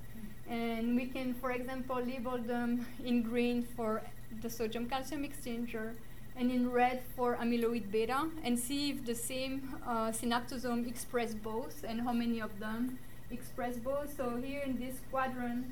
and 0.51 0.96
we 0.96 1.07
can, 1.07 1.32
for 1.34 1.53
example, 1.53 1.96
label 1.96 2.36
them 2.36 2.86
in 3.05 3.22
green 3.22 3.62
for 3.76 4.03
the 4.42 4.51
sodium 4.51 4.88
calcium 4.88 5.24
exchanger 5.24 5.92
and 6.36 6.51
in 6.51 6.70
red 6.70 7.03
for 7.16 7.36
amyloid 7.36 7.90
beta 7.90 8.28
and 8.44 8.59
see 8.59 8.90
if 8.90 9.07
the 9.07 9.14
same 9.14 9.76
uh, 9.86 10.11
synaptosome 10.11 10.88
express 10.88 11.34
both 11.34 11.84
and 11.86 12.01
how 12.01 12.12
many 12.12 12.40
of 12.40 12.59
them 12.59 12.98
express 13.30 13.76
both. 13.76 14.16
So 14.16 14.40
here 14.42 14.62
in 14.66 14.78
this 14.78 14.96
quadrant, 15.11 15.66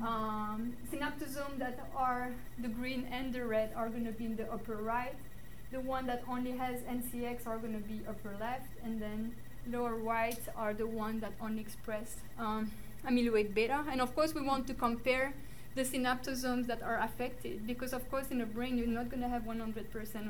um, 0.00 0.74
synaptosomes 0.90 1.58
that 1.58 1.78
are 1.94 2.30
the 2.58 2.68
green 2.68 3.06
and 3.12 3.32
the 3.32 3.44
red 3.44 3.70
are 3.76 3.88
going 3.88 4.06
to 4.06 4.12
be 4.12 4.24
in 4.24 4.36
the 4.36 4.50
upper 4.50 4.76
right. 4.76 5.14
The 5.70 5.80
one 5.80 6.06
that 6.06 6.22
only 6.28 6.52
has 6.52 6.80
NCX 6.82 7.46
are 7.46 7.58
going 7.58 7.74
to 7.74 7.88
be 7.88 8.00
upper 8.06 8.34
left, 8.38 8.68
and 8.84 9.00
then 9.00 9.34
lower 9.70 9.94
right 9.94 10.38
are 10.56 10.74
the 10.74 10.86
one 10.86 11.20
that 11.20 11.32
only 11.40 11.60
express 11.60 12.16
um, 12.38 12.70
amyloid 13.06 13.54
beta. 13.54 13.84
And 13.90 14.00
of 14.00 14.14
course, 14.14 14.34
we 14.34 14.42
want 14.42 14.66
to 14.68 14.74
compare 14.74 15.32
the 15.74 15.82
synaptosomes 15.82 16.66
that 16.66 16.82
are 16.82 16.98
affected 16.98 17.66
because, 17.66 17.92
of 17.92 18.08
course, 18.10 18.30
in 18.30 18.38
the 18.38 18.46
brain, 18.46 18.76
you're 18.76 18.86
not 18.86 19.08
going 19.08 19.22
to 19.22 19.28
have 19.28 19.42
100% 19.42 19.76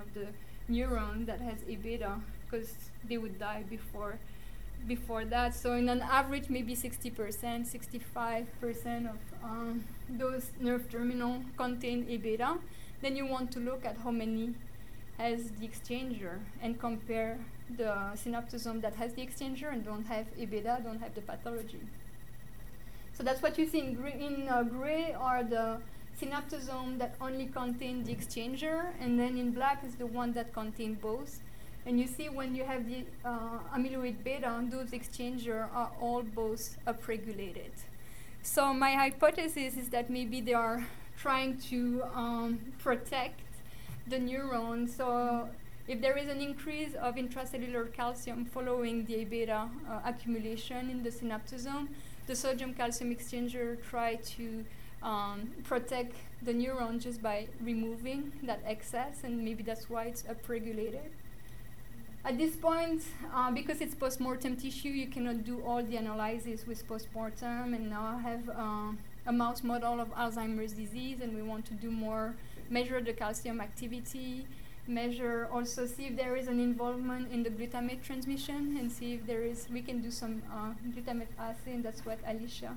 of 0.01 0.15
the 0.15 0.27
neuron 0.71 1.27
that 1.27 1.41
has 1.41 1.59
A 1.69 1.77
beta 1.77 2.21
because 2.45 2.75
they 3.09 3.19
would 3.19 3.39
die 3.39 3.65
before 3.69 4.19
before 4.87 5.25
that. 5.25 5.55
So 5.55 5.75
in 5.75 5.89
an 5.89 6.01
average, 6.03 6.49
maybe 6.49 6.75
60%, 6.75 7.15
65% 7.15 9.11
of 9.11 9.17
um, 9.45 9.85
those 10.09 10.51
nerve 10.61 10.91
terminal 10.91 11.43
contain 11.57 12.05
A 12.09 12.17
beta. 12.17 12.57
Then 13.01 13.17
you 13.17 13.27
want 13.27 13.53
to 13.53 13.61
look 13.61 13.85
at 13.85 13.99
how 13.99 14.11
many 14.11 14.55
has 15.19 15.51
the 15.61 15.69
exchanger 15.69 16.39
and 16.61 16.81
compare 16.81 17.39
the 17.77 17.95
synaptosome 18.17 18.81
that 18.83 18.95
has 18.97 19.15
the 19.15 19.25
exchanger 19.25 19.73
and 19.73 19.85
don't 19.85 20.07
have 20.07 20.27
A 20.39 20.47
beta, 20.47 20.81
don't 20.83 21.01
have 21.01 21.15
the 21.15 21.21
pathology. 21.21 21.81
So 23.15 23.23
that's 23.23 23.43
what 23.43 23.59
you 23.59 23.67
see 23.67 23.81
in, 23.81 24.07
in 24.21 24.49
uh, 24.49 24.63
gray 24.63 25.15
are 25.19 25.45
the 25.45 25.79
synaptosome 26.21 26.99
that 26.99 27.15
only 27.21 27.47
contain 27.47 28.05
the 28.05 28.15
exchanger, 28.15 28.93
and 29.01 29.19
then 29.19 29.37
in 29.37 29.51
black 29.51 29.85
is 29.85 29.95
the 29.97 30.07
one 30.07 30.33
that 30.33 30.53
contain 30.53 30.95
both. 30.95 31.41
And 31.85 31.99
you 31.99 32.07
see 32.07 32.29
when 32.29 32.55
you 32.55 32.65
have 32.65 32.89
the 32.89 33.05
uh, 33.25 33.59
amyloid 33.75 34.23
beta, 34.23 34.65
those 34.71 34.91
exchanger 34.91 35.69
are 35.75 35.91
all 36.01 36.23
both 36.23 36.77
upregulated. 36.87 37.73
So 38.43 38.73
my 38.73 38.93
hypothesis 38.93 39.77
is 39.77 39.89
that 39.91 40.09
maybe 40.09 40.41
they 40.41 40.55
are 40.55 40.87
trying 41.19 41.59
to 41.71 42.03
um, 42.15 42.59
protect 42.79 43.41
the 44.07 44.17
neuron. 44.17 44.89
So 44.89 45.49
if 45.89 46.01
there 46.01 46.17
is 46.17 46.29
an 46.29 46.41
increase 46.41 46.95
of 46.95 47.17
intracellular 47.17 47.93
calcium 47.93 48.45
following 48.45 49.05
the 49.07 49.17
A 49.17 49.25
beta 49.25 49.69
uh, 49.89 50.01
accumulation 50.05 50.91
in 50.91 51.03
the 51.03 51.11
synaptosome, 51.11 51.89
the 52.27 52.37
sodium 52.37 52.75
calcium 52.75 53.15
exchanger 53.15 53.77
try 53.83 54.17
to 54.37 54.65
um, 55.03 55.51
protect 55.65 56.15
the 56.43 56.53
neuron 56.53 57.01
just 57.01 57.23
by 57.23 57.47
removing 57.63 58.33
that 58.45 58.61
excess, 58.67 59.25
and 59.25 59.45
maybe 59.45 59.63
that's 59.63 59.91
why 59.91 60.05
it's 60.05 60.23
upregulated. 60.23 61.11
At 62.25 62.39
this 62.39 62.55
point, 62.55 63.03
uh, 63.35 63.51
because 63.51 63.81
it's 63.81 63.97
postmortem 63.97 64.55
tissue, 64.57 64.91
you 64.91 65.09
cannot 65.09 65.45
do 65.45 65.61
all 65.67 65.83
the 65.83 65.97
analysis 65.97 66.65
with 66.69 66.87
postmortem. 66.87 67.75
And 67.75 67.91
now 67.91 68.17
I 68.17 68.21
have 68.21 68.49
uh, 68.49 68.93
a 69.27 69.33
mouse 69.33 69.65
model 69.65 70.01
of 70.01 70.15
Alzheimer's 70.15 70.73
disease, 70.73 71.21
and 71.21 71.35
we 71.35 71.43
want 71.43 71.67
to 71.67 71.75
do 71.75 71.91
more, 71.91 72.35
measure 72.71 73.01
the 73.01 73.13
calcium 73.13 73.61
activity, 73.61 74.47
measure 74.87 75.49
also 75.53 75.87
see 75.87 76.07
if 76.07 76.17
there 76.17 76.37
is 76.37 76.49
an 76.49 76.59
involvement 76.61 77.31
in 77.33 77.43
the 77.43 77.51
glutamate 77.51 78.03
transmission, 78.03 78.77
and 78.79 78.91
see 78.91 79.15
if 79.15 79.27
there 79.27 79.43
is. 79.43 79.67
We 79.73 79.83
can 79.83 80.01
do 80.03 80.11
some 80.11 80.43
uh, 80.53 80.73
glutamate 80.93 81.29
assay, 81.39 81.75
and 81.75 81.85
that's 81.85 82.05
what 82.05 82.19
Alicia 82.27 82.77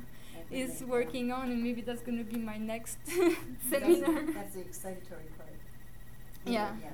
is 0.52 0.84
working 0.84 1.32
on, 1.32 1.52
and 1.52 1.64
maybe 1.64 1.82
that's 1.82 2.02
going 2.02 2.18
to 2.18 2.24
be 2.24 2.38
my 2.38 2.58
next 2.58 2.98
That's- 3.08 3.98
seminar. 4.00 4.22
That's 4.34 4.54
the 4.56 4.62
excitatory 4.62 5.30
part. 5.38 5.50
Yeah. 6.46 6.76
Yeah. 6.82 6.90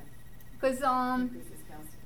Because 0.60 0.82
um, 0.84 1.38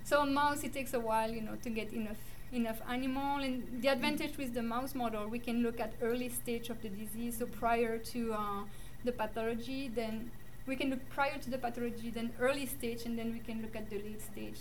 so 0.03 0.22
a 0.22 0.26
mouse, 0.26 0.64
it 0.64 0.74
takes 0.74 0.93
a 0.93 0.99
while, 0.99 1.30
you 1.32 1.41
know, 1.41 1.56
to 1.64 1.70
get 1.70 1.91
enough 1.93 2.18
enough 2.51 2.80
animal. 2.89 3.39
And 3.39 3.82
the 3.82 3.89
advantage 3.89 4.38
with 4.38 4.53
the 4.53 4.64
mouse 4.64 4.95
model, 4.95 5.28
we 5.28 5.39
can 5.39 5.62
look 5.62 5.80
at 5.80 5.93
early 6.01 6.30
stage 6.30 6.70
of 6.70 6.82
the 6.82 6.89
disease, 6.89 7.38
so 7.39 7.45
prior 7.45 7.97
to 7.97 8.34
uh, 8.34 8.64
the 9.03 9.12
pathology. 9.12 9.88
Then 9.89 10.32
we 10.68 10.76
can 10.76 10.89
look 10.89 11.07
prior 11.09 11.38
to 11.38 11.49
the 11.49 11.57
pathology, 11.57 12.09
then 12.09 12.32
early 12.39 12.66
stage, 12.66 13.05
and 13.05 13.18
then 13.18 13.32
we 13.34 13.39
can 13.39 13.61
look 13.61 13.76
at 13.76 13.89
the 13.89 13.97
late 13.97 14.22
stage. 14.22 14.59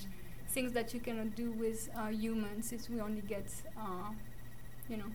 Things 0.49 0.73
that 0.73 0.95
you 0.95 1.01
cannot 1.01 1.35
do 1.35 1.51
with 1.53 1.89
uh, 1.97 2.09
humans, 2.09 2.73
is 2.73 2.89
we 2.89 3.01
only 3.01 3.23
get, 3.23 3.47
uh, 3.77 4.11
you 4.89 4.97
know, 4.99 5.11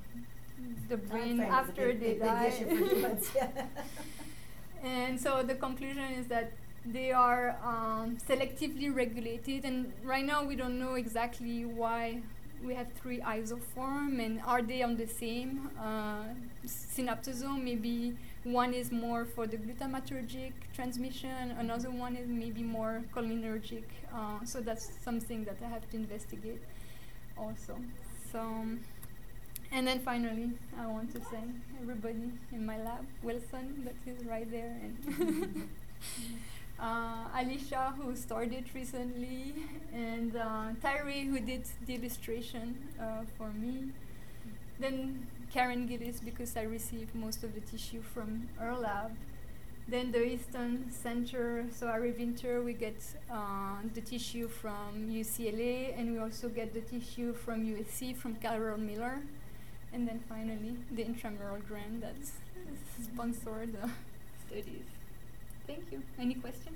the 0.89 0.97
brain 0.97 1.37
Timeframe 1.37 1.43
is 1.45 1.49
a 1.49 1.53
after 1.53 1.87
big- 1.87 1.99
they 1.99 2.13
big 2.13 2.19
die. 2.19 2.49
humans, 2.49 3.31
yeah. 3.35 3.47
And 4.83 5.19
so 5.19 5.43
the 5.43 5.55
conclusion 5.55 6.03
is 6.13 6.27
that 6.27 6.51
they 6.85 7.11
are 7.11 7.57
um, 7.63 8.17
selectively 8.27 8.93
regulated, 8.95 9.65
and 9.65 9.91
right 10.03 10.25
now 10.25 10.43
we 10.43 10.55
don't 10.55 10.79
know 10.79 10.93
exactly 10.93 11.65
why 11.65 12.21
we 12.65 12.73
have 12.75 12.87
three 13.01 13.19
isoform, 13.21 14.23
and 14.23 14.41
are 14.45 14.61
they 14.61 14.81
on 14.83 14.97
the 14.97 15.07
same 15.07 15.69
uh, 15.79 16.23
synaptosome? 16.65 17.63
Maybe 17.63 18.15
one 18.43 18.73
is 18.73 18.91
more 18.91 19.25
for 19.25 19.47
the 19.47 19.57
glutamatergic 19.57 20.53
transmission, 20.73 21.51
another 21.59 21.89
one 21.91 22.15
is 22.15 22.27
maybe 22.27 22.63
more 22.63 23.01
cholinergic. 23.13 23.83
Uh, 24.13 24.43
so 24.45 24.61
that's 24.61 24.89
something 25.03 25.43
that 25.45 25.57
I 25.63 25.69
have 25.69 25.89
to 25.91 25.97
investigate 25.97 26.61
also. 27.37 27.77
So. 28.31 28.41
And 29.71 29.87
then 29.87 29.99
finally, 29.99 30.51
I 30.79 30.87
want 30.87 31.11
to 31.13 31.19
thank 31.19 31.51
everybody 31.81 32.31
in 32.51 32.65
my 32.65 32.77
lab, 32.81 33.05
Wilson, 33.21 33.83
that 33.85 33.95
is 34.11 34.25
right 34.25 34.49
there, 34.49 34.75
and 34.83 35.69
uh, 36.81 37.25
Alicia, 37.35 37.93
who 37.97 38.15
started 38.15 38.65
recently, 38.73 39.53
and 39.93 40.35
uh, 40.35 40.67
Tyree, 40.81 41.25
who 41.25 41.39
did 41.39 41.63
the 41.85 41.95
illustration 41.95 42.77
uh, 42.99 43.23
for 43.37 43.49
me. 43.51 43.89
Then 44.79 45.27
Karen 45.51 45.87
Gylys, 45.87 46.23
because 46.23 46.55
I 46.55 46.63
received 46.63 47.13
most 47.15 47.43
of 47.43 47.53
the 47.53 47.61
tissue 47.61 48.01
from 48.01 48.47
her 48.57 48.75
lab. 48.75 49.11
Then 49.87 50.11
the 50.11 50.23
Easton 50.23 50.91
Center, 50.91 51.65
so 51.73 51.87
Ari 51.87 52.11
Winter, 52.11 52.61
we 52.61 52.73
get 52.73 53.01
uh, 53.31 53.77
the 53.93 54.01
tissue 54.01 54.47
from 54.47 55.09
UCLA, 55.09 55.97
and 55.97 56.11
we 56.11 56.19
also 56.19 56.47
get 56.47 56.73
the 56.73 56.81
tissue 56.81 57.33
from 57.33 57.65
USC, 57.65 58.15
from 58.15 58.35
Carol 58.35 58.77
Miller. 58.77 59.19
And 59.91 60.07
then 60.07 60.21
finally, 60.29 60.77
the 60.91 61.03
intramural 61.03 61.57
grant 61.67 62.01
that 62.01 62.15
sponsored 63.03 63.73
the 63.73 63.89
studies. 64.47 64.98
Thank 65.69 65.91
you. 65.91 66.01
Any 66.17 66.33
question? 66.33 66.75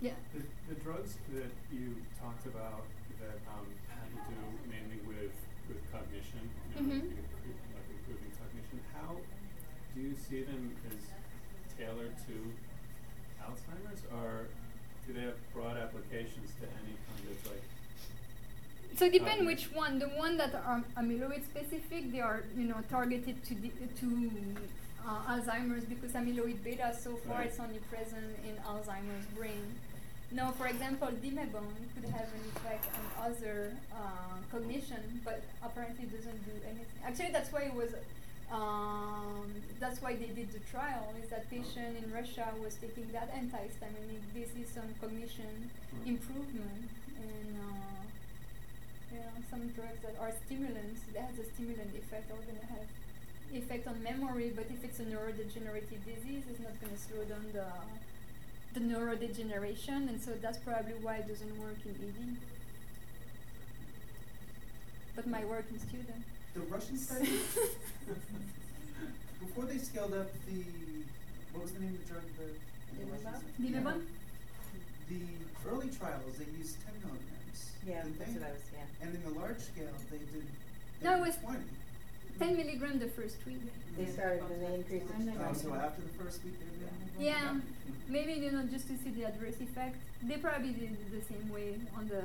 Yeah. 0.00 0.12
The, 0.34 0.42
the 0.74 0.76
drugs 0.80 1.16
that 1.32 1.50
you 1.72 1.96
talked 2.20 2.44
about 2.46 2.84
that 3.20 3.38
um, 3.48 3.66
had 3.88 4.08
to 4.12 4.20
do 4.28 4.38
mainly 4.68 5.00
with, 5.08 5.32
with 5.68 5.80
cognition, 5.90 6.44
you 6.76 6.82
know, 6.82 6.94
Mhm. 6.94 7.16
impro- 7.16 7.64
like 7.72 7.88
improving 7.88 8.32
cognition, 8.36 8.78
how 8.92 9.16
do 9.94 10.00
you 10.00 10.14
see 10.14 10.42
them 10.42 10.76
as 10.92 11.00
tailored 11.78 12.14
to 12.28 12.36
Alzheimer's, 13.40 14.02
or 14.12 14.46
do 15.06 15.12
they 15.14 15.22
have 15.22 15.38
broad 15.54 15.76
applications 15.78 16.52
to 16.60 16.66
any 16.84 16.94
kind 17.08 17.24
of 17.30 17.38
like? 17.48 17.65
So 18.96 19.10
depend 19.10 19.40
Um, 19.40 19.46
which 19.46 19.70
one. 19.72 19.98
The 19.98 20.08
one 20.08 20.36
that 20.38 20.54
are 20.54 20.82
amyloid 20.96 21.44
specific, 21.44 22.10
they 22.12 22.20
are 22.20 22.42
you 22.56 22.64
know 22.70 22.80
targeted 22.88 23.36
to 23.48 23.54
to 24.00 24.06
uh, 25.06 25.32
Alzheimer's 25.32 25.84
because 25.84 26.12
amyloid 26.12 26.58
beta 26.64 26.88
so 27.04 27.16
far 27.24 27.38
Right. 27.38 27.46
it's 27.48 27.60
only 27.60 27.78
present 27.92 28.28
in 28.48 28.54
Alzheimer's 28.70 29.26
brain. 29.38 29.66
Now, 30.32 30.50
for 30.58 30.66
example, 30.66 31.08
Dimebon 31.22 31.70
could 31.94 32.06
have 32.18 32.28
an 32.38 32.44
effect 32.56 32.84
on 32.98 33.04
other 33.26 33.56
uh, 33.94 34.36
cognition, 34.50 35.20
but 35.24 35.40
apparently 35.62 36.06
doesn't 36.06 36.40
do 36.50 36.54
anything. 36.66 36.98
Actually, 37.04 37.30
that's 37.36 37.52
why 37.52 37.62
it 37.70 37.74
was. 37.74 37.90
Um, 38.50 39.46
that's 39.80 40.00
why 40.02 40.12
they 40.16 40.30
did 40.38 40.48
the 40.52 40.62
trial. 40.72 41.06
Is 41.22 41.28
that 41.30 41.48
patient 41.50 41.92
in 42.02 42.06
Russia 42.12 42.46
was 42.64 42.74
taking 42.84 43.06
that 43.12 43.28
antihistaminic. 43.40 44.22
They 44.34 44.44
see 44.54 44.64
some 44.76 44.88
cognition 45.00 45.54
Mm. 45.94 46.06
improvement, 46.14 46.84
and 47.28 47.50
uh, 47.68 47.95
you 49.16 49.22
know, 49.24 49.32
some 49.48 49.68
drugs 49.72 50.00
that 50.04 50.16
are 50.20 50.32
stimulants, 50.44 51.00
that 51.14 51.32
has 51.32 51.38
a 51.40 51.44
stimulant 51.56 51.96
effect, 51.96 52.30
are 52.30 52.36
going 52.44 52.60
to 52.60 52.66
have 52.68 52.84
effect 53.52 53.86
on 53.88 54.02
memory, 54.02 54.52
but 54.54 54.66
if 54.68 54.84
it's 54.84 55.00
a 55.00 55.04
neurodegenerative 55.04 56.04
disease, 56.04 56.44
it's 56.50 56.60
not 56.60 56.76
going 56.80 56.92
to 56.92 57.00
slow 57.00 57.24
down 57.24 57.46
the, 57.52 57.64
the 58.74 58.80
neurodegeneration, 58.80 60.08
and 60.10 60.20
so 60.20 60.32
that's 60.42 60.58
probably 60.58 60.92
why 61.00 61.16
it 61.16 61.28
doesn't 61.28 61.58
work 61.58 61.78
in 61.84 61.96
ED. 61.96 62.36
But 65.14 65.26
my 65.26 65.44
work 65.46 65.64
in 65.70 65.78
student. 65.78 66.24
The 66.52 66.60
Russian 66.60 66.98
study, 66.98 67.26
before 69.40 69.64
they 69.64 69.78
scaled 69.78 70.12
up 70.12 70.28
the, 70.46 70.64
what 71.52 71.62
was 71.62 71.72
the 71.72 71.80
name 71.80 71.94
of 71.94 72.06
the 72.06 72.12
drug, 72.12 72.24
the? 72.36 72.52
the 72.98 73.68
Dimebon? 73.68 74.04
The 75.08 75.20
early 75.70 75.88
trials, 75.88 76.36
they 76.36 76.46
used 76.58 76.76
ten 76.84 76.94
milligrams. 77.00 77.35
Yeah, 77.86 78.02
didn't 78.02 78.18
that's 78.18 78.32
they? 78.32 78.40
what 78.40 78.48
I 78.48 78.52
was, 78.52 78.62
yeah. 78.74 79.02
And 79.06 79.14
in 79.14 79.22
the 79.22 79.34
large 79.40 79.60
scale, 79.60 79.92
they 80.10 80.18
did, 80.18 80.46
they 81.00 81.04
No, 81.04 81.12
it 81.12 81.16
did 81.16 81.26
was 81.26 81.36
twenty. 81.36 81.64
10 82.38 82.56
milligram 82.56 82.98
the 82.98 83.08
first 83.08 83.36
week. 83.46 83.62
They 83.96 84.04
mm-hmm. 84.04 84.12
started 84.12 84.42
and 84.52 84.60
they 84.62 84.74
increased 84.74 85.06
it 85.08 85.24
to 85.24 85.30
Oh, 85.32 85.34
twenty. 85.40 85.58
so 85.58 85.74
after 85.74 86.02
the 86.02 86.14
first 86.22 86.44
week, 86.44 86.56
they 86.60 86.66
were. 86.84 86.92
Yeah, 87.18 87.56
maybe 88.08 88.32
you 88.34 88.50
know 88.52 88.64
just 88.64 88.88
to 88.88 88.94
see 88.98 89.10
the 89.10 89.24
adverse 89.24 89.56
effect. 89.60 89.96
They 90.22 90.36
probably 90.36 90.72
did 90.72 90.92
it 90.92 91.10
the 91.12 91.24
same 91.32 91.48
way 91.48 91.80
on 91.96 92.08
the 92.08 92.22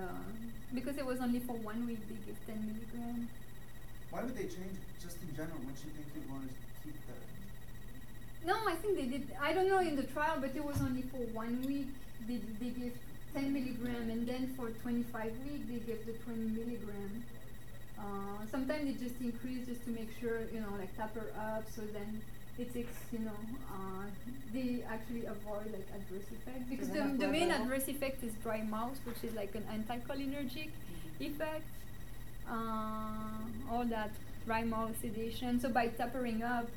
because 0.73 0.97
it 0.97 1.05
was 1.05 1.19
only 1.21 1.39
for 1.39 1.55
one 1.55 1.87
week. 1.87 1.99
They 2.09 2.15
give 2.27 2.39
10 2.45 2.55
milligram. 2.67 3.29
Why 4.09 4.23
would 4.23 4.35
they 4.35 4.43
change 4.51 4.75
it? 4.75 4.87
Just 5.01 5.17
in 5.23 5.31
general, 5.35 5.57
wouldn't 5.59 5.79
you 5.85 5.91
think 5.95 6.07
you'd 6.15 6.29
want 6.29 6.49
to 6.49 6.55
keep 6.83 6.95
the? 7.07 7.15
No, 8.47 8.55
I 8.67 8.75
think 8.75 8.97
they 8.97 9.05
did. 9.05 9.31
I 9.41 9.53
don't 9.53 9.69
know 9.69 9.79
in 9.79 9.95
the 9.95 10.03
trial, 10.03 10.37
but 10.41 10.55
it 10.55 10.63
was 10.63 10.81
only 10.81 11.03
for 11.03 11.23
one 11.31 11.61
week. 11.65 11.87
They 12.27 12.39
they 12.59 12.71
gave 12.75 12.93
10 13.33 13.53
milligram, 13.53 14.09
and 14.09 14.27
then 14.27 14.53
for 14.57 14.69
25 14.69 15.31
week 15.45 15.67
they 15.67 15.79
give 15.85 16.05
the 16.05 16.13
20 16.13 16.39
milligram. 16.57 17.23
Uh, 17.97 18.45
sometimes 18.49 18.85
they 18.85 19.05
just 19.05 19.19
increase 19.21 19.67
just 19.67 19.83
to 19.85 19.91
make 19.91 20.09
sure 20.19 20.41
you 20.53 20.59
know 20.59 20.73
like 20.79 20.95
taper 20.97 21.27
up, 21.39 21.63
so 21.75 21.81
then 21.93 22.21
it 22.57 22.73
takes 22.73 22.93
you 23.11 23.19
know 23.19 23.41
uh, 23.71 24.05
they 24.53 24.83
actually 24.87 25.25
avoid 25.25 25.71
like 25.71 25.87
adverse 25.95 26.27
effect 26.31 26.69
because 26.69 26.89
the 26.89 27.03
the 27.17 27.27
main 27.27 27.51
adverse 27.51 27.87
effect 27.87 28.23
is 28.23 28.33
dry 28.43 28.61
mouth, 28.61 28.99
which 29.05 29.23
is 29.23 29.33
like 29.35 29.53
an 29.55 29.65
anticholinergic 29.71 30.69
effect. 31.19 31.65
Uh, 32.49 33.71
all 33.71 33.85
that 33.85 34.11
dry 34.45 34.63
mouth 34.63 34.91
sedation. 35.01 35.59
So 35.59 35.69
by 35.69 35.87
tapering 35.87 36.43
up, 36.43 36.67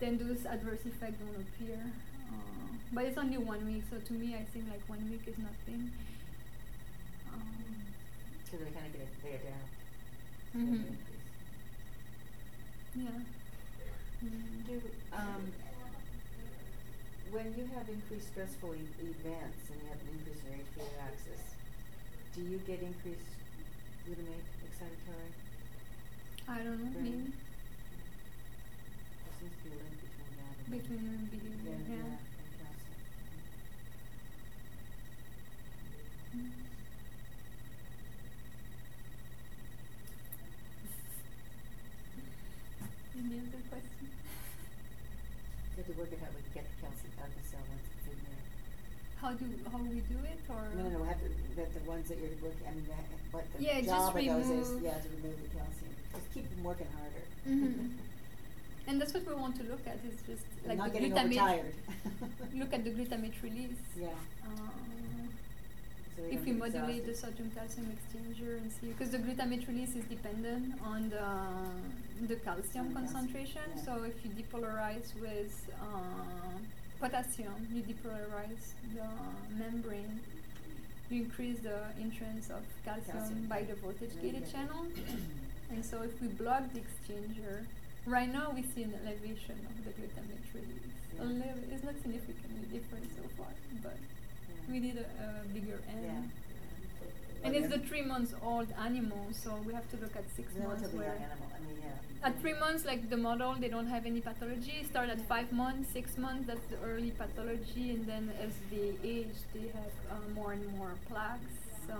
then 0.00 0.18
those 0.18 0.44
adverse 0.44 0.80
effects 0.84 1.16
don't 1.22 1.36
appear. 1.46 1.80
But 2.94 3.04
it's 3.06 3.18
only 3.18 3.38
one 3.38 3.66
week, 3.66 3.82
so 3.90 3.98
to 3.98 4.12
me, 4.12 4.34
I 4.34 4.44
think 4.52 4.66
like 4.70 4.88
one 4.88 5.10
week 5.10 5.22
is 5.26 5.36
nothing. 5.38 5.90
Um, 7.32 7.82
So 8.50 8.56
they 8.58 8.70
kinda 8.70 8.88
get 8.92 9.02
it 9.02 9.08
figured 9.20 9.46
out. 9.50 9.68
Mhm. 10.54 10.96
yeah. 12.94 13.20
Mm. 14.24 14.66
Do, 14.66 14.80
um, 15.12 15.52
when 17.32 17.46
you 17.58 17.66
have 17.74 17.88
increased 17.88 18.28
stressful 18.28 18.74
e- 18.76 18.88
events 19.02 19.70
and 19.70 19.82
you 19.82 19.88
have 19.88 20.00
an 20.00 20.08
increase 20.14 20.40
in 20.44 20.52
your 20.52 20.60
HPA 20.62 21.02
axis, 21.02 21.42
do 22.34 22.42
you 22.42 22.58
get 22.58 22.80
increased 22.80 23.26
glutamate 24.06 24.46
excitatory? 24.64 25.32
I 26.46 26.58
don't 26.62 26.78
know, 26.78 26.90
Right. 26.94 27.02
maybe 27.02 27.32
There 29.24 29.34
seems 29.40 29.56
to 29.58 29.64
be 29.64 29.70
a 29.74 29.82
link 29.82 29.98
between 29.98 30.32
that 30.38 30.54
and. 30.62 30.70
between 30.70 31.02
the 31.10 31.18
beginning, 31.36 31.60
Yeah, 31.64 31.96
yeah. 31.96 31.96
yeah, 31.96 32.18
and 32.38 32.50
calcium. 32.60 33.00
Mm. 33.24 33.42
Any 43.16 43.38
other 43.38 43.62
question? 43.70 44.06
So 45.70 45.82
have 45.82 45.86
to 45.86 45.94
work 45.98 46.10
it 46.12 46.20
out, 46.22 46.34
we 46.34 46.42
can 46.50 46.52
get 46.54 46.66
the 46.66 46.76
calcium 46.82 47.14
out 47.22 47.30
of 47.30 47.34
the 47.38 47.44
cell 47.46 47.64
once 47.70 47.86
it's 47.94 48.06
in 48.10 48.18
there. 48.26 48.44
How 49.22 49.30
do 49.38 49.46
how 49.70 49.78
we 49.86 50.02
do 50.10 50.18
it 50.26 50.40
or 50.50 50.62
No, 50.74 50.82
no, 50.90 50.98
no, 50.98 51.04
have 51.06 51.18
to, 51.22 51.28
that 51.56 51.70
the 51.74 51.82
ones 51.86 52.06
that 52.10 52.18
you're 52.18 52.34
working, 52.42 52.66
I 52.66 52.70
mean, 52.74 52.86
that, 52.90 53.06
what 53.30 53.46
the 53.54 53.62
Yeah, 53.62 53.78
just 53.80 53.90
job 53.94 54.16
of 54.18 54.22
those 54.26 54.50
is, 54.50 54.68
remove- 54.74 54.82
yeah, 54.82 54.98
to 54.98 55.08
remove 55.18 55.38
the 55.38 55.50
calcium, 55.54 55.92
just 56.14 56.28
keep 56.34 56.46
them 56.50 56.62
working 56.66 56.90
harder. 56.98 57.24
Mhm. 57.46 57.94
And 58.86 59.00
that's 59.00 59.14
what 59.14 59.24
we 59.26 59.32
want 59.34 59.56
to 59.56 59.64
look 59.64 59.80
at 59.88 59.96
is 60.04 60.18
just 60.28 60.44
like 60.66 60.76
not 60.76 60.92
the 60.92 60.98
getting 60.98 61.12
glutamate. 61.14 61.40
overtired. 61.40 61.74
look 62.60 62.72
at 62.74 62.84
the 62.84 62.90
glutamate 62.90 63.36
release. 63.42 63.80
Yeah, 63.96 64.12
we 64.44 65.03
if 66.30 66.44
we 66.44 66.52
modulate 66.52 67.04
the 67.06 67.14
sodium 67.14 67.50
calcium 67.56 67.86
exchanger 67.96 68.56
and 68.58 68.70
see 68.72 68.86
because 68.88 69.10
the 69.10 69.18
glutamate 69.18 69.66
release 69.66 69.94
is 69.96 70.04
dependent 70.04 70.74
on 70.82 71.10
the 71.10 72.26
the 72.28 72.36
calcium 72.36 72.86
On 72.86 72.94
calcium, 72.94 72.94
concentration 72.94 73.62
yeah. 73.76 73.82
so 73.84 74.02
if 74.04 74.14
you 74.24 74.30
depolarize 74.30 75.10
with 75.20 75.54
uh, 75.82 76.54
potassium 77.00 77.66
you 77.72 77.82
depolarize 77.82 78.64
the 78.94 79.08
membrane 79.58 80.20
you 81.10 81.22
increase 81.22 81.58
the 81.60 81.78
entrance 82.00 82.48
of 82.48 82.62
calcium, 82.84 83.18
Calcium. 83.18 83.46
by 83.48 83.62
the 83.62 83.74
voltage 83.74 84.14
gated 84.22 84.50
channel 84.50 84.86
and 85.70 85.84
so 85.84 86.02
if 86.02 86.14
we 86.22 86.28
block 86.28 86.62
the 86.72 86.80
exchanger 86.80 87.66
right 88.06 88.32
now 88.32 88.52
we 88.54 88.62
see 88.62 88.82
an 88.84 88.94
elevation 89.04 89.58
of 89.68 89.74
the 89.84 89.90
glutamate 89.98 90.46
release 90.54 90.94
a 91.20 91.24
Yeah. 91.24 91.30
little, 91.30 91.62
it's 91.72 91.84
not 91.84 91.94
significantly 92.02 92.66
different 92.72 93.06
so 93.16 93.22
far 93.36 93.50
but. 93.82 93.98
We 94.70 94.80
need 94.80 94.96
a, 94.96 95.06
a 95.24 95.44
bigger 95.52 95.80
N. 95.88 96.02
Yeah. 96.04 96.22
And 97.44 97.54
it's 97.54 97.68
the 97.68 97.78
three 97.78 98.00
months 98.00 98.32
old 98.42 98.68
animal, 98.82 99.28
so 99.32 99.58
we 99.66 99.74
have 99.74 99.88
to 99.90 99.98
look 99.98 100.16
at 100.16 100.24
six 100.34 100.54
months 100.54 100.80
Relatively 100.80 100.98
where 100.98 101.08
young 101.08 101.24
animal, 101.24 101.48
I 101.54 101.60
mean, 101.60 101.76
yeah. 101.84 102.26
at 102.28 102.40
three 102.40 102.54
months 102.58 102.86
like 102.86 103.10
the 103.10 103.18
model 103.18 103.54
they 103.60 103.68
don't 103.68 103.86
have 103.86 104.06
any 104.06 104.20
pathology. 104.22 104.82
Start 104.88 105.10
at 105.10 105.20
five 105.28 105.52
months, 105.52 105.92
six 105.92 106.16
months 106.16 106.46
that's 106.46 106.66
the 106.70 106.78
early 106.88 107.10
pathology 107.10 107.90
and 107.90 108.06
then 108.06 108.32
as 108.40 108.52
they 108.70 108.94
age 109.04 109.36
they 109.52 109.68
have 109.76 109.94
uh, 110.10 110.14
more 110.34 110.52
and 110.52 110.66
more 110.78 110.94
plaques. 111.06 111.52
So 111.86 111.96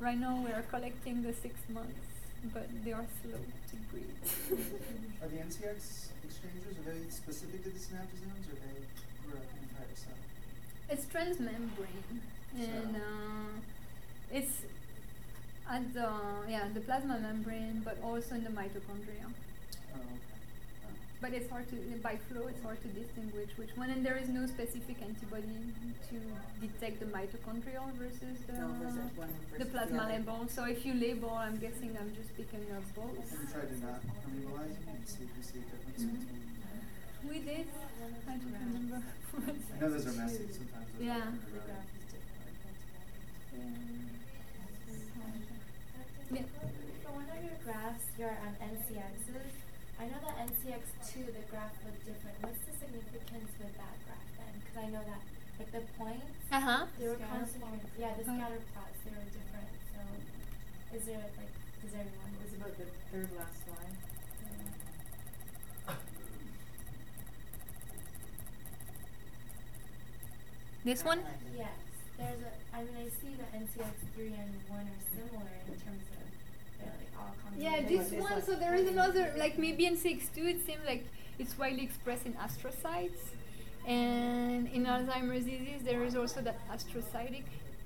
right 0.00 0.18
now 0.18 0.42
we 0.44 0.50
are 0.50 0.62
collecting 0.62 1.22
the 1.22 1.32
six 1.32 1.54
months 1.68 2.06
but 2.52 2.66
they 2.84 2.92
are 2.92 3.06
slow 3.22 3.38
to 3.70 3.76
breed. 3.90 4.14
Are 5.22 5.28
the 5.28 5.38
NCX 5.46 6.10
exchangers, 6.24 6.74
are 6.78 6.92
they 6.92 7.08
specific 7.10 7.62
to 7.64 7.70
the 7.70 7.78
synaptosomes 7.78 8.46
or 8.50 8.56
they 8.62 8.82
grow 9.26 9.38
up 9.38 9.46
the 9.54 9.60
entire 9.62 9.94
cell? 9.94 10.18
It's 10.90 11.04
transmembrane, 11.06 12.20
and 12.56 12.96
So- 12.96 13.02
uh, 13.02 14.36
it's 14.38 14.62
at 15.68 15.92
the 15.92 16.08
yeah 16.48 16.68
the 16.72 16.80
plasma 16.80 17.18
membrane, 17.18 17.82
but 17.84 17.96
also 18.02 18.34
in 18.36 18.44
the 18.44 18.50
mitochondria. 18.50 19.26
Oh, 19.28 19.98
okay. 19.98 20.38
Oh. 20.86 20.92
But 21.20 21.34
it's 21.34 21.50
hard 21.50 21.68
to 21.70 21.76
by 22.02 22.16
flow. 22.28 22.46
It's 22.46 22.62
hard 22.62 22.80
to 22.82 22.88
distinguish 22.88 23.50
which 23.58 23.76
one, 23.76 23.90
and 23.90 24.04
there 24.06 24.16
is 24.16 24.28
no 24.30 24.46
specific 24.46 24.96
antibody 25.02 25.60
to 26.08 26.16
detect 26.66 27.00
the 27.00 27.06
mitochondrial 27.16 27.92
versus 28.00 28.38
the 28.46 28.52
No, 28.54 28.68
versus 28.80 29.12
one 29.16 29.28
the 29.28 29.58
versus 29.58 29.58
the 29.58 29.64
plasma 29.66 30.02
other. 30.04 30.12
label. 30.14 30.48
So 30.48 30.64
if 30.64 30.86
you 30.86 30.94
label, 30.94 31.30
I'm 31.30 31.58
guessing 31.58 31.94
I'm 32.00 32.14
just 32.16 32.34
picking 32.34 32.64
up 32.74 32.84
both. 32.96 33.12
Have 33.28 33.40
you 33.42 33.48
tried 33.52 33.68
to 33.68 33.78
not 33.84 34.00
permeabilize 34.24 34.76
and 34.88 35.06
see 35.06 35.24
if 35.28 35.36
you 35.36 35.42
see 35.42 35.58
a 35.58 35.66
difference 35.68 36.02
Mhm. 36.04 36.20
between? 36.20 36.47
We 37.26 37.38
did. 37.40 37.66
I 38.28 38.30
don't 38.36 38.44
remember. 38.52 39.02
I 39.02 39.80
know 39.80 39.90
those 39.90 40.06
are 40.06 40.12
messy 40.12 40.46
sometimes. 40.50 40.86
those 40.96 41.06
Yeah. 41.06 41.16
are 41.18 41.32
really- 41.32 41.38
Yeah. 46.30 46.44
For 47.02 47.12
one 47.12 47.28
of 47.32 47.40
your 47.42 47.58
graphs, 47.64 48.04
your 48.18 48.30
um, 48.44 48.54
NCXs, 48.60 49.54
I 49.98 50.04
know 50.06 50.20
that 50.20 50.36
NCX2, 50.46 51.26
the 51.32 51.42
graph 51.50 51.72
looked 51.84 52.04
different. 52.06 52.36
What's 52.44 52.60
the 52.68 52.72
significance 52.78 53.50
with 53.58 53.74
that 53.80 53.96
graph 54.06 54.28
then? 54.38 54.52
Because 54.60 54.76
I 54.78 54.86
know 54.92 55.02
that, 55.08 55.22
like 55.58 55.72
the 55.72 55.82
points, 55.98 56.38
Uh 56.52 56.60
huh. 56.60 56.86
they 56.98 57.08
were 57.08 57.16
Scatter 57.16 57.32
concentrated. 57.32 57.90
Yeah, 57.98 58.14
the 58.14 58.22
Uh. 58.28 58.36
scatter 58.36 58.60
plots, 58.72 58.98
they 59.04 59.10
were 59.10 59.26
different. 59.32 59.70
So, 59.90 60.00
is 60.96 61.02
there 61.08 61.24
like, 61.40 61.54
does 61.82 61.92
everyone? 61.96 62.30
It 62.36 62.42
was 62.44 62.52
about 62.60 62.74
the 62.78 62.86
third 63.10 63.30
last 63.36 63.56
slide. 63.64 63.96
This 70.88 71.04
one. 71.04 71.20
Yes, 71.54 71.68
there's 72.16 72.40
a. 72.40 72.76
I 72.76 72.80
mean, 72.80 72.96
I 72.96 73.08
see 73.20 73.32
that 73.40 73.50
NCX3 73.52 74.16
and 74.40 74.52
one 74.70 74.86
are 74.94 75.04
similar 75.14 75.52
in 75.68 75.74
terms 75.84 76.04
of 76.16 76.24
they're 76.78 76.96
like 77.02 77.12
all 77.20 77.34
Yeah, 77.58 77.82
this 77.86 78.08
This 78.08 78.22
one. 78.22 78.32
one. 78.32 78.42
So 78.42 78.54
there 78.54 78.74
is 78.74 78.88
another, 78.88 79.34
like 79.36 79.58
maybe 79.58 79.84
NCX2. 79.84 80.38
It 80.54 80.64
seems 80.64 80.80
like 80.86 81.04
it's 81.38 81.58
widely 81.58 81.82
expressed 81.82 82.24
in 82.24 82.32
astrocytes, 82.46 83.20
and 83.86 84.66
in 84.72 84.86
Alzheimer's 84.86 85.44
disease 85.44 85.82
there 85.84 86.02
is 86.04 86.16
also 86.16 86.40
that 86.40 86.56
astrocytic 86.74 87.44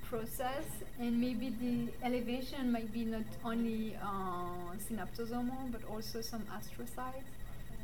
process, 0.09 0.67
and 1.01 1.21
maybe 1.21 1.49
the 1.65 2.07
elevation 2.07 2.71
might 2.71 2.93
be 2.93 3.05
not 3.05 3.25
only 3.45 3.97
uh, 4.01 4.77
synaptosomal 4.87 5.73
but 5.73 5.81
also 5.91 6.21
some 6.21 6.45
astrocytes 6.59 7.31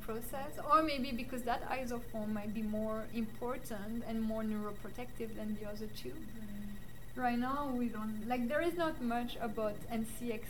process, 0.09 0.53
or 0.71 0.83
maybe 0.83 1.13
because 1.13 1.43
that 1.43 1.63
isoform 1.71 2.29
might 2.33 2.55
be 2.55 2.63
more 2.63 3.05
important 3.15 4.03
and 4.09 4.23
more 4.23 4.43
neuroprotective 4.43 5.31
than 5.37 5.57
the 5.61 5.69
other 5.69 5.89
two. 6.01 6.17
Mm-hmm. 6.17 7.21
Right 7.21 7.39
now, 7.39 7.61
we 7.77 7.87
don't 7.89 8.27
like. 8.27 8.49
There 8.49 8.63
is 8.63 8.77
not 8.85 9.03
much 9.03 9.37
about 9.49 9.77
NCX 9.93 10.43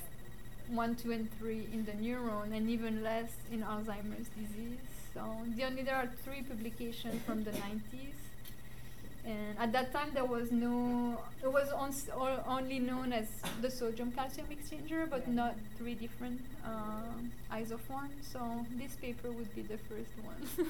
one, 0.68 0.94
two, 0.94 1.12
and 1.12 1.26
three 1.38 1.66
in 1.72 1.84
the 1.86 1.92
neuron, 1.92 2.54
and 2.56 2.68
even 2.70 3.02
less 3.02 3.32
in 3.50 3.62
Alzheimer's 3.62 4.28
disease. 4.40 4.84
So 5.14 5.22
the 5.56 5.64
only 5.64 5.82
there 5.82 5.96
are 5.96 6.10
three 6.24 6.42
publications 6.42 7.22
from 7.26 7.44
the 7.44 7.52
90s, 7.52 8.20
and 9.28 9.58
at 9.64 9.70
that 9.76 9.88
time 9.92 10.10
there 10.14 10.24
was 10.36 10.46
no. 10.50 10.76
It 11.46 11.52
was 11.58 11.68
ons- 11.84 12.10
o- 12.24 12.42
only 12.56 12.78
known 12.78 13.12
as 13.12 13.26
the 13.62 13.70
sodium 13.70 14.10
calcium 14.18 14.46
exchanger, 14.56 15.00
but 15.14 15.22
Yeah. 15.26 15.34
not 15.42 15.54
three 15.78 15.94
different 16.04 16.40
um 16.64 17.30
isoforms. 17.60 18.16
So 18.32 18.40
this 18.82 18.92
paper 19.04 19.28
would 19.36 19.52
be 19.54 19.62
the 19.74 19.78
first 19.88 20.14
one, 20.30 20.40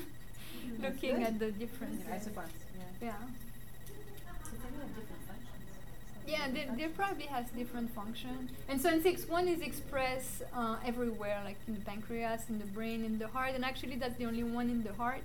that's 0.80 0.94
looking 0.94 1.16
good. 1.18 1.26
at 1.28 1.34
the 1.38 1.50
differences. 1.62 2.04
Yeah, 2.09 2.16
isoforms, 2.18 2.56
yeah. 2.80 3.09
Yeah. 3.09 3.22
So 4.44 4.52
they 4.62 4.70
have 4.80 4.90
different 4.98 5.22
functions. 5.30 5.46
Yeah, 6.34 6.44
they, 6.54 6.64
they 6.78 6.88
probably 7.00 7.24
has 7.36 7.46
different 7.50 7.90
function. 7.94 8.50
And 8.68 8.80
so 8.82 8.86
NCX1 8.90 9.44
is 9.54 9.61
expressed 9.70 10.42
uh, 10.54 10.76
everywhere, 10.84 11.40
like 11.44 11.56
in 11.66 11.74
the 11.74 11.80
pancreas, 11.90 12.42
in 12.50 12.59
the 12.59 12.66
brain, 12.76 13.04
in 13.04 13.18
the 13.18 13.28
heart, 13.28 13.52
and 13.54 13.64
actually 13.64 13.96
that's 13.96 14.16
the 14.18 14.26
only 14.26 14.42
one 14.59 14.68
in 14.68 14.82
the 14.82 14.92
heart. 15.02 15.22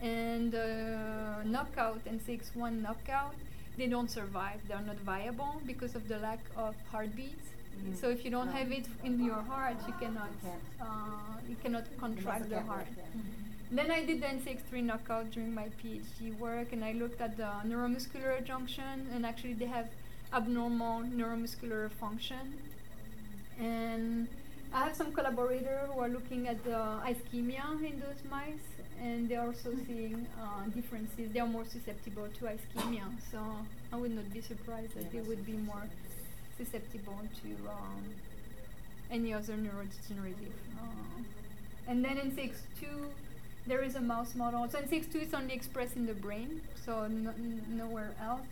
And 0.00 0.54
uh, 0.54 1.42
knockout, 1.44 2.04
NCX1 2.04 2.80
knockout, 2.82 3.34
they 3.76 3.86
don't 3.86 4.10
survive. 4.10 4.60
They 4.68 4.74
are 4.74 4.82
not 4.82 4.96
viable 4.98 5.60
because 5.66 5.94
of 5.94 6.08
the 6.08 6.18
lack 6.18 6.40
of 6.56 6.74
heartbeats. 6.90 7.48
Mm. 7.84 7.96
So 8.00 8.08
if 8.10 8.24
you 8.24 8.30
don't 8.30 8.46
No. 8.48 8.52
have 8.58 8.72
it 8.72 8.86
in 9.04 9.22
your 9.24 9.42
heart, 9.42 9.76
you 9.86 9.94
cannot, 10.00 10.30
You 10.42 10.50
uh, 10.80 10.86
you 11.48 11.56
cannot 11.62 11.84
contract 11.98 12.48
the 12.50 12.60
heart. 12.60 12.86
Then 13.70 13.90
I 13.90 14.04
did 14.04 14.20
the 14.20 14.26
NCX3 14.26 14.82
knockout 14.82 15.30
during 15.30 15.54
my 15.54 15.68
PhD 15.80 16.36
work, 16.38 16.72
and 16.72 16.84
I 16.84 16.92
looked 16.92 17.20
at 17.20 17.36
the 17.36 17.50
neuromuscular 17.64 18.42
junction, 18.44 19.06
and 19.14 19.24
actually 19.24 19.54
they 19.54 19.66
have 19.66 19.88
abnormal 20.32 21.02
neuromuscular 21.02 21.90
function. 21.92 22.58
And 23.58 24.26
I 24.72 24.84
have 24.84 24.96
some 24.96 25.12
collaborators 25.12 25.88
who 25.92 26.00
are 26.00 26.08
looking 26.08 26.48
at 26.48 26.62
the 26.64 26.80
ischemia 27.10 27.66
in 27.84 28.00
those 28.00 28.22
mice, 28.30 28.68
and 29.00 29.28
they're 29.28 29.40
also 29.42 29.72
seeing 29.86 30.26
uh, 30.40 30.64
differences. 30.74 31.32
They 31.32 31.40
are 31.40 31.46
more 31.46 31.64
susceptible 31.64 32.28
to 32.38 32.44
ischemia, 32.44 33.06
so 33.30 33.38
I 33.92 33.96
would 33.96 34.14
not 34.14 34.32
be 34.32 34.40
surprised 34.40 34.94
that 34.94 35.10
they 35.12 35.20
would 35.20 35.44
be 35.46 35.52
more 35.52 35.86
susceptible 36.56 37.20
to 37.42 37.68
um, 37.68 38.04
any 39.10 39.32
other 39.32 39.54
neurodegenerative. 39.54 40.56
Uh, 40.78 41.22
and 41.88 42.04
then 42.04 42.18
in 42.18 42.34
six 42.34 42.62
two, 42.78 43.10
there 43.66 43.82
is 43.82 43.94
a 43.94 44.00
mouse 44.00 44.34
model. 44.34 44.68
So 44.68 44.78
NCX2, 44.78 45.14
it's 45.16 45.34
only 45.34 45.54
expressed 45.54 45.96
in 45.96 46.06
the 46.06 46.14
brain, 46.14 46.60
so 46.84 47.06
no, 47.06 47.32
nowhere 47.68 48.12
else. 48.22 48.42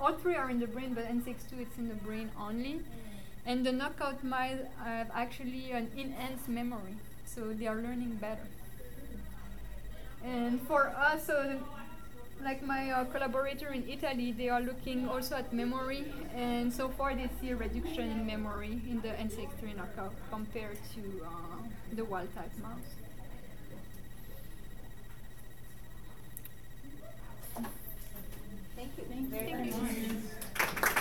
All 0.00 0.12
three 0.14 0.36
are 0.36 0.50
in 0.50 0.60
the 0.60 0.66
brain, 0.66 0.94
but 0.94 1.04
NCX2, 1.04 1.60
it's 1.60 1.78
in 1.78 1.88
the 1.88 1.94
brain 1.94 2.30
only. 2.38 2.80
And 3.46 3.64
the 3.64 3.72
knockout 3.72 4.22
mice 4.22 4.58
have 4.84 5.10
actually 5.14 5.70
an 5.72 5.90
enhanced 5.96 6.48
memory, 6.48 6.96
so 7.24 7.52
they 7.52 7.66
are 7.66 7.76
learning 7.76 8.18
better. 8.20 8.46
And 10.28 10.60
for 10.68 10.88
us, 10.88 11.30
uh, 11.30 11.56
like 12.44 12.62
my 12.62 12.90
uh, 12.90 13.04
collaborator 13.04 13.72
in 13.72 13.88
Italy, 13.88 14.32
they 14.32 14.50
are 14.50 14.60
looking 14.60 15.08
also 15.08 15.36
at 15.36 15.52
memory, 15.52 16.04
and 16.34 16.72
so 16.72 16.88
far 16.90 17.14
they 17.14 17.28
see 17.40 17.50
a 17.50 17.56
reduction 17.56 18.10
in 18.10 18.26
memory 18.26 18.80
in 18.90 19.00
the 19.00 19.08
NCX3 19.08 19.76
knockout 19.76 20.12
compared 20.30 20.78
to 20.94 21.02
uh, 21.24 21.28
the 21.94 22.04
wild 22.04 22.28
type 22.34 22.52
mouse. 22.62 22.90
Thank 28.76 28.90
you. 28.98 29.04
Thank 29.08 29.32
you 29.32 29.72
Thank. 29.72 30.92
You. 30.92 30.94